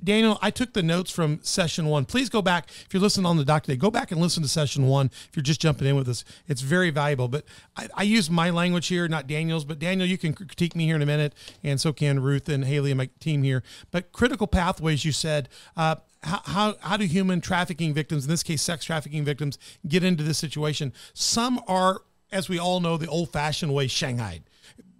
Daniel, 0.02 0.38
I 0.42 0.50
took 0.50 0.72
the 0.72 0.82
notes 0.82 1.10
from 1.10 1.40
session 1.42 1.86
one. 1.86 2.04
Please 2.06 2.28
go 2.28 2.42
back 2.42 2.68
if 2.86 2.88
you're 2.92 3.00
listening 3.02 3.26
on 3.26 3.36
the 3.36 3.44
dock 3.44 3.62
today. 3.64 3.76
Go 3.76 3.90
back 3.90 4.10
and 4.10 4.20
listen 4.20 4.42
to 4.42 4.48
session 4.48 4.86
one 4.88 5.06
if 5.28 5.30
you're 5.36 5.42
just 5.42 5.60
jumping 5.60 5.86
in 5.86 5.94
with 5.96 6.08
us. 6.08 6.24
It's 6.48 6.62
very 6.62 6.90
valuable. 6.90 7.28
But 7.28 7.44
I, 7.76 7.88
I 7.94 8.02
use 8.02 8.30
my 8.30 8.50
language 8.50 8.88
here, 8.88 9.06
not 9.06 9.26
Daniel's. 9.28 9.64
But 9.64 9.78
Daniel, 9.78 10.08
you 10.08 10.18
can 10.18 10.32
critique 10.32 10.74
me 10.74 10.86
here 10.86 10.96
in 10.96 11.02
a 11.02 11.06
minute, 11.06 11.34
and 11.62 11.80
so 11.80 11.92
can 11.92 12.20
Ruth 12.20 12.48
and 12.48 12.64
Haley 12.64 12.90
and 12.90 12.98
my 12.98 13.10
team 13.20 13.42
here. 13.44 13.62
But 13.92 14.12
critical 14.12 14.46
pathways, 14.46 15.04
you 15.04 15.12
said. 15.12 15.48
Uh, 15.76 15.96
how, 16.22 16.40
how, 16.44 16.74
how 16.80 16.96
do 16.96 17.04
human 17.04 17.40
trafficking 17.40 17.94
victims, 17.94 18.24
in 18.24 18.30
this 18.30 18.42
case, 18.42 18.62
sex 18.62 18.84
trafficking 18.84 19.24
victims, 19.24 19.58
get 19.86 20.04
into 20.04 20.22
this 20.22 20.38
situation? 20.38 20.92
Some 21.14 21.60
are, 21.66 22.02
as 22.30 22.48
we 22.48 22.58
all 22.58 22.80
know, 22.80 22.96
the 22.96 23.08
old 23.08 23.30
fashioned 23.30 23.74
way, 23.74 23.86
shanghaied. 23.86 24.42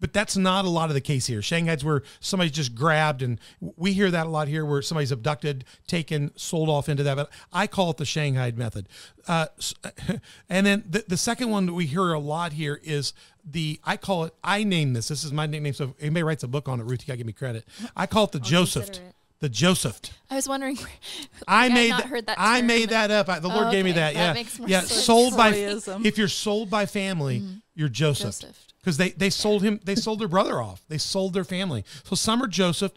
But 0.00 0.12
that's 0.12 0.36
not 0.36 0.64
a 0.64 0.68
lot 0.68 0.90
of 0.90 0.94
the 0.94 1.00
case 1.00 1.26
here. 1.26 1.42
Shanghai's 1.42 1.84
where 1.84 2.02
somebody's 2.18 2.50
just 2.50 2.74
grabbed, 2.74 3.22
and 3.22 3.38
we 3.60 3.92
hear 3.92 4.10
that 4.10 4.26
a 4.26 4.28
lot 4.28 4.48
here 4.48 4.64
where 4.64 4.82
somebody's 4.82 5.12
abducted, 5.12 5.64
taken, 5.86 6.32
sold 6.34 6.68
off 6.68 6.88
into 6.88 7.04
that. 7.04 7.14
But 7.14 7.30
I 7.52 7.68
call 7.68 7.90
it 7.90 7.98
the 7.98 8.04
Shanghai 8.04 8.50
method. 8.50 8.88
Uh, 9.28 9.46
and 10.48 10.66
then 10.66 10.82
the, 10.90 11.04
the 11.06 11.16
second 11.16 11.50
one 11.50 11.66
that 11.66 11.74
we 11.74 11.86
hear 11.86 12.12
a 12.12 12.18
lot 12.18 12.52
here 12.52 12.80
is 12.82 13.12
the, 13.48 13.78
I 13.84 13.96
call 13.96 14.24
it, 14.24 14.34
I 14.42 14.64
name 14.64 14.92
this, 14.92 15.06
this 15.06 15.22
is 15.22 15.32
my 15.32 15.46
nickname. 15.46 15.72
So 15.72 15.84
if 15.84 15.90
anybody 16.00 16.24
writes 16.24 16.42
a 16.42 16.48
book 16.48 16.68
on 16.68 16.80
it, 16.80 16.82
Ruth, 16.82 17.02
you 17.02 17.06
got 17.06 17.12
to 17.12 17.18
give 17.18 17.26
me 17.28 17.32
credit. 17.32 17.64
I 17.94 18.06
call 18.06 18.24
it 18.24 18.32
the 18.32 18.40
Joseph. 18.40 18.90
Consider 19.42 19.48
it. 19.48 19.48
The 19.48 19.48
Joseph. 19.48 20.00
I 20.30 20.36
was 20.36 20.48
wondering. 20.48 20.78
I 21.48 21.66
I've 21.66 21.72
made 21.72 21.90
not 21.90 22.02
that. 22.02 22.08
heard 22.08 22.26
that 22.26 22.38
I 22.38 22.58
term. 22.60 22.66
made 22.66 22.88
that 22.90 23.10
up. 23.10 23.28
I, 23.28 23.38
the 23.38 23.48
Lord 23.48 23.66
Oh, 23.66 23.70
gave 23.70 23.84
me 23.84 23.92
that. 23.92 24.14
That 24.14 24.20
Yeah, 24.20 24.32
makes 24.32 24.58
more 24.58 24.68
yeah. 24.68 24.80
sense. 24.80 25.04
Sold 25.04 25.36
by. 25.36 25.50
If 26.04 26.18
you're 26.18 26.28
sold 26.28 26.70
by 26.70 26.86
family, 26.86 27.40
mm-hmm. 27.40 27.54
you're 27.74 27.88
Joseph. 27.88 28.26
Joseph. 28.40 28.58
Because 28.80 28.96
they 28.96 29.10
they 29.10 29.30
sold 29.30 29.62
him. 29.62 29.78
They 29.84 29.94
sold 29.94 30.18
their 30.20 30.28
brother 30.28 30.60
off. 30.60 30.82
They 30.88 30.98
sold 30.98 31.34
their 31.34 31.44
family. 31.44 31.84
So 32.04 32.16
some 32.16 32.42
are 32.42 32.48
Joseph. 32.48 32.92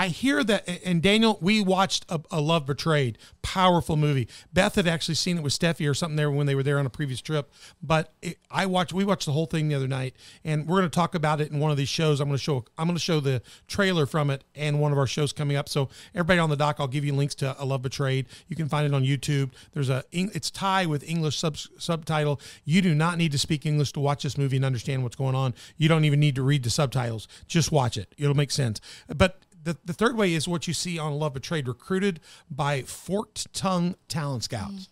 I 0.00 0.08
hear 0.08 0.42
that. 0.42 0.66
And 0.82 1.02
Daniel, 1.02 1.36
we 1.42 1.60
watched 1.60 2.06
a, 2.08 2.22
a 2.30 2.40
Love 2.40 2.64
Betrayed, 2.64 3.18
powerful 3.42 3.96
movie. 3.96 4.28
Beth 4.50 4.76
had 4.76 4.88
actually 4.88 5.16
seen 5.16 5.36
it 5.36 5.42
with 5.42 5.52
Steffi 5.52 5.88
or 5.88 5.92
something 5.92 6.16
there 6.16 6.30
when 6.30 6.46
they 6.46 6.54
were 6.54 6.62
there 6.62 6.78
on 6.78 6.86
a 6.86 6.90
previous 6.90 7.20
trip. 7.20 7.52
But 7.82 8.14
it, 8.22 8.38
I 8.50 8.64
watched. 8.64 8.94
We 8.94 9.04
watched 9.04 9.26
the 9.26 9.32
whole 9.32 9.44
thing 9.44 9.68
the 9.68 9.74
other 9.74 9.86
night, 9.86 10.16
and 10.42 10.66
we're 10.66 10.78
going 10.78 10.88
to 10.88 10.94
talk 10.94 11.14
about 11.14 11.42
it 11.42 11.52
in 11.52 11.60
one 11.60 11.70
of 11.70 11.76
these 11.76 11.90
shows. 11.90 12.18
I'm 12.18 12.28
going 12.28 12.38
to 12.38 12.42
show. 12.42 12.64
I'm 12.78 12.86
going 12.86 12.96
to 12.96 13.00
show 13.00 13.20
the 13.20 13.42
trailer 13.68 14.06
from 14.06 14.30
it 14.30 14.42
and 14.54 14.80
one 14.80 14.90
of 14.90 14.96
our 14.96 15.06
shows 15.06 15.34
coming 15.34 15.58
up. 15.58 15.68
So 15.68 15.90
everybody 16.14 16.38
on 16.38 16.48
the 16.48 16.56
dock, 16.56 16.76
I'll 16.78 16.88
give 16.88 17.04
you 17.04 17.12
links 17.12 17.34
to 17.36 17.54
A 17.58 17.64
Love 17.66 17.82
Betrayed. 17.82 18.24
You 18.48 18.56
can 18.56 18.70
find 18.70 18.86
it 18.86 18.94
on 18.94 19.04
YouTube. 19.04 19.50
There's 19.72 19.90
a 19.90 20.02
it's 20.12 20.50
Thai 20.50 20.86
with 20.86 21.06
English 21.06 21.36
sub, 21.36 21.58
subtitle. 21.58 22.40
You 22.64 22.80
do 22.80 22.94
not 22.94 23.18
need 23.18 23.32
to 23.32 23.38
speak 23.38 23.66
English 23.66 23.92
to 23.92 24.00
watch 24.00 24.22
this 24.22 24.38
movie 24.38 24.56
and 24.56 24.64
understand 24.64 25.02
what's 25.02 25.16
going 25.16 25.34
on. 25.34 25.52
You 25.76 25.90
don't 25.90 26.06
even 26.06 26.20
need 26.20 26.36
to 26.36 26.42
read 26.42 26.62
the 26.62 26.70
subtitles. 26.70 27.28
Just 27.46 27.70
watch 27.70 27.98
it. 27.98 28.14
It'll 28.16 28.32
make 28.32 28.50
sense. 28.50 28.80
But 29.14 29.42
the, 29.62 29.76
the 29.84 29.92
third 29.92 30.16
way 30.16 30.34
is 30.34 30.48
what 30.48 30.66
you 30.66 30.74
see 30.74 30.98
on 30.98 31.12
Love 31.14 31.34
Betrayed, 31.34 31.68
recruited 31.68 32.20
by 32.50 32.82
forked 32.82 33.52
tongue 33.52 33.94
talent 34.08 34.44
scouts. 34.44 34.88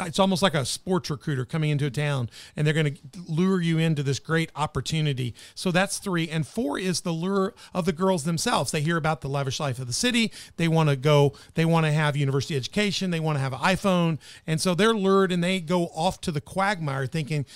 It's 0.00 0.18
almost 0.18 0.42
like 0.42 0.54
a 0.54 0.64
sports 0.64 1.08
recruiter 1.08 1.44
coming 1.44 1.70
into 1.70 1.86
a 1.86 1.90
town 1.90 2.28
and 2.56 2.66
they're 2.66 2.74
going 2.74 2.94
to 2.94 3.00
lure 3.28 3.60
you 3.60 3.78
into 3.78 4.02
this 4.02 4.18
great 4.18 4.50
opportunity. 4.56 5.34
So 5.54 5.70
that's 5.70 5.98
three. 5.98 6.28
And 6.28 6.46
four 6.46 6.78
is 6.78 7.02
the 7.02 7.12
lure 7.12 7.54
of 7.72 7.84
the 7.84 7.92
girls 7.92 8.24
themselves. 8.24 8.72
They 8.72 8.80
hear 8.80 8.96
about 8.96 9.20
the 9.20 9.28
lavish 9.28 9.60
life 9.60 9.78
of 9.78 9.86
the 9.86 9.92
city. 9.92 10.32
They 10.56 10.66
want 10.66 10.88
to 10.88 10.96
go, 10.96 11.34
they 11.54 11.64
want 11.64 11.86
to 11.86 11.92
have 11.92 12.16
university 12.16 12.56
education. 12.56 13.10
They 13.10 13.20
want 13.20 13.36
to 13.36 13.40
have 13.40 13.52
an 13.52 13.60
iPhone. 13.60 14.18
And 14.46 14.60
so 14.60 14.74
they're 14.74 14.94
lured 14.94 15.30
and 15.30 15.44
they 15.44 15.60
go 15.60 15.84
off 15.94 16.20
to 16.22 16.32
the 16.32 16.40
quagmire 16.40 17.06
thinking, 17.06 17.46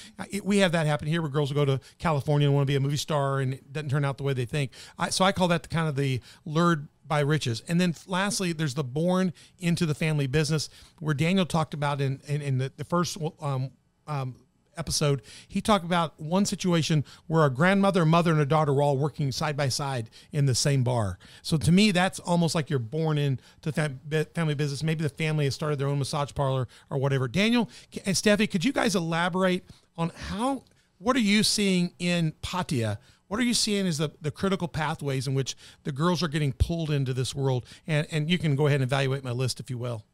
we 0.45 0.59
have 0.59 0.73
that 0.73 0.87
happen 0.87 1.09
here 1.09 1.23
where 1.23 1.31
girls 1.31 1.53
will 1.53 1.65
go 1.65 1.77
to 1.77 1.81
California 1.99 2.47
and 2.47 2.55
want 2.55 2.67
to 2.67 2.71
be 2.71 2.77
a 2.77 2.81
movie 2.81 2.97
star 2.97 3.41
and 3.41 3.55
it 3.55 3.73
doesn't 3.73 3.91
turn 3.91 4.05
out 4.05 4.17
the 4.17 4.25
way 4.25 4.33
they 4.33 4.45
think. 4.45 4.71
I, 4.97 5.11
so 5.11 5.25
I 5.25 5.33
call 5.33 5.49
that 5.49 5.65
the 5.65 5.69
kind 5.69 5.89
of 5.89 5.97
the 5.97 6.21
lured 6.45 6.87
by 7.07 7.21
riches. 7.21 7.63
And 7.69 7.81
then 7.81 7.95
lastly, 8.07 8.53
there's 8.53 8.75
the 8.75 8.85
born 8.85 9.33
into 9.59 9.87
the 9.87 9.95
family 9.95 10.27
business 10.27 10.69
where 10.99 11.15
Daniel 11.15 11.47
talked 11.47 11.75
about 11.75 12.01
in, 12.01 12.21
in, 12.27 12.41
in 12.41 12.59
the, 12.59 12.73
the 12.77 12.85
first 12.85 13.19
um, 13.41 13.71
um, 14.07 14.37
episode, 14.77 15.23
he 15.49 15.61
talked 15.61 15.85
about 15.85 16.19
one 16.21 16.45
situation 16.45 17.05
where 17.27 17.45
a 17.45 17.51
grandmother, 17.51 18.05
mother, 18.05 18.33
and 18.33 18.41
a 18.41 18.47
daughter 18.47 18.73
were 18.73 18.83
all 18.83 18.97
working 18.97 19.33
side 19.33 19.57
by 19.57 19.69
side 19.69 20.11
in 20.33 20.47
the 20.47 20.55
same 20.55 20.83
bar. 20.83 21.19
So 21.43 21.57
to 21.59 21.73
me, 21.73 21.91
that's 21.91 22.19
almost 22.21 22.55
like 22.55 22.71
you're 22.71 22.79
born 22.79 23.19
into 23.19 23.73
fam- 23.73 24.01
family 24.35 24.55
business. 24.55 24.83
Maybe 24.83 25.03
the 25.03 25.09
family 25.09 25.45
has 25.45 25.55
started 25.55 25.79
their 25.79 25.89
own 25.89 25.99
massage 25.99 26.33
parlor 26.35 26.69
or 26.91 26.99
whatever. 26.99 27.29
Daniel 27.29 27.69
and 28.07 28.17
Steffi, 28.17 28.51
could 28.51 28.65
you 28.65 28.73
guys 28.73 28.95
elaborate 28.97 29.65
on 29.97 30.11
how, 30.29 30.65
what 30.99 31.17
are 31.17 31.21
you 31.21 31.43
seeing 31.43 31.93
in 31.99 32.33
Pattaya 32.43 32.99
what 33.33 33.41
are 33.41 33.45
you 33.45 33.55
seeing 33.55 33.87
as 33.87 33.97
the, 33.97 34.11
the 34.21 34.31
critical 34.31 34.69
pathways 34.69 35.27
in 35.27 35.33
which 35.33 35.57
the 35.85 35.91
girls 35.91 36.23
are 36.23 36.29
getting 36.29 36.53
pulled 36.53 36.91
into 36.91 37.15
this 37.15 37.35
world? 37.35 37.65
And, 37.87 38.07
and 38.11 38.29
you 38.29 38.37
can 38.37 38.57
go 38.57 38.67
ahead 38.67 38.83
and 38.83 38.91
evaluate 38.91 39.25
my 39.25 39.31
list 39.31 39.59
if 39.59 39.71
you 39.71 39.79
will. 39.79 40.05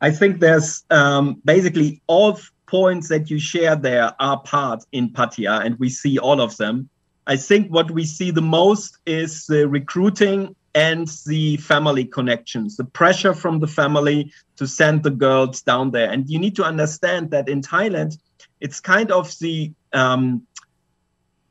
I 0.00 0.10
think 0.10 0.40
there's 0.40 0.82
um, 0.90 1.40
basically 1.44 2.02
all 2.08 2.40
points 2.66 3.06
that 3.06 3.30
you 3.30 3.38
share 3.38 3.76
there 3.76 4.12
are 4.18 4.40
part 4.40 4.82
in 4.90 5.10
Pattaya, 5.10 5.64
and 5.64 5.78
we 5.78 5.88
see 5.88 6.18
all 6.18 6.40
of 6.40 6.56
them. 6.56 6.88
I 7.28 7.36
think 7.36 7.72
what 7.72 7.92
we 7.92 8.04
see 8.04 8.32
the 8.32 8.42
most 8.42 8.98
is 9.06 9.46
the 9.46 9.68
recruiting 9.68 10.56
and 10.74 11.06
the 11.24 11.58
family 11.58 12.04
connections, 12.04 12.76
the 12.76 12.84
pressure 12.84 13.32
from 13.32 13.60
the 13.60 13.68
family 13.68 14.32
to 14.56 14.66
send 14.66 15.04
the 15.04 15.10
girls 15.12 15.62
down 15.62 15.92
there. 15.92 16.10
And 16.10 16.28
you 16.28 16.40
need 16.40 16.56
to 16.56 16.64
understand 16.64 17.30
that 17.30 17.48
in 17.48 17.62
Thailand, 17.62 18.18
it's 18.60 18.80
kind 18.80 19.12
of 19.12 19.38
the 19.38 19.72
um, 19.92 20.42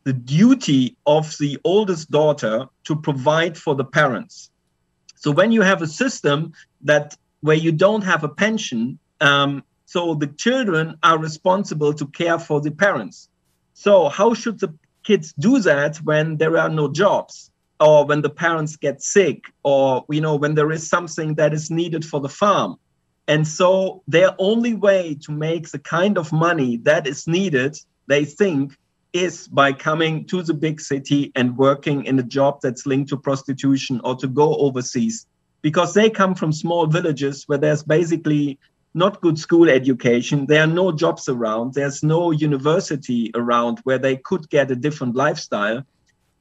the 0.07 0.13
duty 0.13 0.95
of 1.05 1.37
the 1.37 1.59
oldest 1.65 2.09
daughter 2.09 2.65
to 2.85 2.95
provide 2.95 3.57
for 3.57 3.75
the 3.75 3.83
parents. 3.83 4.49
So 5.17 5.31
when 5.31 5.51
you 5.51 5.61
have 5.63 5.81
a 5.81 5.87
system 6.01 6.53
that 6.85 7.17
where 7.41 7.57
you 7.57 7.73
don't 7.73 8.05
have 8.05 8.23
a 8.23 8.29
pension, 8.29 8.99
um, 9.19 9.65
so 9.85 10.15
the 10.15 10.27
children 10.27 10.95
are 11.03 11.17
responsible 11.17 11.93
to 11.93 12.05
care 12.07 12.39
for 12.39 12.61
the 12.61 12.71
parents. 12.71 13.27
So 13.73 14.07
how 14.07 14.33
should 14.33 14.59
the 14.61 14.73
kids 15.03 15.33
do 15.37 15.59
that 15.59 15.97
when 15.97 16.37
there 16.37 16.57
are 16.57 16.69
no 16.69 16.87
jobs? 16.87 17.51
or 17.79 18.05
when 18.07 18.21
the 18.23 18.29
parents 18.45 18.75
get 18.75 19.03
sick 19.03 19.39
or 19.61 20.03
you 20.09 20.19
know 20.19 20.35
when 20.35 20.55
there 20.55 20.71
is 20.71 20.89
something 20.89 21.35
that 21.35 21.53
is 21.53 21.69
needed 21.69 22.03
for 22.03 22.19
the 22.19 22.35
farm 22.41 22.75
and 23.27 23.47
so 23.47 24.01
their 24.07 24.31
only 24.39 24.73
way 24.73 25.15
to 25.21 25.31
make 25.31 25.69
the 25.69 25.77
kind 25.77 26.17
of 26.17 26.33
money 26.33 26.77
that 26.77 27.05
is 27.05 27.27
needed 27.27 27.77
they 28.07 28.25
think 28.25 28.75
is 29.13 29.47
by 29.47 29.73
coming 29.73 30.25
to 30.25 30.43
the 30.43 30.53
big 30.53 30.79
city 30.81 31.31
and 31.35 31.57
working 31.57 32.05
in 32.05 32.19
a 32.19 32.23
job 32.23 32.59
that's 32.61 32.85
linked 32.85 33.09
to 33.09 33.17
prostitution 33.17 34.01
or 34.03 34.15
to 34.15 34.27
go 34.27 34.55
overseas. 34.55 35.25
Because 35.61 35.93
they 35.93 36.09
come 36.09 36.35
from 36.35 36.51
small 36.51 36.85
villages 36.87 37.43
where 37.47 37.57
there's 37.57 37.83
basically 37.83 38.59
not 38.93 39.21
good 39.21 39.37
school 39.37 39.69
education. 39.69 40.45
There 40.45 40.63
are 40.63 40.73
no 40.81 40.91
jobs 40.91 41.29
around. 41.29 41.73
There's 41.73 42.03
no 42.03 42.31
university 42.31 43.31
around 43.35 43.79
where 43.83 43.97
they 43.97 44.17
could 44.17 44.49
get 44.49 44.71
a 44.71 44.75
different 44.75 45.15
lifestyle. 45.15 45.83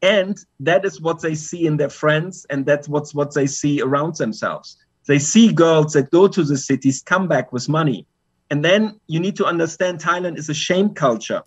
And 0.03 0.37
that 0.61 0.85
is 0.85 1.01
what 1.01 1.23
they 1.23 1.35
see 1.35 1.67
in 1.67 1.77
their 1.77 1.91
friends 1.91 2.47
and 2.51 2.67
that's 2.67 2.89
what's 2.89 3.15
what 3.15 3.35
they 3.35 3.47
see 3.47 3.81
around 3.81 4.17
themselves. 4.17 4.77
They 5.07 5.19
see 5.19 5.53
girls 5.53 5.93
that 5.95 6.11
go 6.11 6.29
to 6.29 6.43
the 6.45 6.57
cities 6.57 7.03
come 7.03 7.29
back 7.29 7.53
with 7.53 7.69
money. 7.69 8.07
And 8.51 8.65
then 8.65 9.01
you 9.07 9.21
need 9.21 9.37
to 9.37 9.47
understand 9.47 10.01
thailand 10.01 10.39
is 10.39 10.49
a 10.49 10.55
shame 10.55 10.91
culture 10.91 11.43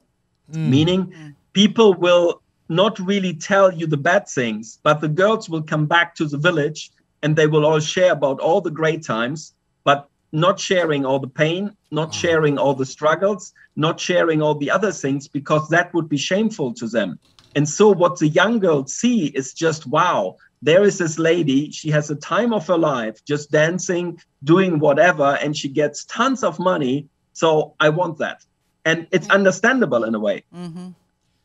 mm. 0.51 0.69
meaning 0.69 1.07
mm. 1.07 1.35
people 1.53 1.93
will 1.93 2.41
not 2.69 2.99
really 2.99 3.33
tell 3.33 3.73
you 3.73 3.87
the 3.87 3.97
bad 3.97 4.27
things, 4.27 4.79
but 4.83 5.01
the 5.01 5.07
girls 5.07 5.49
will 5.49 5.63
come 5.63 5.87
back 5.87 6.15
to 6.15 6.25
the 6.25 6.37
village 6.37 6.91
and 7.23 7.35
they 7.35 7.47
will 7.47 7.65
all 7.65 7.79
share 7.79 8.11
about 8.11 8.39
all 8.39 8.61
the 8.61 8.71
great 8.71 9.03
times, 9.03 9.53
but 9.83 10.07
not 10.31 10.59
sharing 10.59 11.05
all 11.05 11.19
the 11.19 11.27
pain, 11.27 11.75
not 11.91 12.09
wow. 12.09 12.13
sharing 12.13 12.57
all 12.57 12.75
the 12.75 12.85
struggles, 12.85 13.53
not 13.75 13.99
sharing 13.99 14.41
all 14.41 14.55
the 14.55 14.69
other 14.69 14.91
things 14.91 15.27
because 15.27 15.67
that 15.69 15.91
would 15.93 16.07
be 16.07 16.17
shameful 16.17 16.73
to 16.75 16.87
them. 16.87 17.17
And 17.55 17.67
so, 17.67 17.89
what 17.89 18.19
the 18.19 18.27
young 18.27 18.59
girls 18.59 18.93
see 18.93 19.27
is 19.27 19.53
just 19.53 19.87
wow, 19.87 20.37
there 20.61 20.83
is 20.83 20.99
this 20.99 21.17
lady, 21.17 21.71
she 21.71 21.89
has 21.89 22.11
a 22.11 22.15
time 22.15 22.53
of 22.53 22.67
her 22.67 22.77
life 22.77 23.25
just 23.25 23.49
dancing, 23.49 24.21
doing 24.43 24.77
whatever, 24.77 25.37
and 25.41 25.57
she 25.57 25.67
gets 25.67 26.05
tons 26.05 26.43
of 26.43 26.59
money. 26.59 27.07
So, 27.33 27.73
I 27.79 27.89
want 27.89 28.19
that 28.19 28.45
and 28.85 29.07
it's 29.11 29.29
understandable 29.29 30.03
in 30.03 30.15
a 30.15 30.19
way. 30.19 30.43
Mm-hmm. 30.55 30.89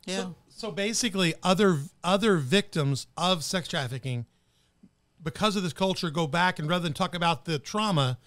Yeah. 0.07 0.17
So, 0.17 0.35
so 0.49 0.71
basically, 0.71 1.35
other 1.43 1.79
other 2.03 2.37
victims 2.37 3.07
of 3.17 3.45
sex 3.45 3.69
trafficking, 3.69 4.27
because 5.23 5.57
of 5.57 5.63
this 5.63 5.73
culture, 5.73 6.11
go 6.11 6.27
back 6.27 6.59
and 6.59 6.69
rather 6.69 6.85
than 6.85 6.93
talk 6.93 7.15
about 7.15 7.45
the 7.45 7.59
trauma, 7.59 8.19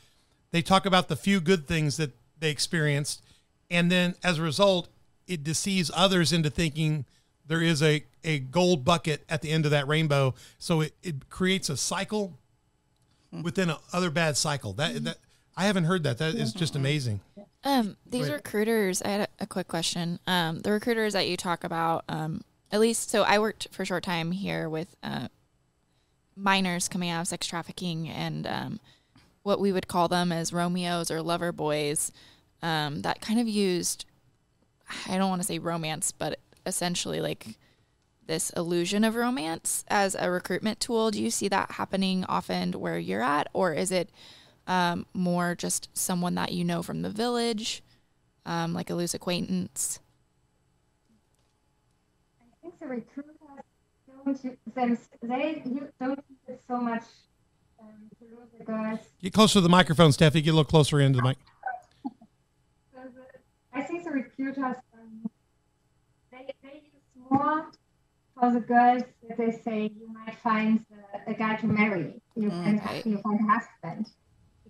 they 0.51 0.61
talk 0.61 0.85
about 0.85 1.07
the 1.07 1.15
few 1.15 1.39
good 1.39 1.67
things 1.67 1.97
that 1.97 2.11
they 2.39 2.49
experienced, 2.49 3.23
and 3.69 3.91
then 3.91 4.15
as 4.23 4.39
a 4.39 4.41
result, 4.41 4.89
it 5.27 5.43
deceives 5.43 5.91
others 5.95 6.31
into 6.31 6.49
thinking 6.49 7.05
there 7.47 7.61
is 7.61 7.81
a, 7.81 8.03
a 8.23 8.39
gold 8.39 8.83
bucket 8.83 9.23
at 9.29 9.41
the 9.41 9.51
end 9.51 9.65
of 9.65 9.71
that 9.71 9.87
rainbow. 9.87 10.33
So 10.59 10.81
it, 10.81 10.93
it 11.01 11.29
creates 11.29 11.69
a 11.69 11.77
cycle 11.77 12.37
hmm. 13.31 13.41
within 13.41 13.69
a 13.69 13.79
other 13.93 14.09
bad 14.09 14.37
cycle. 14.37 14.73
That 14.73 15.03
that 15.05 15.17
I 15.55 15.65
haven't 15.65 15.85
heard 15.85 16.03
that. 16.03 16.17
That 16.17 16.35
is 16.35 16.53
just 16.53 16.75
amazing. 16.75 17.21
Um, 17.67 17.97
these 18.05 18.31
recruiters, 18.31 19.01
I 19.01 19.09
had 19.09 19.21
a, 19.21 19.43
a, 19.43 19.45
quick 19.45 19.67
question. 19.67 20.19
Um, 20.25 20.61
the 20.61 20.71
recruiters 20.71 21.11
that 21.11 21.27
you 21.27 21.35
talk 21.35 21.65
about, 21.65 22.05
um, 22.07 22.41
at 22.71 22.79
least, 22.79 23.09
so 23.09 23.23
I 23.23 23.39
worked 23.39 23.67
for 23.71 23.83
a 23.83 23.85
short 23.85 24.03
time 24.03 24.31
here 24.31 24.69
with 24.69 24.95
uh, 25.03 25.27
minors 26.33 26.87
coming 26.87 27.09
out 27.09 27.19
of 27.19 27.27
sex 27.27 27.45
trafficking 27.45 28.07
and 28.07 28.47
um, 28.47 28.79
what 29.43 29.59
we 29.59 29.73
would 29.73 29.89
call 29.89 30.07
them 30.07 30.31
as 30.31 30.53
Romeos 30.53 31.11
or 31.11 31.21
lover 31.21 31.51
boys 31.51 32.13
um, 32.61 33.01
that 33.01 33.19
kind 33.19 33.37
of 33.37 33.49
used, 33.49 34.05
I 35.05 35.17
don't 35.17 35.29
want 35.29 35.41
to 35.41 35.47
say 35.47 35.59
romance, 35.59 36.13
but 36.13 36.39
essentially 36.65 37.19
like 37.19 37.57
this 38.27 38.49
illusion 38.51 39.03
of 39.03 39.15
romance 39.15 39.83
as 39.89 40.15
a 40.17 40.31
recruitment 40.31 40.79
tool. 40.79 41.11
Do 41.11 41.21
you 41.21 41.29
see 41.29 41.49
that 41.49 41.71
happening 41.71 42.23
often 42.29 42.71
where 42.71 42.97
you're 42.97 43.21
at, 43.21 43.49
or 43.51 43.73
is 43.73 43.91
it? 43.91 44.09
Um, 44.67 45.05
more 45.13 45.55
just 45.55 45.89
someone 45.93 46.35
that 46.35 46.51
you 46.51 46.63
know 46.63 46.83
from 46.83 47.01
the 47.01 47.09
village, 47.09 47.81
um, 48.45 48.73
like 48.73 48.89
a 48.89 48.95
loose 48.95 49.13
acquaintance? 49.13 49.99
I 52.39 52.61
think 52.61 52.79
the 52.79 52.87
recruiters 52.87 53.37
don't 54.25 54.75
them, 54.75 54.97
they 55.21 55.63
don't 55.99 56.23
use 56.29 56.39
it 56.47 56.61
so 56.67 56.77
much 56.77 57.03
um, 57.79 57.87
to 58.19 58.25
lose 58.25 58.49
the 58.57 58.63
girls. 58.65 58.99
Get 59.21 59.33
closer 59.33 59.53
to 59.53 59.61
the 59.61 59.69
microphone, 59.69 60.11
Steffi. 60.11 60.43
Get 60.43 60.47
a 60.47 60.53
little 60.53 60.65
closer 60.65 60.99
into 60.99 61.17
the 61.17 61.23
mic. 61.23 61.37
so 62.03 62.11
the, 62.93 63.23
I 63.73 63.83
think 63.83 64.03
the 64.03 64.11
recruiters 64.11 64.57
um, 64.93 65.29
they, 66.31 66.53
they 66.61 66.83
use 66.83 67.29
more 67.29 67.71
for 68.37 68.51
the 68.51 68.59
girls 68.59 69.03
that 69.27 69.37
they 69.37 69.51
say 69.51 69.91
you 69.97 70.13
might 70.13 70.35
find 70.39 70.85
the, 70.89 71.31
a 71.31 71.33
guy 71.33 71.55
to 71.55 71.67
marry. 71.67 72.21
You, 72.35 72.49
mm, 72.49 72.85
okay. 72.85 73.09
you 73.09 73.19
find 73.19 73.39
a 73.39 73.59
husband 73.59 74.11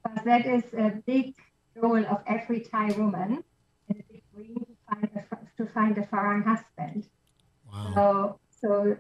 because 0.08 0.26
that 0.26 0.46
is 0.46 0.63
a 0.74 1.02
big 1.06 1.36
goal 1.80 1.98
of 1.98 2.22
every 2.28 2.62
Thai 2.62 2.91
woman, 2.98 3.43
a 3.89 3.93
big 3.93 4.24
dream 4.34 4.56
to 4.56 4.76
find 4.89 5.10
a, 5.15 5.63
to 5.63 5.70
find 5.72 5.98
a 5.98 6.08
foreign 6.08 6.43
husband. 6.43 7.08
Wow. 7.72 7.91
So, 7.93 8.39
so 8.62 8.98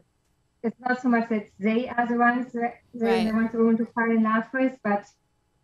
it's 0.63 0.79
not 0.79 1.01
so 1.01 1.09
much 1.09 1.29
that 1.29 1.47
they 1.59 1.87
are 1.89 2.07
the 2.07 2.17
ones 2.17 2.51
that 2.53 2.81
they 2.93 3.25
right. 3.25 3.33
want 3.33 3.51
the 3.51 3.59
woman 3.59 3.77
to 3.77 3.85
fall 3.85 4.09
in 4.09 4.23
love 4.23 4.45
with, 4.53 4.77
but 4.83 5.05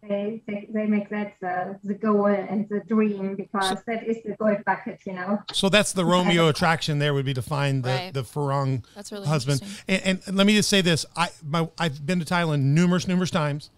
they, 0.01 0.41
they, 0.47 0.67
they 0.69 0.86
make 0.86 1.10
that 1.10 1.36
the, 1.39 1.79
the 1.84 1.93
goal 1.93 2.25
and 2.25 2.67
the 2.67 2.82
dream 2.82 3.36
because 3.36 3.70
so, 3.70 3.78
that 3.88 4.05
is 4.05 4.17
the 4.24 4.36
gold 4.38 4.63
bucket, 4.65 4.99
you 5.05 5.13
know. 5.13 5.41
So 5.53 5.70
that's 5.70 5.93
the 5.93 6.03
Romeo 6.03 6.49
attraction. 6.49 6.99
There 6.99 7.13
would 7.13 7.26
be 7.26 7.34
to 7.34 7.41
find 7.41 7.84
the 7.84 7.89
right. 7.89 8.13
the 8.13 8.24
Farang 8.24 8.84
really 9.11 9.28
husband. 9.28 9.63
And, 9.88 10.22
and, 10.28 10.36
let 10.36 10.45
me 10.45 10.55
just 10.55 10.70
say 10.70 10.82
this: 10.82 11.05
I 11.15 11.30
my 11.41 11.70
I've 11.78 12.05
been 12.05 12.20
to 12.20 12.26
Thailand 12.26 12.63
numerous 12.63 13.07
numerous 13.07 13.32
times. 13.32 13.70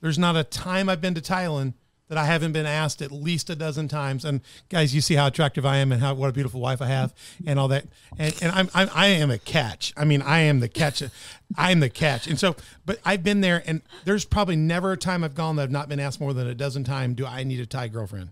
There's 0.00 0.18
not 0.18 0.36
a 0.36 0.44
time 0.44 0.88
I've 0.88 1.00
been 1.00 1.14
to 1.14 1.20
Thailand 1.20 1.74
that 2.08 2.18
I 2.18 2.24
haven't 2.24 2.52
been 2.52 2.66
asked 2.66 3.02
at 3.02 3.12
least 3.12 3.50
a 3.50 3.54
dozen 3.54 3.86
times. 3.86 4.24
And 4.24 4.40
guys, 4.68 4.94
you 4.94 5.00
see 5.00 5.14
how 5.14 5.26
attractive 5.26 5.64
I 5.66 5.76
am 5.76 5.92
and 5.92 6.00
how 6.00 6.14
what 6.14 6.30
a 6.30 6.32
beautiful 6.32 6.60
wife 6.60 6.80
I 6.80 6.86
have 6.86 7.14
and 7.46 7.58
all 7.58 7.68
that. 7.68 7.84
And 8.18 8.34
and 8.40 8.52
I'm, 8.52 8.70
I'm 8.74 8.88
I 8.94 9.06
am 9.08 9.30
a 9.30 9.38
catch. 9.38 9.92
I 9.96 10.04
mean, 10.04 10.22
I 10.22 10.40
am 10.40 10.60
the 10.60 10.68
catch. 10.68 11.02
I 11.56 11.70
am 11.70 11.80
the 11.80 11.90
catch. 11.90 12.26
And 12.26 12.38
so, 12.38 12.56
but 12.86 12.98
I've 13.04 13.22
been 13.22 13.40
there, 13.40 13.62
and 13.66 13.82
there's 14.04 14.24
probably 14.24 14.56
never 14.56 14.92
a 14.92 14.96
time 14.96 15.22
I've 15.22 15.34
gone 15.34 15.56
that 15.56 15.64
I've 15.64 15.70
not 15.70 15.88
been 15.88 16.00
asked 16.00 16.20
more 16.20 16.32
than 16.32 16.46
a 16.46 16.54
dozen 16.54 16.84
times. 16.84 17.16
Do 17.16 17.26
I 17.26 17.44
need 17.44 17.60
a 17.60 17.66
Thai 17.66 17.88
girlfriend? 17.88 18.30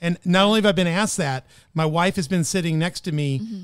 And 0.00 0.18
not 0.24 0.46
only 0.46 0.58
have 0.58 0.66
I 0.66 0.72
been 0.72 0.86
asked 0.86 1.16
that, 1.16 1.46
my 1.74 1.84
wife 1.84 2.16
has 2.16 2.28
been 2.28 2.44
sitting 2.44 2.78
next 2.78 3.00
to 3.00 3.12
me. 3.12 3.40
Mm-hmm. 3.40 3.62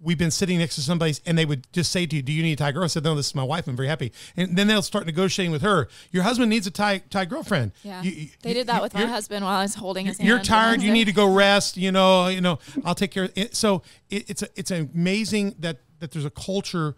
We've 0.00 0.16
been 0.18 0.30
sitting 0.30 0.58
next 0.58 0.76
to 0.76 0.80
somebody, 0.80 1.14
and 1.26 1.36
they 1.36 1.44
would 1.44 1.66
just 1.72 1.90
say 1.90 2.06
to 2.06 2.14
you, 2.16 2.22
"Do 2.22 2.32
you 2.32 2.42
need 2.44 2.52
a 2.52 2.56
Thai 2.56 2.70
girl?" 2.72 2.84
I 2.84 2.86
said, 2.86 3.02
"No, 3.02 3.16
this 3.16 3.26
is 3.26 3.34
my 3.34 3.42
wife. 3.42 3.66
I'm 3.66 3.74
very 3.76 3.88
happy." 3.88 4.12
And 4.36 4.56
then 4.56 4.68
they'll 4.68 4.80
start 4.82 5.06
negotiating 5.06 5.50
with 5.50 5.62
her. 5.62 5.88
Your 6.12 6.22
husband 6.22 6.50
needs 6.50 6.66
a 6.68 6.70
Thai 6.70 6.98
Thai 7.10 7.24
girlfriend. 7.24 7.72
Yeah. 7.82 8.02
You- 8.02 8.10
you- 8.12 8.28
they 8.42 8.54
did 8.54 8.68
that 8.68 8.76
you- 8.76 8.82
with 8.82 8.94
my 8.94 9.06
husband 9.06 9.44
while 9.44 9.56
I 9.58 9.62
was 9.62 9.74
holding 9.74 10.06
his 10.06 10.18
hand. 10.18 10.28
you're 10.28 10.36
when 10.38 10.44
tired. 10.44 10.82
You 10.82 10.92
need 10.98 11.06
to 11.06 11.12
go 11.12 11.26
rest. 11.32 11.76
You 11.76 11.90
know. 11.90 12.28
You 12.28 12.40
know. 12.40 12.60
I'll 12.84 12.94
take 12.94 13.10
care. 13.10 13.24
of 13.24 13.32
it. 13.34 13.56
So 13.56 13.82
it, 14.08 14.30
it's 14.30 14.42
a, 14.42 14.48
it's 14.54 14.70
amazing 14.70 15.56
that 15.58 15.80
that 15.98 16.12
there's 16.12 16.24
a 16.24 16.30
culture 16.30 16.94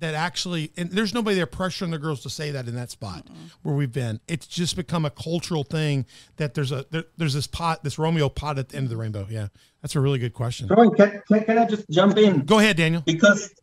that 0.00 0.14
actually 0.14 0.72
and 0.76 0.90
there's 0.90 1.14
nobody 1.14 1.36
there 1.36 1.46
pressuring 1.46 1.90
the 1.90 1.98
girls 1.98 2.22
to 2.22 2.30
say 2.30 2.50
that 2.50 2.68
in 2.68 2.74
that 2.74 2.90
spot 2.90 3.26
where 3.62 3.74
we've 3.74 3.92
been. 3.92 4.20
It's 4.28 4.46
just 4.46 4.76
become 4.76 5.04
a 5.04 5.10
cultural 5.10 5.64
thing 5.64 6.06
that 6.36 6.54
there's 6.54 6.72
a 6.72 6.84
there, 6.90 7.04
there's 7.16 7.34
this 7.34 7.46
pot 7.46 7.84
this 7.84 7.98
Romeo 7.98 8.28
pot 8.28 8.58
at 8.58 8.70
the 8.70 8.76
end 8.76 8.84
of 8.84 8.90
the 8.90 8.96
rainbow. 8.96 9.26
Yeah, 9.30 9.48
that's 9.82 9.96
a 9.96 10.00
really 10.00 10.18
good 10.18 10.34
question. 10.34 10.68
Can, 10.68 10.90
can, 10.94 11.44
can 11.44 11.58
I 11.58 11.66
just 11.66 11.88
jump 11.90 12.16
in? 12.18 12.40
Go 12.40 12.58
ahead, 12.58 12.76
Daniel. 12.76 13.02
because 13.04 13.54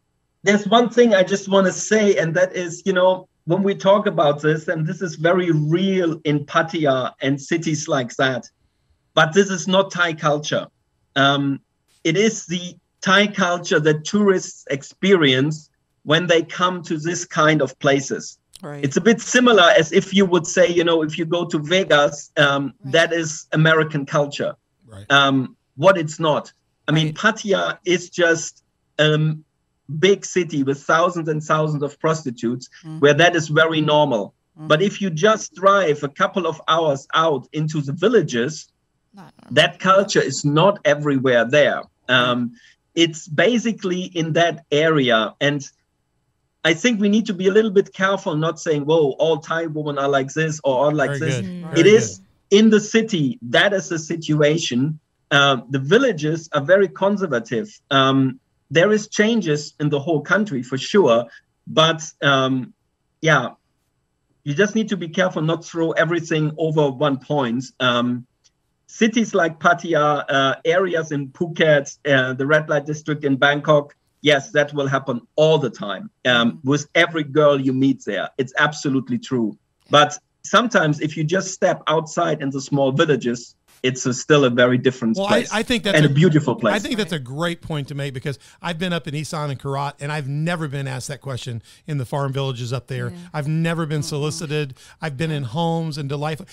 there's 0.43 0.67
one 0.67 0.89
thing 0.89 1.13
I 1.13 1.23
just 1.23 1.47
want 1.49 1.67
to 1.67 1.73
say, 1.73 2.17
and 2.17 2.33
that 2.35 2.55
is, 2.55 2.81
you 2.85 2.93
know, 2.93 3.27
when 3.45 3.63
we 3.63 3.75
talk 3.75 4.07
about 4.07 4.41
this, 4.41 4.67
and 4.67 4.85
this 4.85 5.01
is 5.01 5.15
very 5.15 5.51
real 5.51 6.19
in 6.25 6.45
Pattaya 6.45 7.13
and 7.21 7.39
cities 7.39 7.87
like 7.87 8.15
that, 8.15 8.49
but 9.13 9.33
this 9.33 9.49
is 9.49 9.67
not 9.67 9.91
Thai 9.91 10.13
culture. 10.13 10.67
Um, 11.15 11.59
it 12.03 12.17
is 12.17 12.45
the 12.45 12.75
Thai 13.01 13.27
culture 13.27 13.79
that 13.79 14.05
tourists 14.05 14.65
experience 14.69 15.69
when 16.03 16.27
they 16.27 16.41
come 16.43 16.81
to 16.83 16.97
this 16.97 17.25
kind 17.25 17.61
of 17.61 17.77
places. 17.79 18.37
Right. 18.61 18.83
It's 18.83 18.97
a 18.97 19.01
bit 19.01 19.21
similar 19.21 19.69
as 19.77 19.91
if 19.91 20.13
you 20.13 20.25
would 20.25 20.45
say, 20.45 20.67
you 20.67 20.83
know, 20.83 21.01
if 21.01 21.17
you 21.17 21.25
go 21.25 21.45
to 21.45 21.57
Vegas, 21.59 22.31
um, 22.37 22.73
Right. 22.83 22.91
that 22.93 23.13
is 23.13 23.47
American 23.53 24.05
culture 24.05 24.55
Right. 24.87 25.05
um, 25.11 25.55
what 25.75 25.97
it's 25.97 26.19
not. 26.19 26.51
I 26.87 26.91
mean, 26.91 27.07
Right. 27.07 27.15
Pattaya 27.15 27.77
is 27.85 28.09
just 28.09 28.63
a 28.99 29.15
um, 29.15 29.43
big 29.99 30.25
city 30.25 30.63
with 30.63 30.81
thousands 30.83 31.27
and 31.27 31.41
thousands 31.43 31.83
of 31.83 31.99
prostitutes, 31.99 32.69
Mhm. 32.83 32.99
where 33.01 33.13
that 33.15 33.35
is 33.35 33.47
very 33.47 33.81
normal. 33.81 34.33
Mhm. 34.59 34.67
But 34.67 34.81
if 34.81 35.01
you 35.01 35.09
just 35.09 35.55
drive 35.55 36.03
a 36.03 36.09
couple 36.09 36.45
of 36.45 36.61
hours 36.67 37.07
out 37.13 37.47
into 37.53 37.81
the 37.81 37.93
villages, 37.93 38.67
that 39.51 39.79
culture 39.79 40.21
is 40.21 40.45
not 40.45 40.79
everywhere 40.85 41.43
there. 41.45 41.81
Um, 42.07 42.53
it's 42.95 43.27
basically 43.27 44.03
in 44.03 44.33
that 44.33 44.65
area. 44.71 45.33
And 45.41 45.67
I 46.63 46.73
think 46.73 46.99
we 46.99 47.09
need 47.09 47.25
to 47.25 47.33
be 47.33 47.47
a 47.47 47.51
little 47.51 47.71
bit 47.71 47.93
careful 47.93 48.35
not 48.35 48.59
saying, 48.59 48.85
whoa, 48.85 49.11
all 49.17 49.37
Thai 49.39 49.65
women 49.65 49.97
are 49.97 50.09
like 50.09 50.31
this 50.33 50.59
or 50.63 50.85
all 50.85 50.91
like 50.91 51.17
Very 51.17 51.19
this. 51.19 51.35
good. 51.37 51.45
Mm. 51.45 51.61
Very 51.75 51.79
It 51.79 51.83
good. 51.83 51.91
in 52.51 52.69
the 52.69 52.79
city. 52.79 53.39
That 53.41 53.73
is 53.73 53.89
the 53.89 53.97
situation. 53.97 54.99
Um, 55.31 55.65
the 55.69 55.79
villages 55.79 56.49
are 56.53 56.61
very 56.61 56.87
conservative. 56.87 57.67
Um, 57.89 58.39
there 58.69 58.91
is 58.91 59.07
changes 59.07 59.73
in 59.79 59.89
the 59.89 59.99
whole 59.99 60.21
country 60.21 60.61
for 60.61 60.77
sure, 60.77 61.25
but 61.67 62.03
um, 62.21 62.73
yeah, 63.21 63.49
you 64.43 64.53
just 64.53 64.75
need 64.75 64.89
to 64.89 64.97
be 64.97 65.07
careful 65.07 65.41
not 65.41 65.65
throw 65.65 65.91
everything 65.91 66.53
over 66.57 66.89
one 66.89 67.17
point. 67.17 67.65
Um, 67.79 68.25
cities 68.87 69.33
like 69.33 69.59
Pattaya, 69.59 70.25
uh, 70.27 70.55
areas 70.65 71.11
in 71.11 71.29
Phuket, 71.29 71.97
uh, 72.05 72.33
the 72.33 72.45
red 72.45 72.69
light 72.69 72.85
district 72.85 73.23
in 73.23 73.37
Bangkok. 73.37 73.95
Yes, 74.21 74.51
that 74.51 74.73
will 74.73 74.87
happen 74.87 75.21
all 75.35 75.57
the 75.57 75.69
time 75.69 76.09
um, 76.25 76.59
with 76.63 76.87
every 76.95 77.23
girl 77.23 77.59
you 77.59 77.73
meet 77.73 78.05
there. 78.05 78.29
It's 78.37 78.53
absolutely 78.57 79.17
true. 79.17 79.57
But 79.89 80.17
sometimes, 80.43 81.01
if 81.01 81.17
you 81.17 81.23
just 81.23 81.53
step 81.53 81.81
outside 81.87 82.41
in 82.41 82.51
the 82.51 82.61
small 82.61 82.91
villages, 82.91 83.55
it's 83.83 84.05
a, 84.05 84.13
still 84.13 84.45
a 84.45 84.49
very 84.49 84.77
different 84.77 85.17
Well, 85.17 85.25
I, 85.25 85.29
place 85.29 85.49
I 85.51 85.63
think 85.63 85.83
that's 85.83 85.97
and 85.97 86.05
a 86.05 86.09
beautiful 86.09 86.55
place. 86.55 86.75
I 86.75 86.79
think 86.79 86.97
that's 86.97 87.13
a 87.13 87.19
great 87.19 87.61
point 87.61 87.87
to 87.87 87.95
make 87.95 88.13
because 88.13 88.37
I've 88.61 88.77
been 88.77 88.93
up 88.93 89.07
in 89.07 89.15
Isan 89.15 89.49
and 89.49 89.59
Korat 89.59 89.93
and 89.99 90.11
I've 90.11 90.27
never 90.27 90.67
been 90.67 90.87
asked 90.87 91.07
that 91.07 91.21
question 91.21 91.63
in 91.87 91.97
the 91.97 92.05
farm 92.05 92.31
villages 92.31 92.71
up 92.71 92.87
there. 92.87 93.11
I've 93.33 93.47
never 93.47 93.85
been 93.85 94.03
solicited. 94.03 94.75
I've 95.01 95.17
been 95.17 95.31
in 95.31 95.43
homes 95.43 95.97
and 95.97 96.07
delightful. 96.07 96.45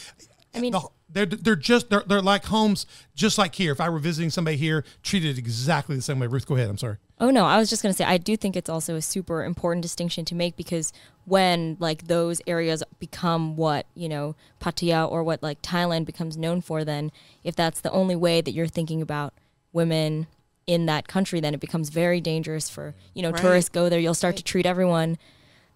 I 0.55 0.61
mean- 0.61 0.72
The- 0.72 0.88
they're 1.11 1.24
they're 1.24 1.57
just 1.57 1.88
they're, 1.88 2.03
they're 2.07 2.20
like 2.20 2.44
homes, 2.44 2.84
just 3.14 3.38
like 3.38 3.55
here. 3.55 3.72
If 3.72 3.80
I 3.80 3.88
were 3.88 3.99
visiting 3.99 4.28
somebody 4.28 4.59
here, 4.59 4.84
treated 5.03 5.38
exactly 5.38 5.96
the 5.96 6.03
same 6.03 6.18
way. 6.18 6.26
Ruth, 6.26 6.44
go 6.46 6.55
ahead. 6.55 6.68
I'm 6.68 6.76
sorry. 6.76 6.99
Oh 7.18 7.30
no, 7.30 7.46
I 7.46 7.57
was 7.57 7.70
just 7.70 7.82
going 7.82 7.94
to 7.94 7.96
say 7.96 8.05
I 8.05 8.18
do 8.18 8.36
think 8.36 8.57
it's 8.57 8.68
also 8.68 8.94
a 8.94 9.01
super 9.01 9.42
important 9.42 9.82
distinction 9.82 10.26
to 10.26 10.34
make 10.34 10.55
because 10.55 10.92
when 11.24 11.78
like 11.80 12.09
those 12.09 12.42
areas 12.46 12.82
become 12.99 13.57
what, 13.57 13.86
you 13.94 14.07
know, 14.07 14.36
Pattaya 14.61 15.11
or 15.11 15.24
what 15.24 15.42
like 15.42 15.62
Thailand 15.62 16.05
becomes 16.05 16.36
known 16.36 16.61
for 16.61 16.84
then 16.84 17.11
if 17.42 17.57
that's 17.57 17.80
the 17.80 17.90
only 17.90 18.14
way 18.14 18.42
that 18.42 18.51
you're 18.53 18.66
thinking 18.66 19.01
about 19.01 19.32
women 19.72 20.26
in 20.66 20.84
that 20.86 21.09
country 21.09 21.40
then 21.40 21.55
it 21.55 21.61
becomes 21.61 21.88
very 21.88 22.20
dangerous 22.20 22.68
for, 22.68 22.94
you 23.14 23.22
know, 23.22 23.30
Right. 23.30 23.40
tourists 23.40 23.70
go 23.70 23.88
there, 23.88 23.99
you'll 23.99 24.12
start 24.12 24.36
to 24.36 24.42
treat 24.44 24.66
everyone 24.66 25.16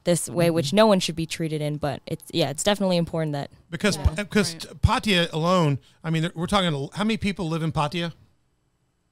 this 0.04 0.28
way 0.28 0.46
Mm-hmm. 0.46 0.54
which 0.54 0.72
no 0.72 0.86
one 0.86 1.00
should 1.00 1.16
be 1.16 1.26
treated 1.26 1.60
in, 1.60 1.76
but 1.76 2.00
it's 2.06 2.24
yeah, 2.32 2.50
it's 2.50 2.62
definitely 2.62 2.96
important 2.96 3.32
that 3.32 3.50
Because 3.70 3.96
because 3.98 4.54
Pattaya 4.82 5.32
alone, 5.32 5.78
I 6.02 6.10
mean, 6.10 6.30
we're 6.34 6.46
talking 6.46 6.88
how 6.94 7.04
many 7.04 7.16
people 7.16 7.48
live 7.48 7.62
in 7.62 7.72
Pattaya? 7.72 8.12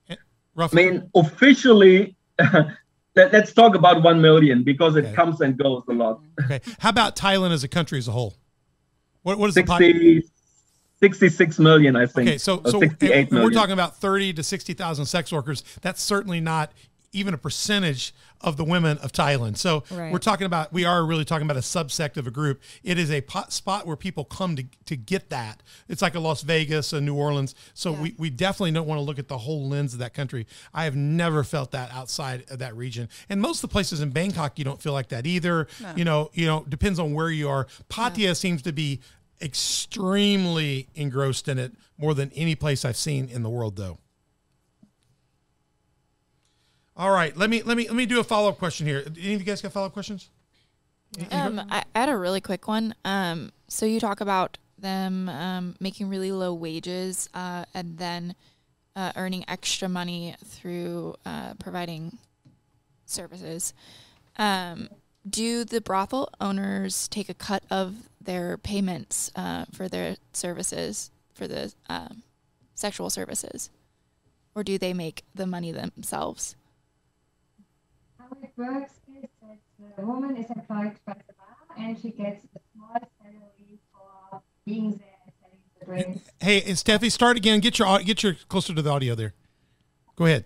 Eh, 0.09 0.17
roughly, 0.55 0.89
I 0.89 0.91
mean, 0.91 1.11
officially, 1.15 2.17
let, 3.17 3.35
us 3.35 3.53
talk 3.53 3.75
about 3.75 4.03
1 4.03 4.21
million 4.21 4.63
because 4.65 4.97
it 4.97 5.05
Okay. 5.05 5.15
comes 5.15 5.41
and 5.41 5.57
goes 5.57 5.83
a 5.89 5.93
lot. 5.93 6.21
Mm-hmm. 6.21 6.53
okay. 6.53 6.61
How 6.81 6.91
about 6.91 7.17
Thailand 7.17 7.53
as 7.53 7.65
a 7.65 7.69
country 7.69 7.99
as 7.99 8.09
a 8.09 8.13
whole? 8.13 8.35
What 9.23 9.39
what 9.39 9.49
is 9.49 9.55
the 9.55 9.63
pop- 9.65 9.79
60, 9.79 10.23
66 11.01 11.59
million, 11.59 11.97
I 11.97 12.07
think. 12.07 12.29
Okay, 12.29 12.39
so 12.39 12.63
so 12.65 12.81
eh, 12.83 13.27
we're 13.31 13.51
talking 13.51 13.73
about 13.73 13.97
thirty 14.01 14.33
to 14.33 14.43
sixty 14.43 14.75
thousand 14.75 15.07
sex 15.07 15.33
workers. 15.33 15.63
That's 15.83 16.03
certainly 16.03 16.41
not 16.41 16.73
even 17.13 17.35
a 17.35 17.39
percentage 17.39 18.15
of 18.41 18.57
the 18.57 18.65
women 18.65 18.99
of 18.99 19.13
Thailand. 19.13 19.57
So 19.57 19.85
Right. 19.91 20.13
we're 20.13 20.19
talking 20.19 20.47
about 20.47 20.73
we 20.73 20.85
are 20.85 21.05
really 21.05 21.25
talking 21.25 21.47
about 21.47 21.57
a 21.57 21.61
subsect 21.61 22.17
of 22.17 22.27
a 22.27 22.31
group. 22.31 22.61
It 22.83 22.99
is 22.99 23.11
a 23.11 23.21
pot 23.21 23.53
spot 23.53 23.87
where 23.87 23.97
people 23.97 24.25
come 24.25 24.57
to 24.57 24.65
to 24.87 24.97
get 24.97 25.31
that. 25.31 25.63
It's 25.89 26.03
like 26.03 26.15
a 26.15 26.21
Las 26.21 26.43
Vegas, 26.43 26.93
a 26.93 27.01
New 27.01 27.15
Orleans. 27.15 27.55
So 27.75 27.93
we, 27.93 28.15
we 28.19 28.31
definitely 28.31 28.73
don't 28.73 28.87
want 28.87 28.99
to 28.99 29.03
look 29.03 29.19
at 29.19 29.29
the 29.29 29.39
whole 29.39 29.69
lens 29.69 29.93
of 29.93 29.99
that 30.01 30.15
country. 30.15 30.47
I 30.73 30.85
have 30.85 30.97
never 30.97 31.45
felt 31.45 31.71
that 31.73 31.93
outside 31.93 32.45
of 32.51 32.59
that 32.61 32.75
region. 32.77 33.09
And 33.29 33.41
most 33.41 33.59
of 33.63 33.69
the 33.71 33.73
places 33.73 34.01
in 34.01 34.11
Bangkok 34.11 34.59
you 34.59 34.65
don't 34.65 34.81
feel 34.81 34.93
like 34.93 35.09
that 35.11 35.27
either. 35.27 35.67
You 35.97 36.05
know, 36.05 36.31
you 36.33 36.47
know, 36.47 36.65
depends 36.69 36.99
on 36.99 37.13
where 37.15 37.31
you 37.31 37.49
are. 37.49 37.67
Pattaya 37.89 38.37
seems 38.37 38.63
to 38.63 38.73
be 38.73 39.01
extremely 39.43 40.89
engrossed 40.95 41.49
in 41.49 41.59
it 41.59 41.73
more 41.99 42.15
than 42.15 42.31
any 42.35 42.55
place 42.55 42.85
I've 42.85 42.97
seen 42.97 43.29
in 43.29 43.43
the 43.43 43.51
world 43.51 43.77
though. 43.77 43.99
All 46.97 47.11
right, 47.11 47.37
let 47.37 47.49
me 47.49 47.63
let 47.63 47.77
me 47.77 47.87
let 47.87 47.97
me 47.97 48.07
do 48.07 48.21
a 48.21 48.25
follow 48.25 48.49
up 48.49 48.59
question 48.59 48.87
here. 48.87 49.03
Any 49.07 49.35
of 49.35 49.41
you 49.41 49.47
guys 49.47 49.63
got 49.63 49.73
follow 49.73 49.87
up 49.87 49.93
questions? 49.93 50.29
Um, 51.31 51.61
I, 51.71 51.85
had 51.95 52.09
a 52.09 52.17
really 52.17 52.41
quick 52.41 52.69
one. 52.69 52.95
Um, 53.05 53.51
so 53.69 53.85
you 53.87 53.99
talk 53.99 54.21
about 54.21 54.59
them 54.79 55.29
um, 55.29 55.77
making 55.81 56.09
really 56.09 56.33
low 56.33 56.55
wages 56.55 57.29
uh, 57.35 57.65
and 57.75 57.99
then 57.99 58.35
uh, 58.97 59.13
earning 59.17 59.45
extra 59.49 59.89
money 59.89 60.37
through 60.45 61.15
uh, 61.27 61.55
providing 61.55 62.19
services. 63.07 63.75
Um, 64.37 64.89
do 65.29 65.65
the 65.65 65.81
brothel 65.81 66.31
owners 66.41 67.09
take 67.09 67.29
a 67.29 67.35
cut 67.35 67.65
of 67.71 68.09
their 68.21 68.57
payments 68.57 69.31
uh, 69.37 69.67
for 69.73 69.89
their 69.89 70.17
services, 70.33 71.11
for 71.35 71.47
the 71.47 71.73
um, 71.89 72.23
sexual 72.75 73.11
services? 73.11 73.71
Or 74.55 74.65
do 74.65 74.79
they 74.79 74.93
make 74.93 75.25
the 75.35 75.47
money 75.47 75.73
themselves? 75.73 76.57
How 78.31 78.37
it 78.45 78.53
works 78.57 78.93
is 79.21 79.29
that 79.43 79.59
the 79.97 80.07
woman 80.07 80.37
is 80.37 80.49
employed 80.51 80.95
by 81.05 81.15
the 81.15 81.35
bar 81.35 81.57
and 81.77 81.99
she 82.01 82.11
gets 82.11 82.45
a 82.45 82.61
small 82.73 82.95
salary 83.19 83.79
for 83.93 84.41
being 84.65 84.91
there 84.99 85.19
and 85.25 85.33
selling 85.41 85.63
the 85.81 85.85
drinks. 85.85 86.31
Hey, 86.39 86.63
and 86.63 86.77
Steffi, 86.77 87.11
start 87.11 87.37
again. 87.37 87.59
Get 87.59 87.81
your 87.81 87.99
get 88.01 88.23
your 88.23 88.35
closer 88.49 88.73
to 88.73 88.83
the 88.83 88.91
audio 88.91 89.17
there. 89.17 89.35
Go 90.15 90.27
ahead. 90.27 90.45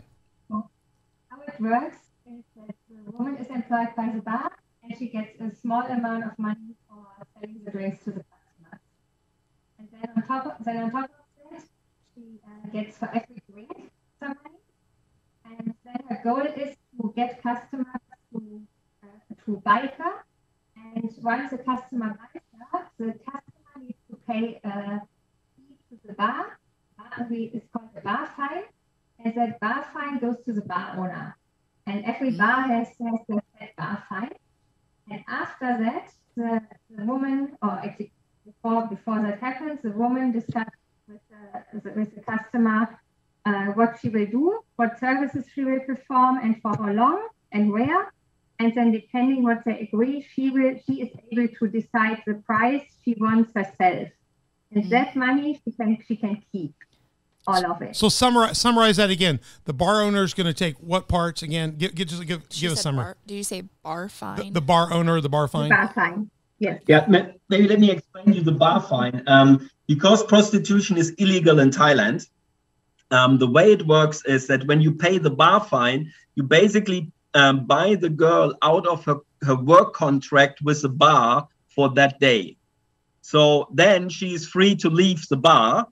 How 0.50 0.70
it 1.46 1.60
works 1.60 1.98
is 2.26 2.44
that 2.56 2.74
the 2.88 3.10
woman 3.12 3.36
is 3.36 3.48
employed 3.48 3.88
by 3.94 4.10
the 4.14 4.22
bar 4.22 4.50
and 4.82 4.96
she 4.98 5.08
gets 5.08 5.38
a 5.40 5.54
small 5.54 5.82
amount 5.82 6.24
of 6.24 6.38
money 6.38 6.76
for 6.88 7.04
selling 7.34 7.60
the 7.66 7.70
drinks 7.70 8.02
to 8.04 8.12
the 8.12 8.24
customers. 8.32 8.80
And 9.78 9.88
then 9.92 10.10
on 10.16 10.22
top 10.22 10.46
of, 10.46 10.64
then 10.64 10.76
on 10.84 10.90
top 10.90 11.04
of 11.04 11.50
that, 11.50 11.64
she 12.14 12.40
uh, 12.46 12.70
gets 12.70 12.96
for 12.96 13.08
every 13.08 13.42
drink 13.52 13.90
some 14.18 14.36
money. 14.42 14.62
And 15.44 15.74
then 15.84 16.00
her 16.08 16.20
goal 16.24 16.40
is 16.40 16.76
to 17.00 17.12
get 17.16 17.42
customers 17.42 18.02
to, 18.32 18.62
uh, 19.02 19.34
to 19.44 19.56
buy 19.64 19.92
her. 19.98 20.24
And 20.76 21.10
once 21.22 21.50
the 21.50 21.58
customer 21.58 22.16
buys 22.18 22.42
the 22.98 23.12
customer 23.12 23.74
needs 23.80 23.98
to 24.10 24.16
pay 24.28 24.60
a 24.64 25.00
fee 25.56 25.76
to 25.90 26.06
the 26.06 26.12
bar. 26.14 26.58
it's 27.30 27.66
called 27.72 27.90
the 27.94 28.00
bar 28.00 28.28
fine, 28.36 28.64
and 29.18 29.34
that 29.34 29.60
bar 29.60 29.84
fine 29.92 30.18
goes 30.18 30.36
to 30.46 30.52
the 30.52 30.62
bar 30.62 30.94
owner. 30.96 31.36
And 31.86 32.04
every 32.04 32.30
bar 32.30 32.62
has, 32.62 32.88
has 32.88 33.20
the 33.28 33.40
bar 33.76 34.02
fine. 34.08 34.32
And 35.10 35.24
after 35.28 35.78
that, 35.84 36.12
the, 36.36 36.60
the 36.90 37.04
woman, 37.04 37.56
or 37.62 37.72
actually 37.72 38.12
before 38.44 38.86
before 38.88 39.20
that 39.22 39.40
happens, 39.40 39.80
the 39.82 39.90
woman 39.90 40.32
discusses 40.32 40.72
with 41.08 41.20
the, 41.30 41.90
with 41.90 42.14
the 42.14 42.20
customer 42.22 42.98
uh, 43.46 43.66
what 43.72 43.98
she 44.00 44.08
will 44.08 44.26
do, 44.26 44.60
what 44.76 44.98
services 44.98 45.44
she 45.54 45.64
will 45.64 45.80
perform, 45.80 46.38
and 46.42 46.60
for 46.60 46.76
how 46.76 46.92
long 46.92 47.28
and 47.52 47.72
where. 47.72 48.12
And 48.58 48.74
then, 48.74 48.92
depending 48.92 49.42
what 49.42 49.64
they 49.64 49.80
agree, 49.80 50.26
she 50.32 50.50
will 50.50 50.78
she 50.86 51.02
is 51.02 51.10
able 51.30 51.48
to 51.58 51.68
decide 51.68 52.22
the 52.26 52.34
price 52.34 52.84
she 53.04 53.16
wants 53.18 53.52
herself, 53.54 54.08
and 54.70 54.84
mm-hmm. 54.84 54.90
that 54.90 55.16
money 55.16 55.60
she 55.64 55.72
can 55.72 55.98
she 56.06 56.16
can 56.16 56.42
keep 56.52 56.74
all 57.46 57.72
of 57.72 57.82
it. 57.82 57.96
So 57.96 58.08
summarize 58.08 58.58
summarize 58.58 58.96
that 58.96 59.10
again. 59.10 59.40
The 59.64 59.72
bar 59.72 60.02
owner 60.02 60.22
is 60.22 60.34
going 60.34 60.46
to 60.46 60.54
take 60.54 60.76
what 60.78 61.08
parts 61.08 61.42
again? 61.42 61.74
Give 61.76 61.94
give 61.94 62.08
just 62.08 62.24
give, 62.26 62.48
give 62.48 62.72
a 62.72 62.76
summary. 62.76 63.04
Bar, 63.04 63.16
did 63.26 63.34
you 63.34 63.44
say 63.44 63.64
bar 63.82 64.08
fine? 64.08 64.36
The, 64.36 64.50
the, 64.50 64.60
bar 64.60 64.92
owner, 64.92 65.20
the 65.20 65.28
bar 65.28 65.48
fine. 65.48 65.68
The 65.68 65.74
bar 65.74 65.92
fine. 65.94 66.30
Yes. 66.58 66.80
Yeah. 66.86 67.06
Maybe 67.48 67.68
let 67.68 67.80
me 67.80 67.90
explain 67.90 68.32
you 68.32 68.42
the 68.42 68.52
bar 68.52 68.80
fine. 68.80 69.22
Um, 69.26 69.68
because 69.86 70.24
prostitution 70.24 70.96
is 70.96 71.10
illegal 71.18 71.58
in 71.58 71.70
Thailand. 71.70 72.26
Um, 73.14 73.38
the 73.38 73.46
way 73.46 73.70
it 73.70 73.86
works 73.86 74.24
is 74.24 74.48
that 74.48 74.66
when 74.66 74.80
you 74.80 74.92
pay 74.92 75.18
the 75.18 75.30
bar 75.30 75.60
fine, 75.64 76.12
you 76.34 76.42
basically 76.42 77.12
um, 77.34 77.64
buy 77.64 77.94
the 77.94 78.10
girl 78.10 78.54
out 78.62 78.86
of 78.88 79.04
her, 79.04 79.18
her 79.42 79.54
work 79.54 79.94
contract 79.94 80.60
with 80.62 80.82
the 80.82 80.88
bar 80.88 81.46
for 81.68 81.88
that 81.90 82.18
day. 82.18 82.56
So 83.22 83.68
then 83.72 84.08
she 84.08 84.34
is 84.34 84.48
free 84.48 84.74
to 84.76 84.90
leave 84.90 85.28
the 85.28 85.36
bar 85.36 85.86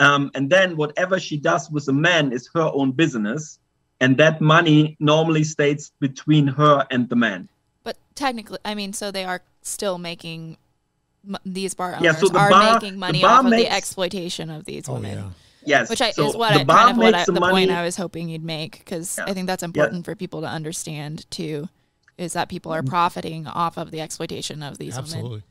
um, 0.00 0.30
and 0.34 0.50
then 0.50 0.76
whatever 0.76 1.18
she 1.18 1.38
does 1.38 1.70
with 1.70 1.86
the 1.86 1.94
man 1.94 2.32
is 2.32 2.50
her 2.54 2.70
own 2.74 2.92
business. 2.92 3.58
And 4.00 4.18
that 4.18 4.42
money 4.42 4.98
normally 5.00 5.44
stays 5.44 5.92
between 6.00 6.46
her 6.46 6.86
and 6.90 7.08
the 7.08 7.16
man. 7.16 7.48
But 7.82 7.96
technically, 8.14 8.58
I 8.66 8.74
mean, 8.74 8.92
so 8.92 9.10
they 9.10 9.24
are 9.24 9.40
still 9.62 9.96
making 9.96 10.58
these 11.46 11.72
bar 11.72 11.94
owners 11.94 12.04
yeah, 12.04 12.12
so 12.12 12.28
are 12.36 12.50
bar, 12.50 12.74
making 12.74 12.98
money 12.98 13.24
off 13.24 13.44
makes, 13.44 13.54
of 13.54 13.58
the 13.60 13.74
exploitation 13.74 14.50
of 14.50 14.66
these 14.66 14.86
oh, 14.86 14.94
women. 14.94 15.18
Yeah. 15.18 15.30
Yes, 15.66 15.90
which 15.90 16.00
I, 16.00 16.12
so 16.12 16.28
is 16.28 16.36
what 16.36 16.52
I, 16.52 16.64
kind 16.64 16.90
of 16.90 16.96
what 16.96 17.14
I, 17.14 17.24
the, 17.24 17.32
the 17.32 17.40
point 17.40 17.70
I 17.70 17.84
was 17.84 17.96
hoping 17.96 18.28
you'd 18.28 18.44
make 18.44 18.78
because 18.78 19.18
yeah. 19.18 19.24
I 19.26 19.34
think 19.34 19.46
that's 19.46 19.62
important 19.62 19.98
yeah. 19.98 20.12
for 20.12 20.14
people 20.14 20.40
to 20.40 20.46
understand 20.46 21.30
too, 21.30 21.68
is 22.16 22.32
that 22.34 22.48
people 22.48 22.72
are 22.72 22.80
mm-hmm. 22.80 22.90
profiting 22.90 23.46
off 23.46 23.76
of 23.76 23.90
the 23.90 24.00
exploitation 24.00 24.62
of 24.62 24.78
these 24.78 24.96
Absolutely. 24.96 25.30
women 25.30 25.42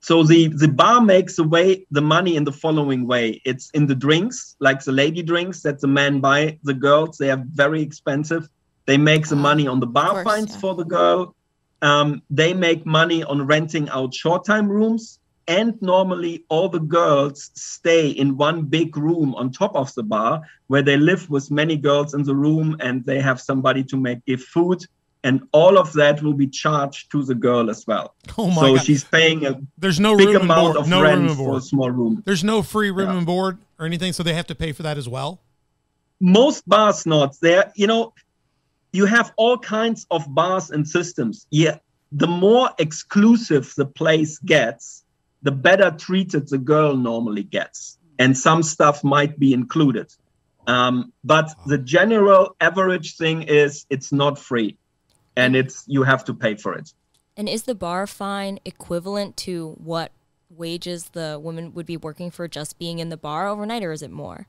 so 0.00 0.22
the 0.22 0.48
the 0.48 0.68
bar 0.68 1.00
makes 1.00 1.38
away 1.38 1.86
the 1.90 2.00
money 2.00 2.36
in 2.36 2.44
the 2.44 2.52
following 2.52 3.06
way 3.06 3.40
it's 3.44 3.70
in 3.70 3.86
the 3.86 3.94
drinks 3.94 4.56
like 4.60 4.82
the 4.84 4.92
lady 4.92 5.22
drinks 5.22 5.62
that 5.62 5.80
the 5.80 5.86
men 5.86 6.20
buy 6.20 6.58
the 6.62 6.74
girls 6.74 7.18
they 7.18 7.30
are 7.30 7.42
very 7.50 7.82
expensive 7.82 8.48
they 8.86 8.96
make 8.96 9.26
the 9.28 9.36
money 9.36 9.66
on 9.66 9.80
the 9.80 9.86
bar 9.86 10.10
course, 10.10 10.24
fines 10.24 10.52
yeah. 10.52 10.58
for 10.58 10.74
the 10.74 10.84
girl 10.84 11.34
um, 11.82 12.22
they 12.30 12.54
make 12.54 12.86
money 12.86 13.24
on 13.24 13.44
renting 13.44 13.88
out 13.88 14.14
short 14.14 14.44
time 14.44 14.68
rooms 14.68 15.18
and 15.58 15.80
normally 15.82 16.44
all 16.48 16.68
the 16.68 16.84
girls 16.98 17.50
stay 17.54 18.08
in 18.08 18.36
one 18.38 18.58
big 18.76 18.96
room 18.96 19.34
on 19.34 19.50
top 19.50 19.74
of 19.76 19.92
the 19.94 20.02
bar 20.02 20.40
where 20.68 20.82
they 20.88 20.96
live 20.96 21.28
with 21.28 21.50
many 21.50 21.76
girls 21.76 22.14
in 22.14 22.22
the 22.22 22.34
room 22.34 22.76
and 22.80 23.04
they 23.04 23.20
have 23.20 23.38
somebody 23.40 23.84
to 23.84 23.96
make 23.96 24.24
give 24.24 24.42
food 24.42 24.80
and 25.24 25.36
all 25.52 25.78
of 25.78 25.92
that 25.92 26.22
will 26.22 26.38
be 26.44 26.48
charged 26.48 27.10
to 27.12 27.22
the 27.22 27.34
girl 27.34 27.70
as 27.70 27.86
well. 27.86 28.14
Oh 28.38 28.48
my 28.48 28.62
so 28.62 28.74
God. 28.76 28.84
she's 28.86 29.04
paying 29.04 29.44
a 29.46 29.60
there's 29.78 30.00
no 30.00 30.16
big 30.16 30.34
amount 30.34 30.76
of 30.78 30.88
no 30.88 31.02
rent 31.02 31.30
for 31.32 31.58
a 31.58 31.60
small 31.60 31.90
room. 31.90 32.22
There's 32.24 32.44
no 32.44 32.62
free 32.62 32.90
room 32.90 33.10
yeah. 33.10 33.18
and 33.18 33.26
board 33.26 33.58
or 33.78 33.84
anything, 33.86 34.12
so 34.12 34.22
they 34.22 34.34
have 34.34 34.46
to 34.46 34.54
pay 34.54 34.72
for 34.72 34.82
that 34.82 34.96
as 34.96 35.08
well. 35.08 35.40
Most 36.20 36.68
bars 36.68 37.04
not 37.04 37.30
there. 37.40 37.72
You 37.74 37.88
know, 37.92 38.14
you 38.92 39.04
have 39.06 39.32
all 39.36 39.58
kinds 39.58 40.06
of 40.10 40.22
bars 40.34 40.70
and 40.70 40.88
systems. 40.88 41.46
Yeah, 41.50 41.76
the 42.12 42.26
more 42.26 42.70
exclusive 42.78 43.72
the 43.76 43.86
place 43.86 44.38
gets, 44.38 45.04
the 45.42 45.52
better 45.52 45.90
treated 45.90 46.48
the 46.48 46.58
girl 46.58 46.96
normally 46.96 47.42
gets, 47.42 47.98
and 48.18 48.36
some 48.36 48.62
stuff 48.62 49.02
might 49.02 49.38
be 49.38 49.52
included. 49.52 50.12
Um, 50.66 51.12
but 51.24 51.50
the 51.66 51.78
general 51.78 52.54
average 52.60 53.16
thing 53.16 53.42
is 53.42 53.84
it's 53.90 54.12
not 54.12 54.38
free 54.38 54.76
and 55.36 55.56
it's 55.56 55.84
you 55.86 56.02
have 56.02 56.24
to 56.24 56.34
pay 56.34 56.54
for 56.54 56.74
it. 56.74 56.92
And 57.36 57.48
is 57.48 57.64
the 57.64 57.74
bar 57.74 58.06
fine 58.06 58.58
equivalent 58.64 59.36
to 59.38 59.76
what 59.78 60.12
wages 60.50 61.10
the 61.10 61.40
woman 61.42 61.72
would 61.74 61.86
be 61.86 61.96
working 61.96 62.30
for 62.30 62.46
just 62.46 62.78
being 62.78 62.98
in 62.98 63.08
the 63.08 63.16
bar 63.16 63.48
overnight, 63.48 63.82
or 63.82 63.92
is 63.92 64.02
it 64.02 64.10
more? 64.10 64.46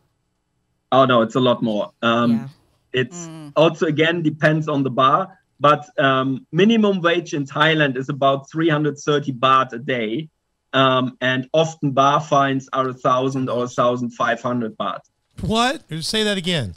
Oh 0.91 1.06
no, 1.06 1.22
it's 1.22 1.36
a 1.36 1.39
lot 1.39 1.64
more. 1.64 1.91
Um, 2.02 2.32
yeah. 2.32 2.48
It's 2.94 3.26
mm. 3.26 3.54
also 3.56 3.88
again 3.88 4.22
depends 4.22 4.68
on 4.68 4.84
the 4.84 4.89
bar, 4.89 5.39
but 5.60 5.88
um, 5.98 6.46
minimum 6.52 7.02
wage 7.02 7.34
in 7.34 7.46
Thailand 7.46 7.98
is 7.98 8.10
about 8.10 8.50
330 8.52 9.34
baht 9.34 9.74
a 9.74 9.80
day, 9.80 10.30
um, 10.74 11.18
and 11.22 11.50
often 11.54 11.92
bar 11.92 12.22
fines 12.22 12.68
are 12.74 12.90
a 12.90 12.94
thousand 12.94 13.50
or 13.50 13.66
a 13.66 13.68
thousand 13.68 14.12
five 14.12 14.42
hundred 14.42 14.78
baht. 14.78 15.00
What? 15.42 15.84
Say 16.02 16.24
that 16.24 16.38
again. 16.38 16.76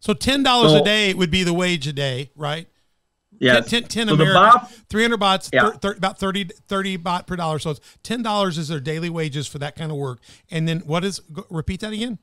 So 0.00 0.14
ten 0.14 0.42
dollars 0.42 0.72
so, 0.72 0.80
a 0.80 0.84
day 0.84 1.14
would 1.14 1.30
be 1.30 1.42
the 1.42 1.54
wage 1.54 1.86
a 1.86 1.92
day, 1.92 2.30
right? 2.36 2.66
Yeah, 3.38 3.60
10, 3.60 3.84
10, 3.84 3.84
10 3.84 4.08
so 4.08 4.14
American, 4.14 4.60
300 4.90 5.16
bahts, 5.16 5.48
yeah. 5.50 5.70
thir, 5.70 5.76
thir, 5.78 5.92
about 5.92 6.18
30, 6.18 6.44
30 6.68 6.98
baht 6.98 7.26
per 7.26 7.36
dollar. 7.36 7.58
So 7.58 7.70
it's 7.70 7.80
$10 8.04 8.58
is 8.58 8.68
their 8.68 8.80
daily 8.80 9.08
wages 9.08 9.46
for 9.46 9.58
that 9.60 9.76
kind 9.76 9.90
of 9.90 9.96
work. 9.96 10.18
And 10.50 10.68
then 10.68 10.80
what 10.80 11.06
is, 11.06 11.20
go, 11.20 11.46
repeat 11.48 11.80
that 11.80 11.94
again? 11.94 12.18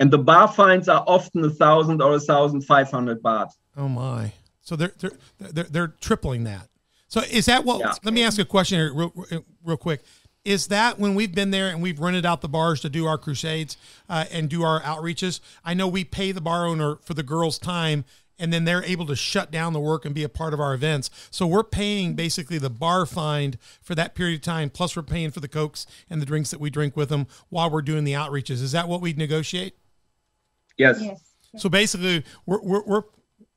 And 0.00 0.10
the 0.10 0.18
bar 0.18 0.48
fines 0.48 0.88
are 0.88 1.04
often 1.06 1.44
a 1.44 1.50
thousand 1.50 2.02
or 2.02 2.14
a 2.14 2.18
thousand 2.18 2.62
five 2.62 2.90
hundred 2.90 3.22
baht. 3.22 3.50
Oh 3.76 3.88
my! 3.88 4.32
So 4.60 4.74
they're 4.74 4.92
they're 4.98 5.12
they're, 5.38 5.64
they're 5.64 5.86
tripling 6.00 6.42
that. 6.42 6.68
So 7.12 7.20
is 7.20 7.44
that 7.44 7.66
what? 7.66 7.80
Yeah. 7.80 7.92
Let 8.04 8.14
me 8.14 8.22
ask 8.22 8.38
a 8.38 8.44
question 8.46 8.78
here, 8.78 8.94
real, 8.94 9.12
real 9.62 9.76
quick. 9.76 10.00
Is 10.46 10.68
that 10.68 10.98
when 10.98 11.14
we've 11.14 11.34
been 11.34 11.50
there 11.50 11.68
and 11.68 11.82
we've 11.82 12.00
rented 12.00 12.24
out 12.24 12.40
the 12.40 12.48
bars 12.48 12.80
to 12.80 12.88
do 12.88 13.06
our 13.06 13.18
crusades 13.18 13.76
uh, 14.08 14.24
and 14.32 14.48
do 14.48 14.62
our 14.62 14.80
outreaches? 14.80 15.40
I 15.62 15.74
know 15.74 15.86
we 15.86 16.04
pay 16.04 16.32
the 16.32 16.40
bar 16.40 16.64
owner 16.64 16.96
for 17.02 17.12
the 17.12 17.22
girls' 17.22 17.58
time 17.58 18.06
and 18.38 18.50
then 18.50 18.64
they're 18.64 18.82
able 18.84 19.04
to 19.04 19.14
shut 19.14 19.50
down 19.50 19.74
the 19.74 19.78
work 19.78 20.06
and 20.06 20.14
be 20.14 20.24
a 20.24 20.28
part 20.30 20.54
of 20.54 20.58
our 20.58 20.72
events. 20.72 21.10
So 21.30 21.46
we're 21.46 21.62
paying 21.62 22.14
basically 22.14 22.56
the 22.56 22.70
bar 22.70 23.04
fine 23.04 23.56
for 23.82 23.94
that 23.94 24.14
period 24.14 24.36
of 24.36 24.42
time, 24.42 24.70
plus 24.70 24.96
we're 24.96 25.02
paying 25.02 25.30
for 25.30 25.40
the 25.40 25.48
cokes 25.48 25.86
and 26.08 26.22
the 26.22 26.26
drinks 26.26 26.50
that 26.50 26.60
we 26.60 26.70
drink 26.70 26.96
with 26.96 27.10
them 27.10 27.26
while 27.50 27.68
we're 27.68 27.82
doing 27.82 28.04
the 28.04 28.14
outreaches. 28.14 28.62
Is 28.62 28.72
that 28.72 28.88
what 28.88 29.02
we 29.02 29.12
negotiate? 29.12 29.76
Yes. 30.78 30.98
yes. 30.98 31.20
So 31.58 31.68
basically, 31.68 32.24
we're, 32.46 32.62
we're, 32.62 32.82
we're 32.84 33.02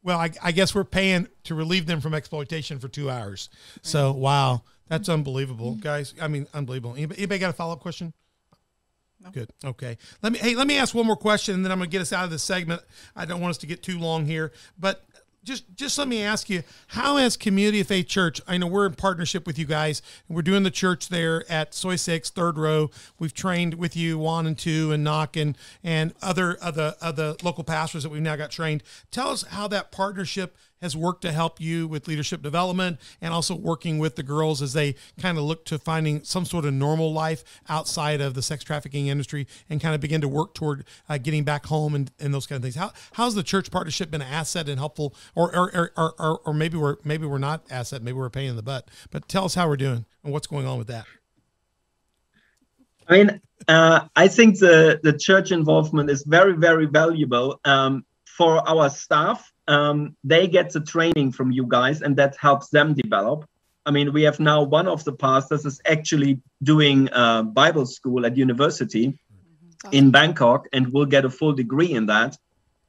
well, 0.05 0.19
I, 0.19 0.29
I, 0.41 0.51
guess 0.51 0.75
we're 0.75 0.83
paying 0.83 1.27
to 1.45 1.55
relieve 1.55 1.87
them 1.87 1.99
from 1.99 2.13
exploitation 2.13 2.77
for 2.77 2.87
two 2.87 3.09
hours. 3.09 3.49
So 3.81 4.11
wow, 4.11 4.61
that's 4.87 5.09
mm-hmm. 5.09 5.13
unbelievable, 5.13 5.71
mm-hmm. 5.71 5.81
guys. 5.81 6.13
I 6.21 6.27
mean, 6.27 6.45
unbelievable. 6.53 6.93
Anybody, 6.95 7.21
anybody 7.21 7.39
got 7.39 7.49
a 7.49 7.53
follow 7.53 7.73
up 7.73 7.79
question? 7.79 8.13
No. 9.19 9.31
Good. 9.31 9.49
Okay. 9.63 9.97
Let 10.21 10.31
me. 10.31 10.37
Hey, 10.37 10.53
let 10.53 10.67
me 10.67 10.77
ask 10.77 10.93
one 10.93 11.07
more 11.07 11.15
question, 11.15 11.55
and 11.55 11.65
then 11.65 11.71
I'm 11.71 11.79
going 11.79 11.89
to 11.89 11.91
get 11.91 12.01
us 12.01 12.13
out 12.13 12.23
of 12.23 12.29
this 12.29 12.43
segment. 12.43 12.83
I 13.15 13.25
don't 13.25 13.41
want 13.41 13.49
us 13.49 13.57
to 13.59 13.65
get 13.65 13.81
too 13.81 13.97
long 13.97 14.27
here, 14.27 14.51
but 14.77 15.03
just 15.45 15.63
just 15.75 15.97
let 15.97 16.07
me 16.07 16.21
ask 16.21 16.49
you 16.49 16.63
how 16.87 17.17
as 17.17 17.37
community 17.37 17.79
of 17.79 17.87
faith 17.87 18.07
church 18.07 18.41
i 18.47 18.57
know 18.57 18.67
we're 18.67 18.85
in 18.85 18.93
partnership 18.95 19.47
with 19.47 19.57
you 19.57 19.65
guys 19.65 20.01
we're 20.27 20.41
doing 20.41 20.63
the 20.63 20.71
church 20.71 21.09
there 21.09 21.49
at 21.49 21.73
Soi 21.73 21.95
six 21.95 22.29
third 22.29 22.57
row. 22.57 22.89
We've 23.19 23.33
trained 23.33 23.75
with 23.75 23.95
you 23.95 24.17
one 24.17 24.47
and 24.47 24.57
two 24.57 24.91
and 24.91 25.03
knock 25.03 25.35
and 25.37 25.57
and 25.83 26.13
other 26.21 26.57
other 26.61 26.95
other 27.01 27.35
local 27.43 27.63
pastors 27.63 28.03
that 28.03 28.09
we've 28.09 28.21
now 28.21 28.35
got 28.35 28.51
trained. 28.51 28.83
Tell 29.11 29.29
us 29.29 29.43
how 29.43 29.67
that 29.69 29.91
partnership 29.91 30.57
has 30.85 30.95
worked 30.95 31.23
to 31.23 31.31
help 31.31 31.59
you 31.59 31.87
with 31.87 32.07
leadership 32.07 32.41
development 32.41 32.99
and 33.19 33.33
also 33.33 33.55
working 33.55 33.97
with 33.97 34.15
the 34.15 34.23
girls 34.23 34.61
as 34.61 34.73
they 34.73 34.95
kind 35.19 35.37
of 35.37 35.43
look 35.43 35.65
to 35.65 35.79
finding 35.79 36.23
some 36.23 36.45
sort 36.45 36.63
of 36.63 36.73
normal 36.73 37.11
life 37.11 37.43
outside 37.67 38.21
of 38.21 38.35
the 38.35 38.41
sex 38.41 38.63
trafficking 38.63 39.07
industry 39.07 39.47
and 39.67 39.81
kind 39.81 39.95
of 39.95 39.99
begin 39.99 40.21
to 40.21 40.27
work 40.27 40.53
toward 40.53 40.85
uh, 41.09 41.17
getting 41.17 41.43
back 41.43 41.65
home 41.65 41.95
and, 41.95 42.11
and 42.19 42.33
those 42.33 42.45
kind 42.45 42.57
of 42.57 42.63
things. 42.63 42.75
How 42.75 42.91
how's 43.13 43.33
the 43.35 43.43
church 43.43 43.71
partnership 43.71 44.11
been 44.11 44.21
an 44.21 44.27
asset 44.27 44.69
and 44.69 44.79
helpful, 44.79 45.15
or 45.33 45.53
or, 45.55 45.91
or, 45.97 46.13
or, 46.19 46.39
or 46.45 46.53
maybe 46.53 46.77
we're 46.77 46.97
maybe 47.03 47.25
we're 47.25 47.39
not 47.39 47.63
asset, 47.69 48.03
maybe 48.03 48.17
we're 48.17 48.29
paying 48.29 48.49
in 48.49 48.55
the 48.55 48.63
butt. 48.63 48.87
But 49.09 49.27
tell 49.27 49.45
us 49.45 49.55
how 49.55 49.67
we're 49.67 49.77
doing 49.77 50.05
and 50.23 50.31
what's 50.31 50.47
going 50.47 50.67
on 50.67 50.77
with 50.77 50.87
that. 50.87 51.05
I 53.07 53.13
mean, 53.17 53.41
uh, 53.67 54.07
I 54.15 54.27
think 54.27 54.59
the 54.59 54.99
the 55.01 55.13
church 55.13 55.51
involvement 55.51 56.11
is 56.11 56.23
very 56.23 56.53
very 56.53 56.85
valuable 56.85 57.59
um, 57.65 58.05
for 58.25 58.67
our 58.69 58.89
staff 58.89 59.51
um, 59.67 60.15
they 60.23 60.47
get 60.47 60.71
the 60.71 60.81
training 60.81 61.31
from 61.31 61.51
you 61.51 61.65
guys 61.67 62.01
and 62.01 62.15
that 62.17 62.35
helps 62.37 62.69
them 62.69 62.93
develop 62.93 63.45
i 63.85 63.91
mean 63.91 64.13
we 64.13 64.23
have 64.23 64.39
now 64.39 64.61
one 64.61 64.87
of 64.87 65.03
the 65.03 65.13
pastors 65.13 65.65
is 65.65 65.81
actually 65.85 66.41
doing 66.63 67.09
uh, 67.11 67.41
bible 67.43 67.85
school 67.85 68.25
at 68.25 68.37
university 68.37 69.07
mm-hmm. 69.07 69.89
in 69.91 70.11
bangkok 70.11 70.67
and 70.73 70.91
will 70.93 71.05
get 71.05 71.25
a 71.25 71.29
full 71.29 71.53
degree 71.53 71.91
in 71.91 72.05
that 72.05 72.37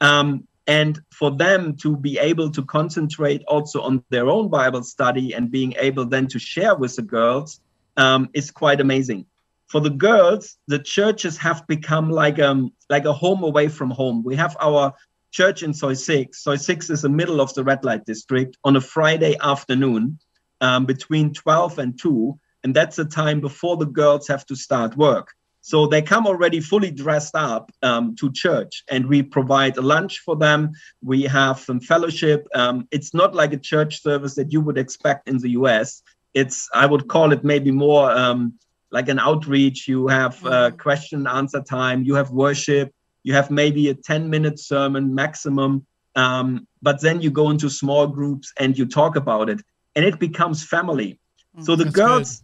um, 0.01 0.47
and 0.67 1.01
for 1.11 1.31
them 1.31 1.77
to 1.77 1.97
be 1.97 2.19
able 2.19 2.51
to 2.51 2.63
concentrate 2.65 3.43
also 3.47 3.81
on 3.81 4.05
their 4.11 4.29
own 4.29 4.49
bible 4.49 4.83
study 4.83 5.33
and 5.33 5.51
being 5.51 5.75
able 5.79 6.05
then 6.05 6.27
to 6.27 6.39
share 6.39 6.75
with 6.75 6.95
the 6.97 7.03
girls 7.03 7.61
um, 7.97 8.29
is 8.35 8.51
quite 8.51 8.81
amazing 8.81 9.25
for 9.69 9.81
the 9.81 9.91
girls, 9.91 10.57
the 10.69 10.79
churches 10.79 11.37
have 11.39 11.67
become 11.67 12.11
like 12.11 12.39
um 12.39 12.73
like 12.89 13.05
a 13.05 13.13
home 13.13 13.43
away 13.43 13.69
from 13.69 13.91
home. 13.91 14.23
We 14.23 14.37
have 14.37 14.57
our 14.61 14.95
church 15.37 15.63
in 15.63 15.75
Soi 15.75 15.93
Six. 15.93 16.43
Soi 16.43 16.57
Six 16.57 16.89
is 16.89 17.03
the 17.03 17.11
middle 17.11 17.43
of 17.43 17.53
the 17.53 17.63
red 17.63 17.85
light 17.85 18.07
district 18.07 18.57
on 18.65 18.77
a 18.77 18.81
Friday 18.81 19.37
afternoon 19.43 20.19
um, 20.63 20.87
between 20.87 21.35
12 21.35 21.79
and 21.79 22.01
2. 22.01 22.39
And 22.65 22.75
that's 22.75 22.97
the 22.97 23.05
time 23.05 23.41
before 23.43 23.77
the 23.77 23.85
girls 23.85 24.27
have 24.29 24.47
to 24.47 24.57
start 24.57 24.97
work. 24.97 25.29
So 25.61 25.87
they 25.87 26.01
come 26.01 26.27
already 26.27 26.61
fully 26.61 26.91
dressed 26.91 27.35
up 27.35 27.71
um, 27.83 28.15
to 28.17 28.33
church, 28.33 28.85
and 28.89 29.07
we 29.07 29.23
provide 29.23 29.77
a 29.77 29.83
lunch 29.83 30.21
for 30.21 30.37
them. 30.37 30.71
We 31.03 31.25
have 31.25 31.59
some 31.59 31.81
fellowship. 31.81 32.47
Um, 32.55 32.87
it's 32.91 33.13
not 33.13 33.35
like 33.35 33.53
a 33.53 33.59
church 33.59 34.01
service 34.01 34.37
that 34.37 34.53
you 34.53 34.61
would 34.61 34.79
expect 34.79 35.29
in 35.29 35.39
the 35.39 35.51
US. 35.51 36.03
It's, 36.35 36.69
I 36.73 36.87
would 36.87 37.09
call 37.09 37.33
it 37.33 37.43
maybe 37.45 37.73
more 37.73 38.11
um, 38.11 38.55
like 38.93 39.09
an 39.09 39.19
outreach. 39.19 39.89
You 39.89 40.07
have 40.07 40.45
uh, 40.47 40.71
question 40.71 41.19
and 41.19 41.29
answer 41.29 41.61
time, 41.61 42.05
you 42.05 42.15
have 42.15 42.31
worship, 42.31 42.93
you 43.27 43.35
have 43.35 43.51
maybe 43.51 43.89
a 43.89 43.95
10 43.95 44.31
minute 44.31 44.57
sermon 44.61 45.13
maximum. 45.13 45.85
Um, 46.15 46.69
but 46.81 47.03
then 47.03 47.21
you 47.21 47.29
go 47.29 47.51
into 47.51 47.69
small 47.69 48.07
groups 48.07 48.53
and 48.61 48.79
you 48.79 48.87
talk 48.87 49.17
about 49.17 49.51
it, 49.51 49.61
and 49.97 50.05
it 50.05 50.21
becomes 50.21 50.65
family. 50.65 51.19
So 51.63 51.75
the 51.75 51.87
girls 51.87 52.43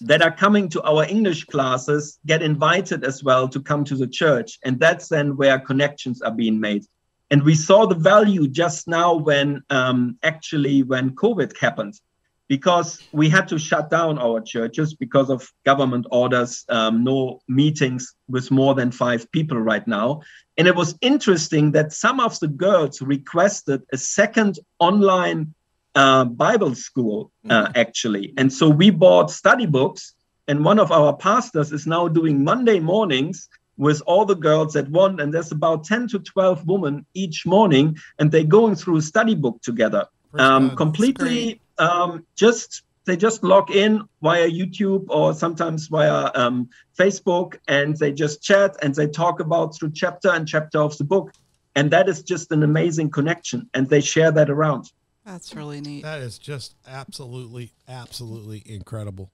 that 0.00 0.22
are 0.22 0.34
coming 0.34 0.70
to 0.70 0.80
our 0.82 1.04
English 1.04 1.44
classes 1.44 2.18
get 2.24 2.40
invited 2.40 3.04
as 3.04 3.22
well 3.22 3.48
to 3.48 3.60
come 3.60 3.84
to 3.84 3.96
the 3.96 4.06
church. 4.06 4.58
And 4.64 4.80
that's 4.80 5.08
then 5.08 5.36
where 5.36 5.58
connections 5.58 6.22
are 6.22 6.32
being 6.32 6.58
made. 6.58 6.84
And 7.30 7.42
we 7.42 7.54
saw 7.54 7.84
the 7.84 7.94
value 7.94 8.48
just 8.48 8.88
now 8.88 9.14
when 9.14 9.62
um, 9.68 10.16
actually 10.22 10.84
when 10.84 11.16
COVID 11.16 11.58
happened, 11.58 11.94
because 12.48 13.02
we 13.12 13.28
had 13.28 13.46
to 13.48 13.58
shut 13.58 13.90
down 13.90 14.18
our 14.18 14.40
churches 14.40 14.94
because 14.94 15.30
of 15.30 15.52
government 15.64 16.06
orders, 16.10 16.64
um, 16.70 17.04
no 17.04 17.40
meetings 17.46 18.14
with 18.28 18.50
more 18.50 18.74
than 18.74 18.90
five 18.90 19.30
people 19.32 19.58
right 19.58 19.86
now. 19.86 20.22
And 20.56 20.66
it 20.66 20.74
was 20.74 20.96
interesting 21.00 21.72
that 21.72 21.92
some 21.92 22.20
of 22.20 22.40
the 22.40 22.48
girls 22.48 23.00
requested 23.02 23.82
a 23.92 23.98
second 23.98 24.58
online 24.78 25.54
uh, 25.94 26.24
Bible 26.24 26.74
school, 26.74 27.30
uh, 27.50 27.70
actually. 27.74 28.32
And 28.36 28.52
so 28.52 28.68
we 28.68 28.90
bought 28.90 29.30
study 29.30 29.66
books, 29.66 30.14
and 30.46 30.64
one 30.64 30.78
of 30.78 30.90
our 30.90 31.14
pastors 31.14 31.72
is 31.72 31.86
now 31.86 32.08
doing 32.08 32.44
Monday 32.44 32.80
mornings 32.80 33.48
with 33.76 34.02
all 34.06 34.24
the 34.24 34.34
girls 34.34 34.74
at 34.74 34.88
one, 34.88 35.20
and 35.20 35.32
there's 35.32 35.52
about 35.52 35.84
10 35.84 36.08
to 36.08 36.18
12 36.18 36.66
women 36.66 37.06
each 37.14 37.46
morning, 37.46 37.96
and 38.18 38.32
they're 38.32 38.44
going 38.44 38.74
through 38.74 38.96
a 38.96 39.02
study 39.02 39.34
book 39.34 39.60
together. 39.62 40.06
Um, 40.34 40.76
completely 40.76 41.60
um, 41.78 42.24
just 42.36 42.82
they 43.04 43.16
just 43.16 43.42
log 43.42 43.70
in 43.70 44.02
via 44.20 44.48
YouTube 44.50 45.06
or 45.08 45.32
sometimes 45.32 45.86
via 45.86 46.30
um, 46.34 46.68
Facebook 46.98 47.56
and 47.66 47.96
they 47.96 48.12
just 48.12 48.42
chat 48.42 48.76
and 48.82 48.94
they 48.94 49.06
talk 49.06 49.40
about 49.40 49.74
through 49.74 49.92
chapter 49.92 50.30
and 50.30 50.46
chapter 50.46 50.78
of 50.78 50.96
the 50.98 51.04
book. 51.04 51.32
And 51.74 51.90
that 51.90 52.08
is 52.08 52.22
just 52.22 52.52
an 52.52 52.62
amazing 52.62 53.10
connection. 53.10 53.68
And 53.72 53.88
they 53.88 54.02
share 54.02 54.30
that 54.32 54.50
around. 54.50 54.92
That's 55.24 55.54
really 55.54 55.80
neat. 55.80 56.02
That 56.02 56.20
is 56.20 56.38
just 56.38 56.74
absolutely, 56.86 57.72
absolutely 57.88 58.62
incredible. 58.66 59.30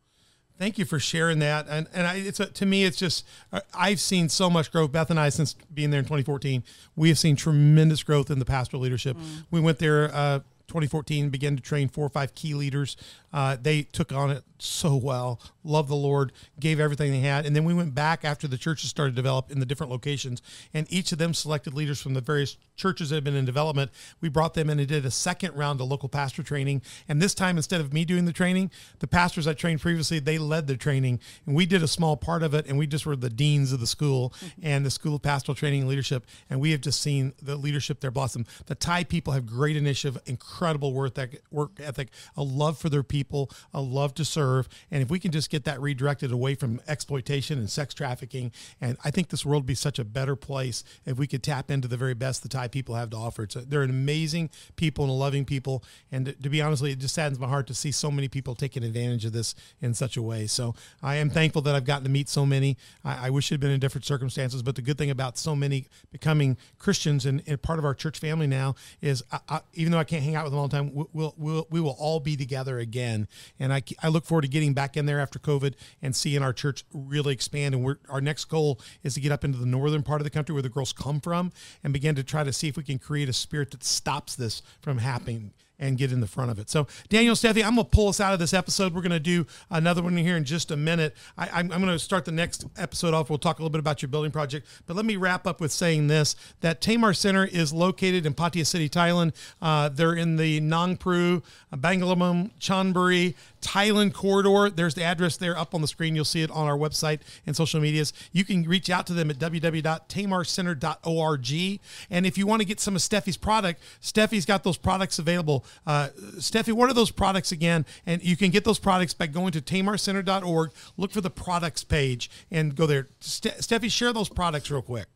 Thank 0.57 0.79
you 0.79 0.85
for 0.85 1.01
sharing 1.01 1.41
that. 1.41 1.67
And 1.69 1.89
and 1.93 2.07
I, 2.07 2.15
it's 2.17 2.39
a, 2.39 2.47
to 2.47 2.67
me, 2.67 2.85
it's 2.85 2.97
just 2.97 3.27
I- 3.53 3.63
I've 3.75 4.01
seen 4.01 4.29
so 4.29 4.49
much 4.49 4.71
growth. 4.71 4.93
Beth 4.93 5.11
and 5.11 5.19
I, 5.19 5.31
since 5.31 5.55
being 5.73 5.91
there 5.91 5.99
in 5.99 6.05
2014, 6.05 6.63
we 6.95 7.09
have 7.09 7.19
seen 7.19 7.35
tremendous 7.35 8.05
growth 8.05 8.31
in 8.31 8.39
the 8.39 8.45
pastoral 8.45 8.83
leadership. 8.83 9.17
We 9.51 9.59
went 9.61 9.81
there. 9.81 10.15
Uh, 10.15 10.41
2014 10.69 11.31
began 11.31 11.57
to 11.57 11.63
train 11.63 11.89
four 11.89 12.07
or 12.07 12.11
five 12.11 12.35
key 12.35 12.55
leaders. 12.55 12.97
Uh, 13.33 13.57
they 13.61 13.83
took 13.83 14.13
on 14.13 14.31
it 14.31 14.45
so 14.59 14.95
well, 14.95 15.41
loved 15.65 15.89
the 15.89 15.95
Lord, 15.97 16.33
gave 16.61 16.79
everything 16.79 17.11
they 17.11 17.19
had. 17.19 17.45
And 17.45 17.55
then 17.55 17.65
we 17.65 17.75
went 17.75 17.95
back 17.95 18.25
after 18.25 18.47
the 18.47 18.57
churches 18.57 18.91
started 18.91 19.13
to 19.13 19.17
develop 19.17 19.51
in 19.51 19.59
the 19.61 19.67
different 19.67 19.91
locations, 19.91 20.41
and 20.73 20.87
each 20.89 21.11
of 21.13 21.19
them 21.19 21.35
selected 21.35 21.75
leaders 21.75 22.01
from 22.01 22.15
the 22.15 22.21
various 22.21 22.57
churches 22.77 23.11
that 23.11 23.17
had 23.17 23.25
been 23.25 23.35
in 23.35 23.45
development. 23.45 23.91
We 24.21 24.29
brought 24.29 24.55
them 24.55 24.71
in 24.71 24.79
and 24.79 24.89
did 24.89 25.05
a 25.05 25.11
second 25.11 25.55
round 25.55 25.81
of 25.81 25.89
local 25.89 26.09
pastor 26.09 26.43
training. 26.43 26.83
And 27.09 27.21
this 27.21 27.35
time, 27.35 27.57
instead 27.57 27.81
of 27.81 27.93
me 27.93 28.05
doing 28.05 28.25
the 28.25 28.33
training, 28.33 28.71
the 29.01 29.07
pastors 29.07 29.47
I 29.47 29.55
trained 29.55 29.81
previously, 29.81 30.19
they 30.19 30.39
led 30.39 30.67
the 30.67 30.77
training. 30.77 31.21
And 31.47 31.55
we 31.55 31.67
did 31.67 31.83
a 31.83 31.89
small 31.89 32.17
part 32.17 32.43
of 32.43 32.55
it, 32.55 32.67
and 32.67 32.79
we 32.79 32.87
just 32.87 33.05
were 33.05 33.17
the 33.17 33.31
deans 33.31 33.73
of 33.73 33.81
the 33.81 33.87
school 33.87 34.33
and 34.63 34.87
the 34.87 34.91
School 34.91 35.17
of 35.17 35.23
Pastoral 35.23 35.57
Training 35.57 35.81
and 35.81 35.89
Leadership. 35.91 36.25
And 36.49 36.61
we 36.61 36.71
have 36.71 36.81
just 36.81 37.01
seen 37.01 37.33
the 37.43 37.57
leadership 37.57 38.01
there 38.01 38.13
blossom. 38.13 38.47
The 38.67 38.77
Thai 38.77 39.05
people 39.05 39.33
have 39.33 39.45
great 39.45 39.77
initiative, 39.77 40.21
incredible 40.27 40.54
ethic, 40.63 41.43
work 41.51 41.73
ethic, 41.79 42.09
a 42.37 42.43
love 42.43 42.79
for 42.79 42.89
their 42.89 43.03
people, 43.03 43.51
a 43.73 43.81
love 43.81 44.15
to 44.15 44.25
serve. 44.25 44.69
And 44.91 45.03
if 45.03 45.11
we 45.11 45.19
can 45.19 45.31
just 45.33 45.51
get 45.51 45.65
that 45.65 45.81
redirected 45.81 46.33
away 46.33 46.55
from 46.55 46.81
exploitation 46.87 47.59
and 47.59 47.71
sex 47.71 47.95
trafficking, 47.95 48.53
and 48.81 48.97
I 49.05 49.11
think 49.11 49.29
this 49.29 49.45
world 49.45 49.63
would 49.63 49.67
be 49.67 49.75
such 49.75 49.99
a 49.99 50.05
better 50.05 50.37
place 50.37 50.85
if 51.05 51.19
we 51.19 51.27
could 51.27 51.43
tap 51.43 51.71
into 51.71 51.89
the 51.89 51.97
very 51.97 52.15
best 52.15 52.43
the 52.43 52.49
Thai 52.49 52.69
people 52.69 52.95
have 52.95 53.11
to 53.11 53.17
offer. 53.17 53.47
They're 53.47 53.83
an 53.83 53.91
amazing 53.91 54.51
people 54.77 55.05
and 55.05 55.11
a 55.11 55.15
loving 55.15 55.45
people. 55.45 55.83
And 56.11 56.27
to, 56.27 56.33
to 56.33 56.49
be 56.49 56.63
honestly, 56.63 56.93
it 56.93 56.99
just 56.99 57.15
saddens 57.15 57.39
my 57.39 57.49
heart 57.49 57.67
to 57.69 57.75
see 57.75 57.93
so 57.93 58.11
many 58.11 58.29
people 58.29 58.55
taking 58.55 58.85
advantage 58.85 59.25
of 59.25 59.33
this 59.33 59.55
in 59.81 59.95
such 59.95 60.17
a 60.17 60.23
way. 60.23 60.47
So 60.47 60.75
I 61.03 61.17
am 61.17 61.31
thankful 61.31 61.63
that 61.63 61.75
I've 61.75 61.85
gotten 61.85 62.05
to 62.05 62.11
meet 62.11 62.29
so 62.29 62.47
many. 62.47 62.77
I, 63.05 63.27
I 63.27 63.31
wish 63.31 63.51
it 63.51 63.55
had 63.55 63.61
been 63.61 63.71
in 63.71 63.81
different 63.81 64.05
circumstances, 64.05 64.63
but 64.63 64.77
the 64.77 64.83
good 64.83 64.99
thing 64.99 65.11
about 65.11 65.39
so 65.39 65.55
many 65.55 65.87
becoming 66.13 66.57
Christians 66.79 67.27
and, 67.27 67.43
and 67.47 67.61
part 67.61 67.79
of 67.79 67.85
our 67.85 67.95
church 67.95 68.19
family 68.19 68.47
now 68.47 68.75
is 69.01 69.23
I, 69.33 69.41
I, 69.49 69.61
even 69.75 69.93
though 69.93 69.99
I 69.99 70.05
can't 70.05 70.23
hang 70.23 70.35
out 70.35 70.44
with 70.45 70.53
them 70.53 70.61
all 70.61 70.69
the 70.69 70.77
time, 70.77 70.95
we- 70.95 71.05
we'll, 71.13 71.35
we'll, 71.37 71.67
we 71.71 71.81
will 71.81 71.97
all 71.99 72.21
be 72.21 72.37
together 72.37 72.79
again. 72.79 73.29
And 73.59 73.73
I, 73.73 73.83
I 74.03 74.09
look 74.09 74.25
forward 74.25 74.43
to 74.43 74.49
getting 74.49 74.75
back 74.75 74.97
in 74.97 75.07
there 75.07 75.21
after 75.21 75.39
COVID 75.39 75.75
and 76.03 76.15
seeing 76.15 76.43
our 76.43 76.53
church 76.53 76.85
really 76.93 77.35
expand. 77.35 77.75
And 77.75 77.97
our 78.09 78.21
next 78.21 78.47
goal 78.47 78.81
is 79.03 79.15
to 79.15 79.21
get 79.21 79.33
up 79.33 79.45
into 79.45 79.59
the 79.59 79.67
northern 79.67 80.03
part 80.03 80.21
of 80.21 80.25
the 80.25 80.31
country 80.31 80.53
where 80.53 80.63
the 80.63 80.69
girls 80.69 80.93
come 80.93 81.21
from 81.21 81.53
and 81.83 81.93
begin 81.93 82.15
to 82.15 82.23
try 82.23 82.45
to 82.45 82.53
see 82.53 82.69
if 82.69 82.77
we 82.77 82.83
can 82.83 82.99
create 82.99 83.29
a 83.29 83.33
spirit 83.33 83.71
that 83.73 83.85
stops 83.85 84.35
this 84.37 84.63
from 84.81 84.99
happening 84.99 85.53
and 85.79 85.99
get 85.99 86.13
in 86.13 86.21
the 86.21 86.27
front 86.27 86.51
of 86.51 86.59
it. 86.59 86.71
So, 86.71 86.87
Daniel, 87.09 87.35
Steffi, 87.35 87.65
I'm 87.65 87.75
going 87.75 87.87
to 87.87 87.91
pull 87.91 88.09
us 88.09 88.21
out 88.21 88.33
of 88.33 88.39
this 88.39 88.55
episode. 88.55 88.95
We're 88.95 89.03
going 89.03 89.13
to 89.13 89.21
do 89.21 89.47
another 89.71 90.03
one 90.03 90.17
here 90.17 90.37
in 90.37 90.45
just 90.45 90.71
a 90.71 90.77
minute. 90.77 91.15
I, 91.37 91.49
I'm, 91.49 91.73
I'm 91.73 91.81
going 91.81 91.93
to 91.93 91.99
start 91.99 92.25
the 92.25 92.33
next 92.33 92.65
episode 92.77 93.15
off. 93.15 93.29
We'll 93.29 93.39
talk 93.39 93.59
a 93.59 93.63
little 93.63 93.73
bit 93.73 93.81
about 93.81 94.03
your 94.03 94.09
building 94.09 94.31
project, 94.31 94.67
but 94.87 94.97
let 94.97 95.05
me 95.05 95.17
wrap 95.17 95.47
up 95.47 95.61
with 95.61 95.73
saying 95.73 96.07
this: 96.07 96.37
that 96.61 96.81
Tamar 96.81 97.15
Center 97.15 97.45
is 97.45 97.73
located 97.73 98.27
in 98.27 98.35
Pattaya 98.35 98.67
City, 98.67 98.89
Thailand. 98.89 99.35
Uh, 99.61 99.89
they're 99.89 100.15
in 100.15 100.37
the 100.37 100.61
Nong 100.61 100.97
Pru, 100.97 101.43
Banglamung, 101.73 102.53
Chonburi, 102.61 103.35
Thailand 103.65 104.13
corridor. 104.13 104.71
There's 104.71 104.95
the 104.95 105.03
address 105.03 105.37
there 105.37 105.59
up 105.59 105.75
on 105.75 105.81
the 105.81 105.89
screen. 105.89 106.15
You'll 106.15 106.25
see 106.25 106.43
it 106.43 106.51
on 106.51 106.69
our 106.69 106.77
website 106.77 107.21
and 107.47 107.57
social 107.57 107.81
medias. 107.81 108.13
You 108.33 108.45
can 108.45 108.65
reach 108.65 108.91
out 108.91 109.07
to 109.09 109.15
them 109.15 109.31
at 109.31 109.39
www.tamarcenter.org. 109.39 111.81
And 112.11 112.27
if 112.27 112.37
you 112.39 112.47
want 112.47 112.61
to 112.61 112.67
get 112.67 112.79
some 112.81 112.95
of 112.95 113.03
Steffi's 113.03 113.37
product, 113.37 113.83
Steffi's 114.01 114.47
got 114.47 114.63
those 114.65 114.77
products 114.77 115.19
available. 115.19 115.64
Uh, 115.87 116.09
Steffi, 116.37 116.73
what 116.73 116.91
are 116.91 116.95
those 116.95 117.11
products 117.11 117.53
again? 117.53 117.87
And 118.07 118.23
you 118.23 118.37
can 118.37 118.51
get 118.51 118.65
those 118.65 118.79
products 118.79 119.15
by 119.15 119.27
going 119.27 119.53
to 119.53 119.61
tamarcenter.org. 119.61 120.73
Look 120.97 121.13
for 121.13 121.21
the 121.21 121.31
products 121.31 121.85
page 121.85 122.31
and 122.51 122.75
go 122.75 122.87
there. 122.87 123.09
Ste- 123.21 123.59
Steffi, 123.59 123.91
share 123.91 124.13
those 124.13 124.29
products 124.29 124.71
real 124.71 124.83
quick. 124.83 125.07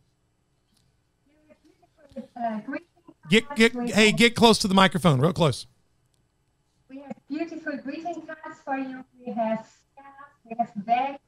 Get 3.28 3.56
get 3.56 3.72
hey, 3.90 4.12
get 4.12 4.34
close 4.34 4.58
to 4.58 4.68
the 4.68 4.74
microphone, 4.74 5.20
real 5.20 5.32
close. 5.32 5.66
We 6.88 7.00
have 7.00 7.12
beautiful 7.28 7.76
greeting 7.84 8.22
cards 8.26 8.60
for 8.64 8.78
you. 8.78 9.04
We 9.24 9.32
have 9.32 9.66
scarves. 9.66 10.34
We 10.48 10.56
have 10.58 10.86
bags 10.86 11.18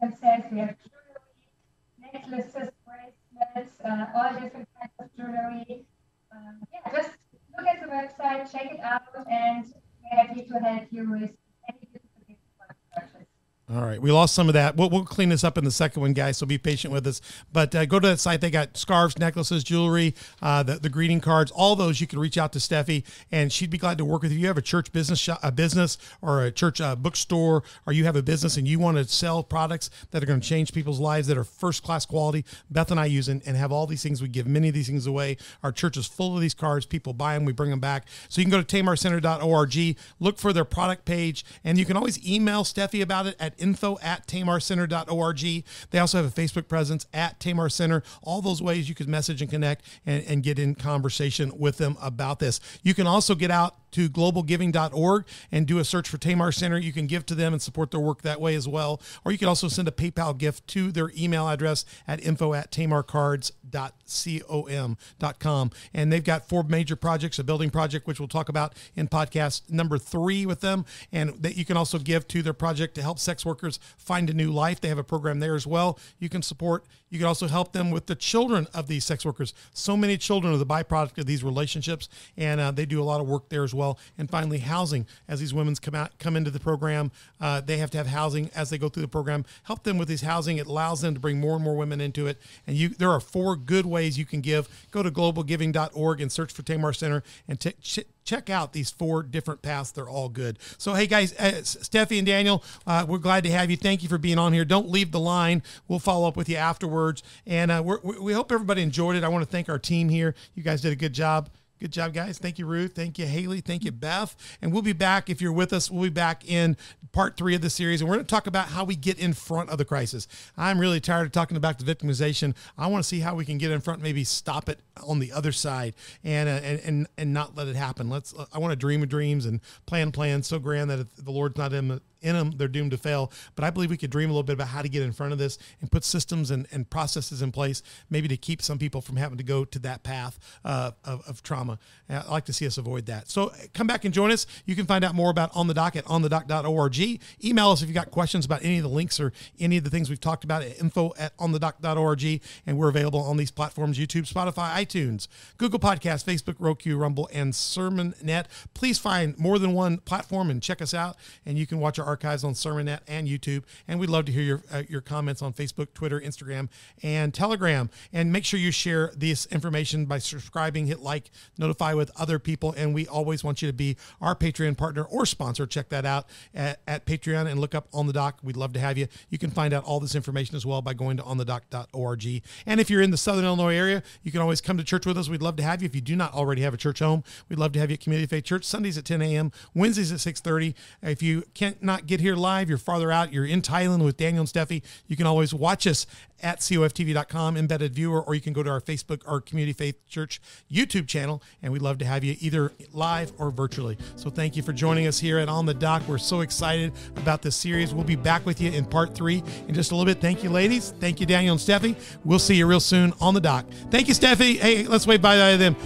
themselves. 0.00 0.44
We 0.52 0.58
have 0.58 0.76
jewelry, 0.82 2.12
necklaces, 2.12 2.70
bracelets, 2.84 3.80
uh, 3.84 4.06
all 4.14 4.32
different 4.34 4.68
kinds 4.78 4.92
of 4.98 5.16
jewelry. 5.16 5.84
Um, 6.30 6.60
yeah, 6.72 6.92
just 6.92 7.10
look 7.56 7.66
at 7.66 7.80
the 7.80 7.86
website, 7.86 8.50
check 8.50 8.72
it 8.72 8.80
out, 8.80 9.02
and 9.30 9.64
we're 10.02 10.18
happy 10.18 10.42
to 10.42 10.54
help 10.58 10.84
you 10.90 11.10
with 11.10 11.30
any 11.68 11.88
beautiful 11.90 12.22
gift 12.28 12.40
for 12.56 12.76
purchase. 12.94 13.28
All 13.70 13.80
right, 13.80 14.02
we 14.02 14.10
lost 14.10 14.34
some 14.34 14.48
of 14.48 14.54
that. 14.54 14.76
We'll, 14.76 14.90
we'll 14.90 15.04
clean 15.04 15.28
this 15.28 15.44
up 15.44 15.56
in 15.56 15.64
the 15.64 15.70
second 15.70 16.02
one, 16.02 16.12
guys. 16.14 16.36
So 16.36 16.44
be 16.44 16.58
patient 16.58 16.92
with 16.92 17.06
us. 17.06 17.20
But 17.52 17.74
uh, 17.74 17.86
go 17.86 18.00
to 18.00 18.08
that 18.08 18.18
site. 18.18 18.40
They 18.40 18.50
got 18.50 18.76
scarves, 18.76 19.18
necklaces, 19.18 19.62
jewelry, 19.62 20.14
uh, 20.42 20.64
the, 20.64 20.74
the 20.80 20.88
greeting 20.88 21.20
cards, 21.20 21.52
all 21.52 21.76
those. 21.76 22.00
You 22.00 22.08
can 22.08 22.18
reach 22.18 22.36
out 22.36 22.52
to 22.54 22.58
Steffi, 22.58 23.04
and 23.30 23.52
she'd 23.52 23.70
be 23.70 23.78
glad 23.78 23.98
to 23.98 24.04
work 24.04 24.22
with 24.22 24.32
you. 24.32 24.38
You 24.40 24.48
have 24.48 24.58
a 24.58 24.62
church 24.62 24.92
business, 24.92 25.28
a 25.42 25.52
business, 25.52 25.96
or 26.20 26.42
a 26.42 26.50
church 26.50 26.80
uh, 26.80 26.96
bookstore, 26.96 27.62
or 27.86 27.92
you 27.92 28.04
have 28.04 28.16
a 28.16 28.22
business 28.22 28.56
and 28.56 28.66
you 28.66 28.80
want 28.80 28.96
to 28.98 29.04
sell 29.04 29.44
products 29.44 29.90
that 30.10 30.22
are 30.22 30.26
going 30.26 30.40
to 30.40 30.46
change 30.46 30.74
people's 30.74 31.00
lives 31.00 31.28
that 31.28 31.38
are 31.38 31.44
first 31.44 31.82
class 31.84 32.04
quality. 32.04 32.44
Beth 32.68 32.90
and 32.90 32.98
I 32.98 33.06
use 33.06 33.28
and, 33.28 33.42
and 33.46 33.56
have 33.56 33.70
all 33.70 33.86
these 33.86 34.02
things. 34.02 34.20
We 34.20 34.28
give 34.28 34.46
many 34.46 34.68
of 34.68 34.74
these 34.74 34.88
things 34.88 35.06
away. 35.06 35.36
Our 35.62 35.72
church 35.72 35.96
is 35.96 36.06
full 36.06 36.34
of 36.34 36.42
these 36.42 36.54
cards. 36.54 36.84
People 36.84 37.12
buy 37.12 37.34
them. 37.34 37.44
We 37.44 37.52
bring 37.52 37.70
them 37.70 37.80
back. 37.80 38.08
So 38.28 38.40
you 38.40 38.44
can 38.44 38.50
go 38.50 38.60
to 38.60 38.76
tamarcenter.org, 38.76 39.96
look 40.20 40.38
for 40.38 40.52
their 40.52 40.64
product 40.64 41.04
page, 41.04 41.44
and 41.64 41.78
you 41.78 41.86
can 41.86 41.96
always 41.96 42.22
email 42.28 42.64
Steffi 42.64 43.00
about 43.00 43.26
it 43.26 43.36
at 43.40 43.54
info 43.62 43.98
at 44.02 44.26
tamarcenter.org. 44.26 45.64
They 45.90 45.98
also 45.98 46.22
have 46.22 46.26
a 46.26 46.40
Facebook 46.40 46.68
presence 46.68 47.06
at 47.14 47.40
Tamar 47.40 47.68
Center. 47.68 48.02
All 48.22 48.42
those 48.42 48.60
ways 48.60 48.88
you 48.88 48.94
can 48.94 49.10
message 49.10 49.40
and 49.40 49.50
connect 49.50 49.84
and, 50.04 50.24
and 50.26 50.42
get 50.42 50.58
in 50.58 50.74
conversation 50.74 51.52
with 51.56 51.78
them 51.78 51.96
about 52.02 52.38
this. 52.40 52.60
You 52.82 52.94
can 52.94 53.06
also 53.06 53.34
get 53.34 53.50
out 53.50 53.76
to 53.92 54.08
globalgiving.org 54.08 55.26
and 55.50 55.66
do 55.66 55.78
a 55.78 55.84
search 55.84 56.08
for 56.08 56.18
Tamar 56.18 56.52
Center. 56.52 56.78
You 56.78 56.92
can 56.92 57.06
give 57.06 57.26
to 57.26 57.34
them 57.34 57.52
and 57.52 57.62
support 57.62 57.90
their 57.90 58.00
work 58.00 58.22
that 58.22 58.40
way 58.40 58.54
as 58.54 58.66
well. 58.66 59.00
Or 59.24 59.32
you 59.32 59.38
can 59.38 59.48
also 59.48 59.68
send 59.68 59.88
a 59.88 59.92
PayPal 59.92 60.36
gift 60.36 60.66
to 60.68 60.92
their 60.92 61.10
email 61.16 61.48
address 61.48 61.84
at 62.06 62.24
info 62.24 62.54
at 62.54 62.70
tamarcards.com. 62.70 65.70
And 65.94 66.12
they've 66.12 66.24
got 66.24 66.48
four 66.48 66.62
major 66.64 66.96
projects, 66.96 67.38
a 67.38 67.44
building 67.44 67.70
project, 67.70 68.06
which 68.06 68.20
we'll 68.20 68.28
talk 68.28 68.48
about 68.48 68.74
in 68.96 69.08
podcast 69.08 69.70
number 69.70 69.98
three 69.98 70.46
with 70.46 70.60
them. 70.60 70.84
And 71.12 71.34
that 71.42 71.56
you 71.56 71.64
can 71.64 71.76
also 71.76 71.98
give 71.98 72.26
to 72.28 72.42
their 72.42 72.52
project 72.52 72.94
to 72.96 73.02
help 73.02 73.18
sex 73.18 73.46
workers 73.46 73.78
find 73.96 74.30
a 74.30 74.34
new 74.34 74.52
life. 74.52 74.80
They 74.80 74.88
have 74.88 74.98
a 74.98 75.04
program 75.04 75.40
there 75.40 75.54
as 75.54 75.66
well. 75.66 75.98
You 76.18 76.28
can 76.28 76.42
support, 76.42 76.84
you 77.10 77.18
can 77.18 77.26
also 77.26 77.46
help 77.46 77.72
them 77.72 77.90
with 77.90 78.06
the 78.06 78.14
children 78.14 78.66
of 78.72 78.86
these 78.86 79.04
sex 79.04 79.24
workers. 79.24 79.52
So 79.74 79.96
many 79.96 80.16
children 80.16 80.54
are 80.54 80.56
the 80.56 80.66
byproduct 80.66 81.18
of 81.18 81.26
these 81.26 81.44
relationships, 81.44 82.08
and 82.36 82.60
uh, 82.60 82.70
they 82.70 82.86
do 82.86 83.02
a 83.02 83.04
lot 83.04 83.20
of 83.20 83.28
work 83.28 83.48
there 83.48 83.64
as 83.64 83.74
well. 83.74 83.81
And 84.18 84.30
finally, 84.30 84.58
housing. 84.58 85.06
As 85.28 85.40
these 85.40 85.54
women 85.54 85.74
come 85.76 85.94
out, 85.94 86.18
come 86.18 86.36
into 86.36 86.50
the 86.50 86.60
program, 86.60 87.10
uh, 87.40 87.60
they 87.60 87.78
have 87.78 87.90
to 87.92 87.98
have 87.98 88.06
housing 88.06 88.50
as 88.54 88.70
they 88.70 88.78
go 88.78 88.88
through 88.88 89.02
the 89.02 89.08
program. 89.08 89.44
Help 89.64 89.82
them 89.82 89.98
with 89.98 90.08
this 90.08 90.22
housing. 90.22 90.58
It 90.58 90.66
allows 90.66 91.00
them 91.00 91.14
to 91.14 91.20
bring 91.20 91.40
more 91.40 91.54
and 91.54 91.64
more 91.64 91.76
women 91.76 92.00
into 92.00 92.26
it. 92.26 92.38
And 92.66 92.76
you, 92.76 92.90
there 92.90 93.10
are 93.10 93.20
four 93.20 93.56
good 93.56 93.86
ways 93.86 94.18
you 94.18 94.24
can 94.24 94.40
give. 94.40 94.68
Go 94.90 95.02
to 95.02 95.10
globalgiving.org 95.10 96.20
and 96.20 96.30
search 96.30 96.52
for 96.52 96.62
Tamar 96.62 96.92
Center 96.92 97.22
and 97.48 97.58
t- 97.58 97.72
ch- 97.82 98.00
check 98.24 98.50
out 98.50 98.72
these 98.72 98.90
four 98.90 99.22
different 99.22 99.62
paths. 99.62 99.90
They're 99.90 100.08
all 100.08 100.28
good. 100.28 100.58
So, 100.78 100.94
hey 100.94 101.06
guys, 101.06 101.32
uh, 101.38 101.60
Steffi 101.62 102.18
and 102.18 102.26
Daniel, 102.26 102.62
uh, 102.86 103.04
we're 103.08 103.18
glad 103.18 103.44
to 103.44 103.50
have 103.50 103.70
you. 103.70 103.76
Thank 103.76 104.02
you 104.02 104.08
for 104.08 104.18
being 104.18 104.38
on 104.38 104.52
here. 104.52 104.64
Don't 104.64 104.88
leave 104.88 105.12
the 105.12 105.20
line. 105.20 105.62
We'll 105.88 105.98
follow 105.98 106.28
up 106.28 106.36
with 106.36 106.48
you 106.48 106.56
afterwards. 106.56 107.22
And 107.46 107.70
uh, 107.70 107.82
we 107.82 108.32
hope 108.32 108.52
everybody 108.52 108.82
enjoyed 108.82 109.16
it. 109.16 109.24
I 109.24 109.28
want 109.28 109.44
to 109.44 109.50
thank 109.50 109.68
our 109.68 109.78
team 109.78 110.08
here. 110.08 110.34
You 110.54 110.62
guys 110.62 110.80
did 110.80 110.92
a 110.92 110.96
good 110.96 111.12
job. 111.12 111.48
Good 111.82 111.90
job, 111.90 112.14
guys. 112.14 112.38
Thank 112.38 112.60
you, 112.60 112.66
Ruth. 112.66 112.94
Thank 112.94 113.18
you, 113.18 113.26
Haley. 113.26 113.60
Thank 113.60 113.82
you, 113.82 113.90
Beth. 113.90 114.36
And 114.62 114.72
we'll 114.72 114.82
be 114.82 114.92
back 114.92 115.28
if 115.28 115.42
you're 115.42 115.52
with 115.52 115.72
us. 115.72 115.90
We'll 115.90 116.04
be 116.04 116.10
back 116.10 116.48
in 116.48 116.76
part 117.10 117.36
three 117.36 117.56
of 117.56 117.60
the 117.60 117.70
series, 117.70 118.00
and 118.00 118.08
we're 118.08 118.14
going 118.14 118.24
to 118.24 118.30
talk 118.30 118.46
about 118.46 118.68
how 118.68 118.84
we 118.84 118.94
get 118.94 119.18
in 119.18 119.32
front 119.32 119.68
of 119.68 119.78
the 119.78 119.84
crisis. 119.84 120.28
I'm 120.56 120.78
really 120.78 121.00
tired 121.00 121.26
of 121.26 121.32
talking 121.32 121.56
about 121.56 121.80
the 121.80 121.84
victimization. 121.84 122.54
I 122.78 122.86
want 122.86 123.02
to 123.02 123.08
see 123.08 123.18
how 123.18 123.34
we 123.34 123.44
can 123.44 123.58
get 123.58 123.72
in 123.72 123.80
front, 123.80 124.00
maybe 124.00 124.22
stop 124.22 124.68
it 124.68 124.78
on 125.04 125.18
the 125.18 125.32
other 125.32 125.50
side, 125.50 125.96
and 126.22 126.48
uh, 126.48 126.52
and 126.62 126.80
and 126.84 127.06
and 127.18 127.34
not 127.34 127.56
let 127.56 127.66
it 127.66 127.74
happen. 127.74 128.08
Let's. 128.08 128.32
Uh, 128.32 128.46
I 128.52 128.60
want 128.60 128.70
to 128.70 128.76
dream 128.76 129.02
of 129.02 129.08
dreams 129.08 129.44
and 129.44 129.60
plan 129.84 130.12
plans 130.12 130.46
so 130.46 130.60
grand 130.60 130.88
that 130.88 131.16
the 131.16 131.32
Lord's 131.32 131.58
not 131.58 131.72
in 131.72 132.00
in 132.22 132.34
them, 132.34 132.52
they're 132.52 132.68
doomed 132.68 132.92
to 132.92 132.96
fail. 132.96 133.32
But 133.54 133.64
I 133.64 133.70
believe 133.70 133.90
we 133.90 133.96
could 133.96 134.10
dream 134.10 134.30
a 134.30 134.32
little 134.32 134.42
bit 134.42 134.54
about 134.54 134.68
how 134.68 134.82
to 134.82 134.88
get 134.88 135.02
in 135.02 135.12
front 135.12 135.32
of 135.32 135.38
this 135.38 135.58
and 135.80 135.90
put 135.90 136.04
systems 136.04 136.50
and, 136.50 136.66
and 136.72 136.88
processes 136.88 137.42
in 137.42 137.52
place, 137.52 137.82
maybe 138.10 138.28
to 138.28 138.36
keep 138.36 138.62
some 138.62 138.78
people 138.78 139.00
from 139.00 139.16
having 139.16 139.38
to 139.38 139.44
go 139.44 139.64
to 139.64 139.78
that 139.80 140.02
path 140.02 140.38
uh, 140.64 140.92
of, 141.04 141.26
of 141.28 141.42
trauma. 141.42 141.78
I'd 142.08 142.28
like 142.28 142.44
to 142.46 142.52
see 142.52 142.66
us 142.66 142.78
avoid 142.78 143.06
that. 143.06 143.28
So 143.28 143.52
come 143.74 143.86
back 143.86 144.04
and 144.04 144.12
join 144.12 144.30
us. 144.30 144.46
You 144.66 144.76
can 144.76 144.86
find 144.86 145.04
out 145.04 145.14
more 145.14 145.30
about 145.30 145.50
On 145.54 145.66
the 145.66 145.74
Dock 145.74 145.96
at 145.96 146.04
onthedock.org. 146.04 147.20
Email 147.44 147.70
us 147.70 147.82
if 147.82 147.88
you've 147.88 147.94
got 147.94 148.10
questions 148.10 148.44
about 148.44 148.64
any 148.64 148.78
of 148.78 148.82
the 148.82 148.88
links 148.88 149.18
or 149.20 149.32
any 149.58 149.76
of 149.76 149.84
the 149.84 149.90
things 149.90 150.10
we've 150.10 150.20
talked 150.20 150.44
about 150.44 150.62
at 150.62 150.78
info 150.80 151.12
at 151.18 151.36
onthedock.org. 151.38 152.42
And 152.66 152.78
we're 152.78 152.88
available 152.88 153.20
on 153.20 153.36
these 153.36 153.50
platforms 153.50 153.98
YouTube, 153.98 154.30
Spotify, 154.30 154.72
iTunes, 154.74 155.28
Google 155.56 155.78
Podcasts, 155.78 156.24
Facebook, 156.24 156.56
Roku, 156.58 156.96
Rumble, 156.96 157.28
and 157.32 157.52
SermonNet. 157.52 158.46
Please 158.74 158.98
find 158.98 159.38
more 159.38 159.58
than 159.58 159.72
one 159.72 159.98
platform 159.98 160.50
and 160.50 160.62
check 160.62 160.82
us 160.82 160.94
out. 160.94 161.16
And 161.46 161.58
you 161.58 161.66
can 161.66 161.80
watch 161.80 161.98
our 161.98 162.11
archives 162.12 162.44
on 162.44 162.52
SermonNet 162.52 163.00
and 163.08 163.26
YouTube. 163.26 163.62
And 163.88 163.98
we'd 163.98 164.10
love 164.10 164.26
to 164.26 164.32
hear 164.32 164.42
your, 164.42 164.62
uh, 164.70 164.82
your 164.86 165.00
comments 165.00 165.40
on 165.40 165.54
Facebook, 165.54 165.94
Twitter, 165.94 166.20
Instagram, 166.20 166.68
and 167.02 167.32
Telegram. 167.32 167.88
And 168.12 168.30
make 168.30 168.44
sure 168.44 168.60
you 168.60 168.70
share 168.70 169.12
this 169.16 169.46
information 169.46 170.04
by 170.04 170.18
subscribing, 170.18 170.86
hit 170.86 171.00
like, 171.00 171.30
notify 171.56 171.94
with 171.94 172.10
other 172.20 172.38
people. 172.38 172.74
And 172.76 172.92
we 172.94 173.06
always 173.06 173.42
want 173.42 173.62
you 173.62 173.68
to 173.68 173.72
be 173.72 173.96
our 174.20 174.36
Patreon 174.36 174.76
partner 174.76 175.04
or 175.04 175.24
sponsor. 175.24 175.66
Check 175.66 175.88
that 175.88 176.04
out 176.04 176.26
at, 176.54 176.80
at 176.86 177.06
Patreon 177.06 177.50
and 177.50 177.58
look 177.58 177.74
up 177.74 177.88
On 177.94 178.06
the 178.06 178.12
Dock. 178.12 178.38
We'd 178.42 178.58
love 178.58 178.74
to 178.74 178.80
have 178.80 178.98
you. 178.98 179.08
You 179.30 179.38
can 179.38 179.50
find 179.50 179.72
out 179.72 179.84
all 179.84 180.00
this 180.00 180.14
information 180.14 180.54
as 180.54 180.66
well 180.66 180.82
by 180.82 180.92
going 180.92 181.16
to 181.16 181.22
onthedock.org. 181.22 182.42
And 182.66 182.80
if 182.80 182.90
you're 182.90 183.00
in 183.00 183.10
the 183.10 183.16
Southern 183.16 183.46
Illinois 183.46 183.74
area, 183.74 184.02
you 184.22 184.30
can 184.30 184.42
always 184.42 184.60
come 184.60 184.76
to 184.76 184.84
church 184.84 185.06
with 185.06 185.16
us. 185.16 185.30
We'd 185.30 185.40
love 185.40 185.56
to 185.56 185.62
have 185.62 185.80
you. 185.80 185.86
If 185.86 185.94
you 185.94 186.02
do 186.02 186.14
not 186.14 186.34
already 186.34 186.60
have 186.60 186.74
a 186.74 186.76
church 186.76 186.98
home, 186.98 187.24
we'd 187.48 187.58
love 187.58 187.72
to 187.72 187.78
have 187.78 187.90
you 187.90 187.94
at 187.94 188.00
Community 188.00 188.26
Faith 188.26 188.44
Church 188.44 188.64
Sundays 188.64 188.98
at 188.98 189.04
10 189.04 189.22
a.m., 189.22 189.50
Wednesdays 189.74 190.12
at 190.12 190.18
6:30. 190.18 190.74
If 191.02 191.22
you 191.22 191.44
can't 191.54 191.82
not 191.82 192.01
get 192.06 192.20
here 192.20 192.34
live, 192.34 192.68
you're 192.68 192.78
farther 192.78 193.10
out, 193.10 193.32
you're 193.32 193.46
in 193.46 193.62
Thailand 193.62 194.04
with 194.04 194.16
Daniel 194.16 194.40
and 194.42 194.48
Steffi, 194.48 194.82
you 195.06 195.16
can 195.16 195.26
always 195.26 195.52
watch 195.54 195.86
us 195.86 196.06
at 196.42 196.58
coftv.com, 196.58 197.56
embedded 197.56 197.94
viewer, 197.94 198.20
or 198.20 198.34
you 198.34 198.40
can 198.40 198.52
go 198.52 198.62
to 198.62 198.70
our 198.70 198.80
Facebook 198.80 199.22
or 199.26 199.40
Community 199.40 199.72
Faith 199.72 199.96
Church 200.08 200.40
YouTube 200.70 201.06
channel, 201.06 201.42
and 201.62 201.72
we'd 201.72 201.82
love 201.82 201.98
to 201.98 202.04
have 202.04 202.24
you 202.24 202.36
either 202.40 202.72
live 202.92 203.32
or 203.38 203.50
virtually. 203.50 203.96
So 204.16 204.28
thank 204.28 204.56
you 204.56 204.62
for 204.62 204.72
joining 204.72 205.06
us 205.06 205.18
here 205.18 205.38
at 205.38 205.48
On 205.48 205.66
the 205.66 205.74
Dock. 205.74 206.02
We're 206.08 206.18
so 206.18 206.40
excited 206.40 206.92
about 207.16 207.42
this 207.42 207.56
series. 207.56 207.94
We'll 207.94 208.04
be 208.04 208.16
back 208.16 208.44
with 208.44 208.60
you 208.60 208.70
in 208.72 208.84
part 208.84 209.14
three 209.14 209.42
in 209.68 209.74
just 209.74 209.92
a 209.92 209.96
little 209.96 210.12
bit. 210.12 210.20
Thank 210.20 210.42
you, 210.42 210.50
ladies. 210.50 210.92
Thank 210.98 211.20
you, 211.20 211.26
Daniel 211.26 211.52
and 211.52 211.60
Steffi. 211.60 211.96
We'll 212.24 212.38
see 212.38 212.56
you 212.56 212.66
real 212.66 212.80
soon 212.80 213.12
on 213.20 213.34
the 213.34 213.40
dock. 213.40 213.66
Thank 213.90 214.08
you, 214.08 214.14
Steffi. 214.14 214.58
Hey, 214.58 214.84
let's 214.84 215.06
wave 215.06 215.22
bye 215.22 215.52
to 215.52 215.56
them. 215.58 215.76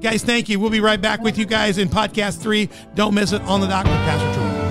Guys, 0.00 0.24
thank 0.24 0.48
you. 0.48 0.58
We'll 0.58 0.70
be 0.70 0.80
right 0.80 1.00
back 1.00 1.20
with 1.20 1.38
you 1.38 1.46
guys 1.46 1.78
in 1.78 1.88
podcast 1.88 2.42
three. 2.42 2.68
Don't 2.94 3.14
miss 3.14 3.32
it 3.32 3.40
on 3.42 3.60
the 3.60 3.68
dock 3.68 3.84
with 3.84 3.94
Pastor 3.94 4.34
Troy. 4.34 4.61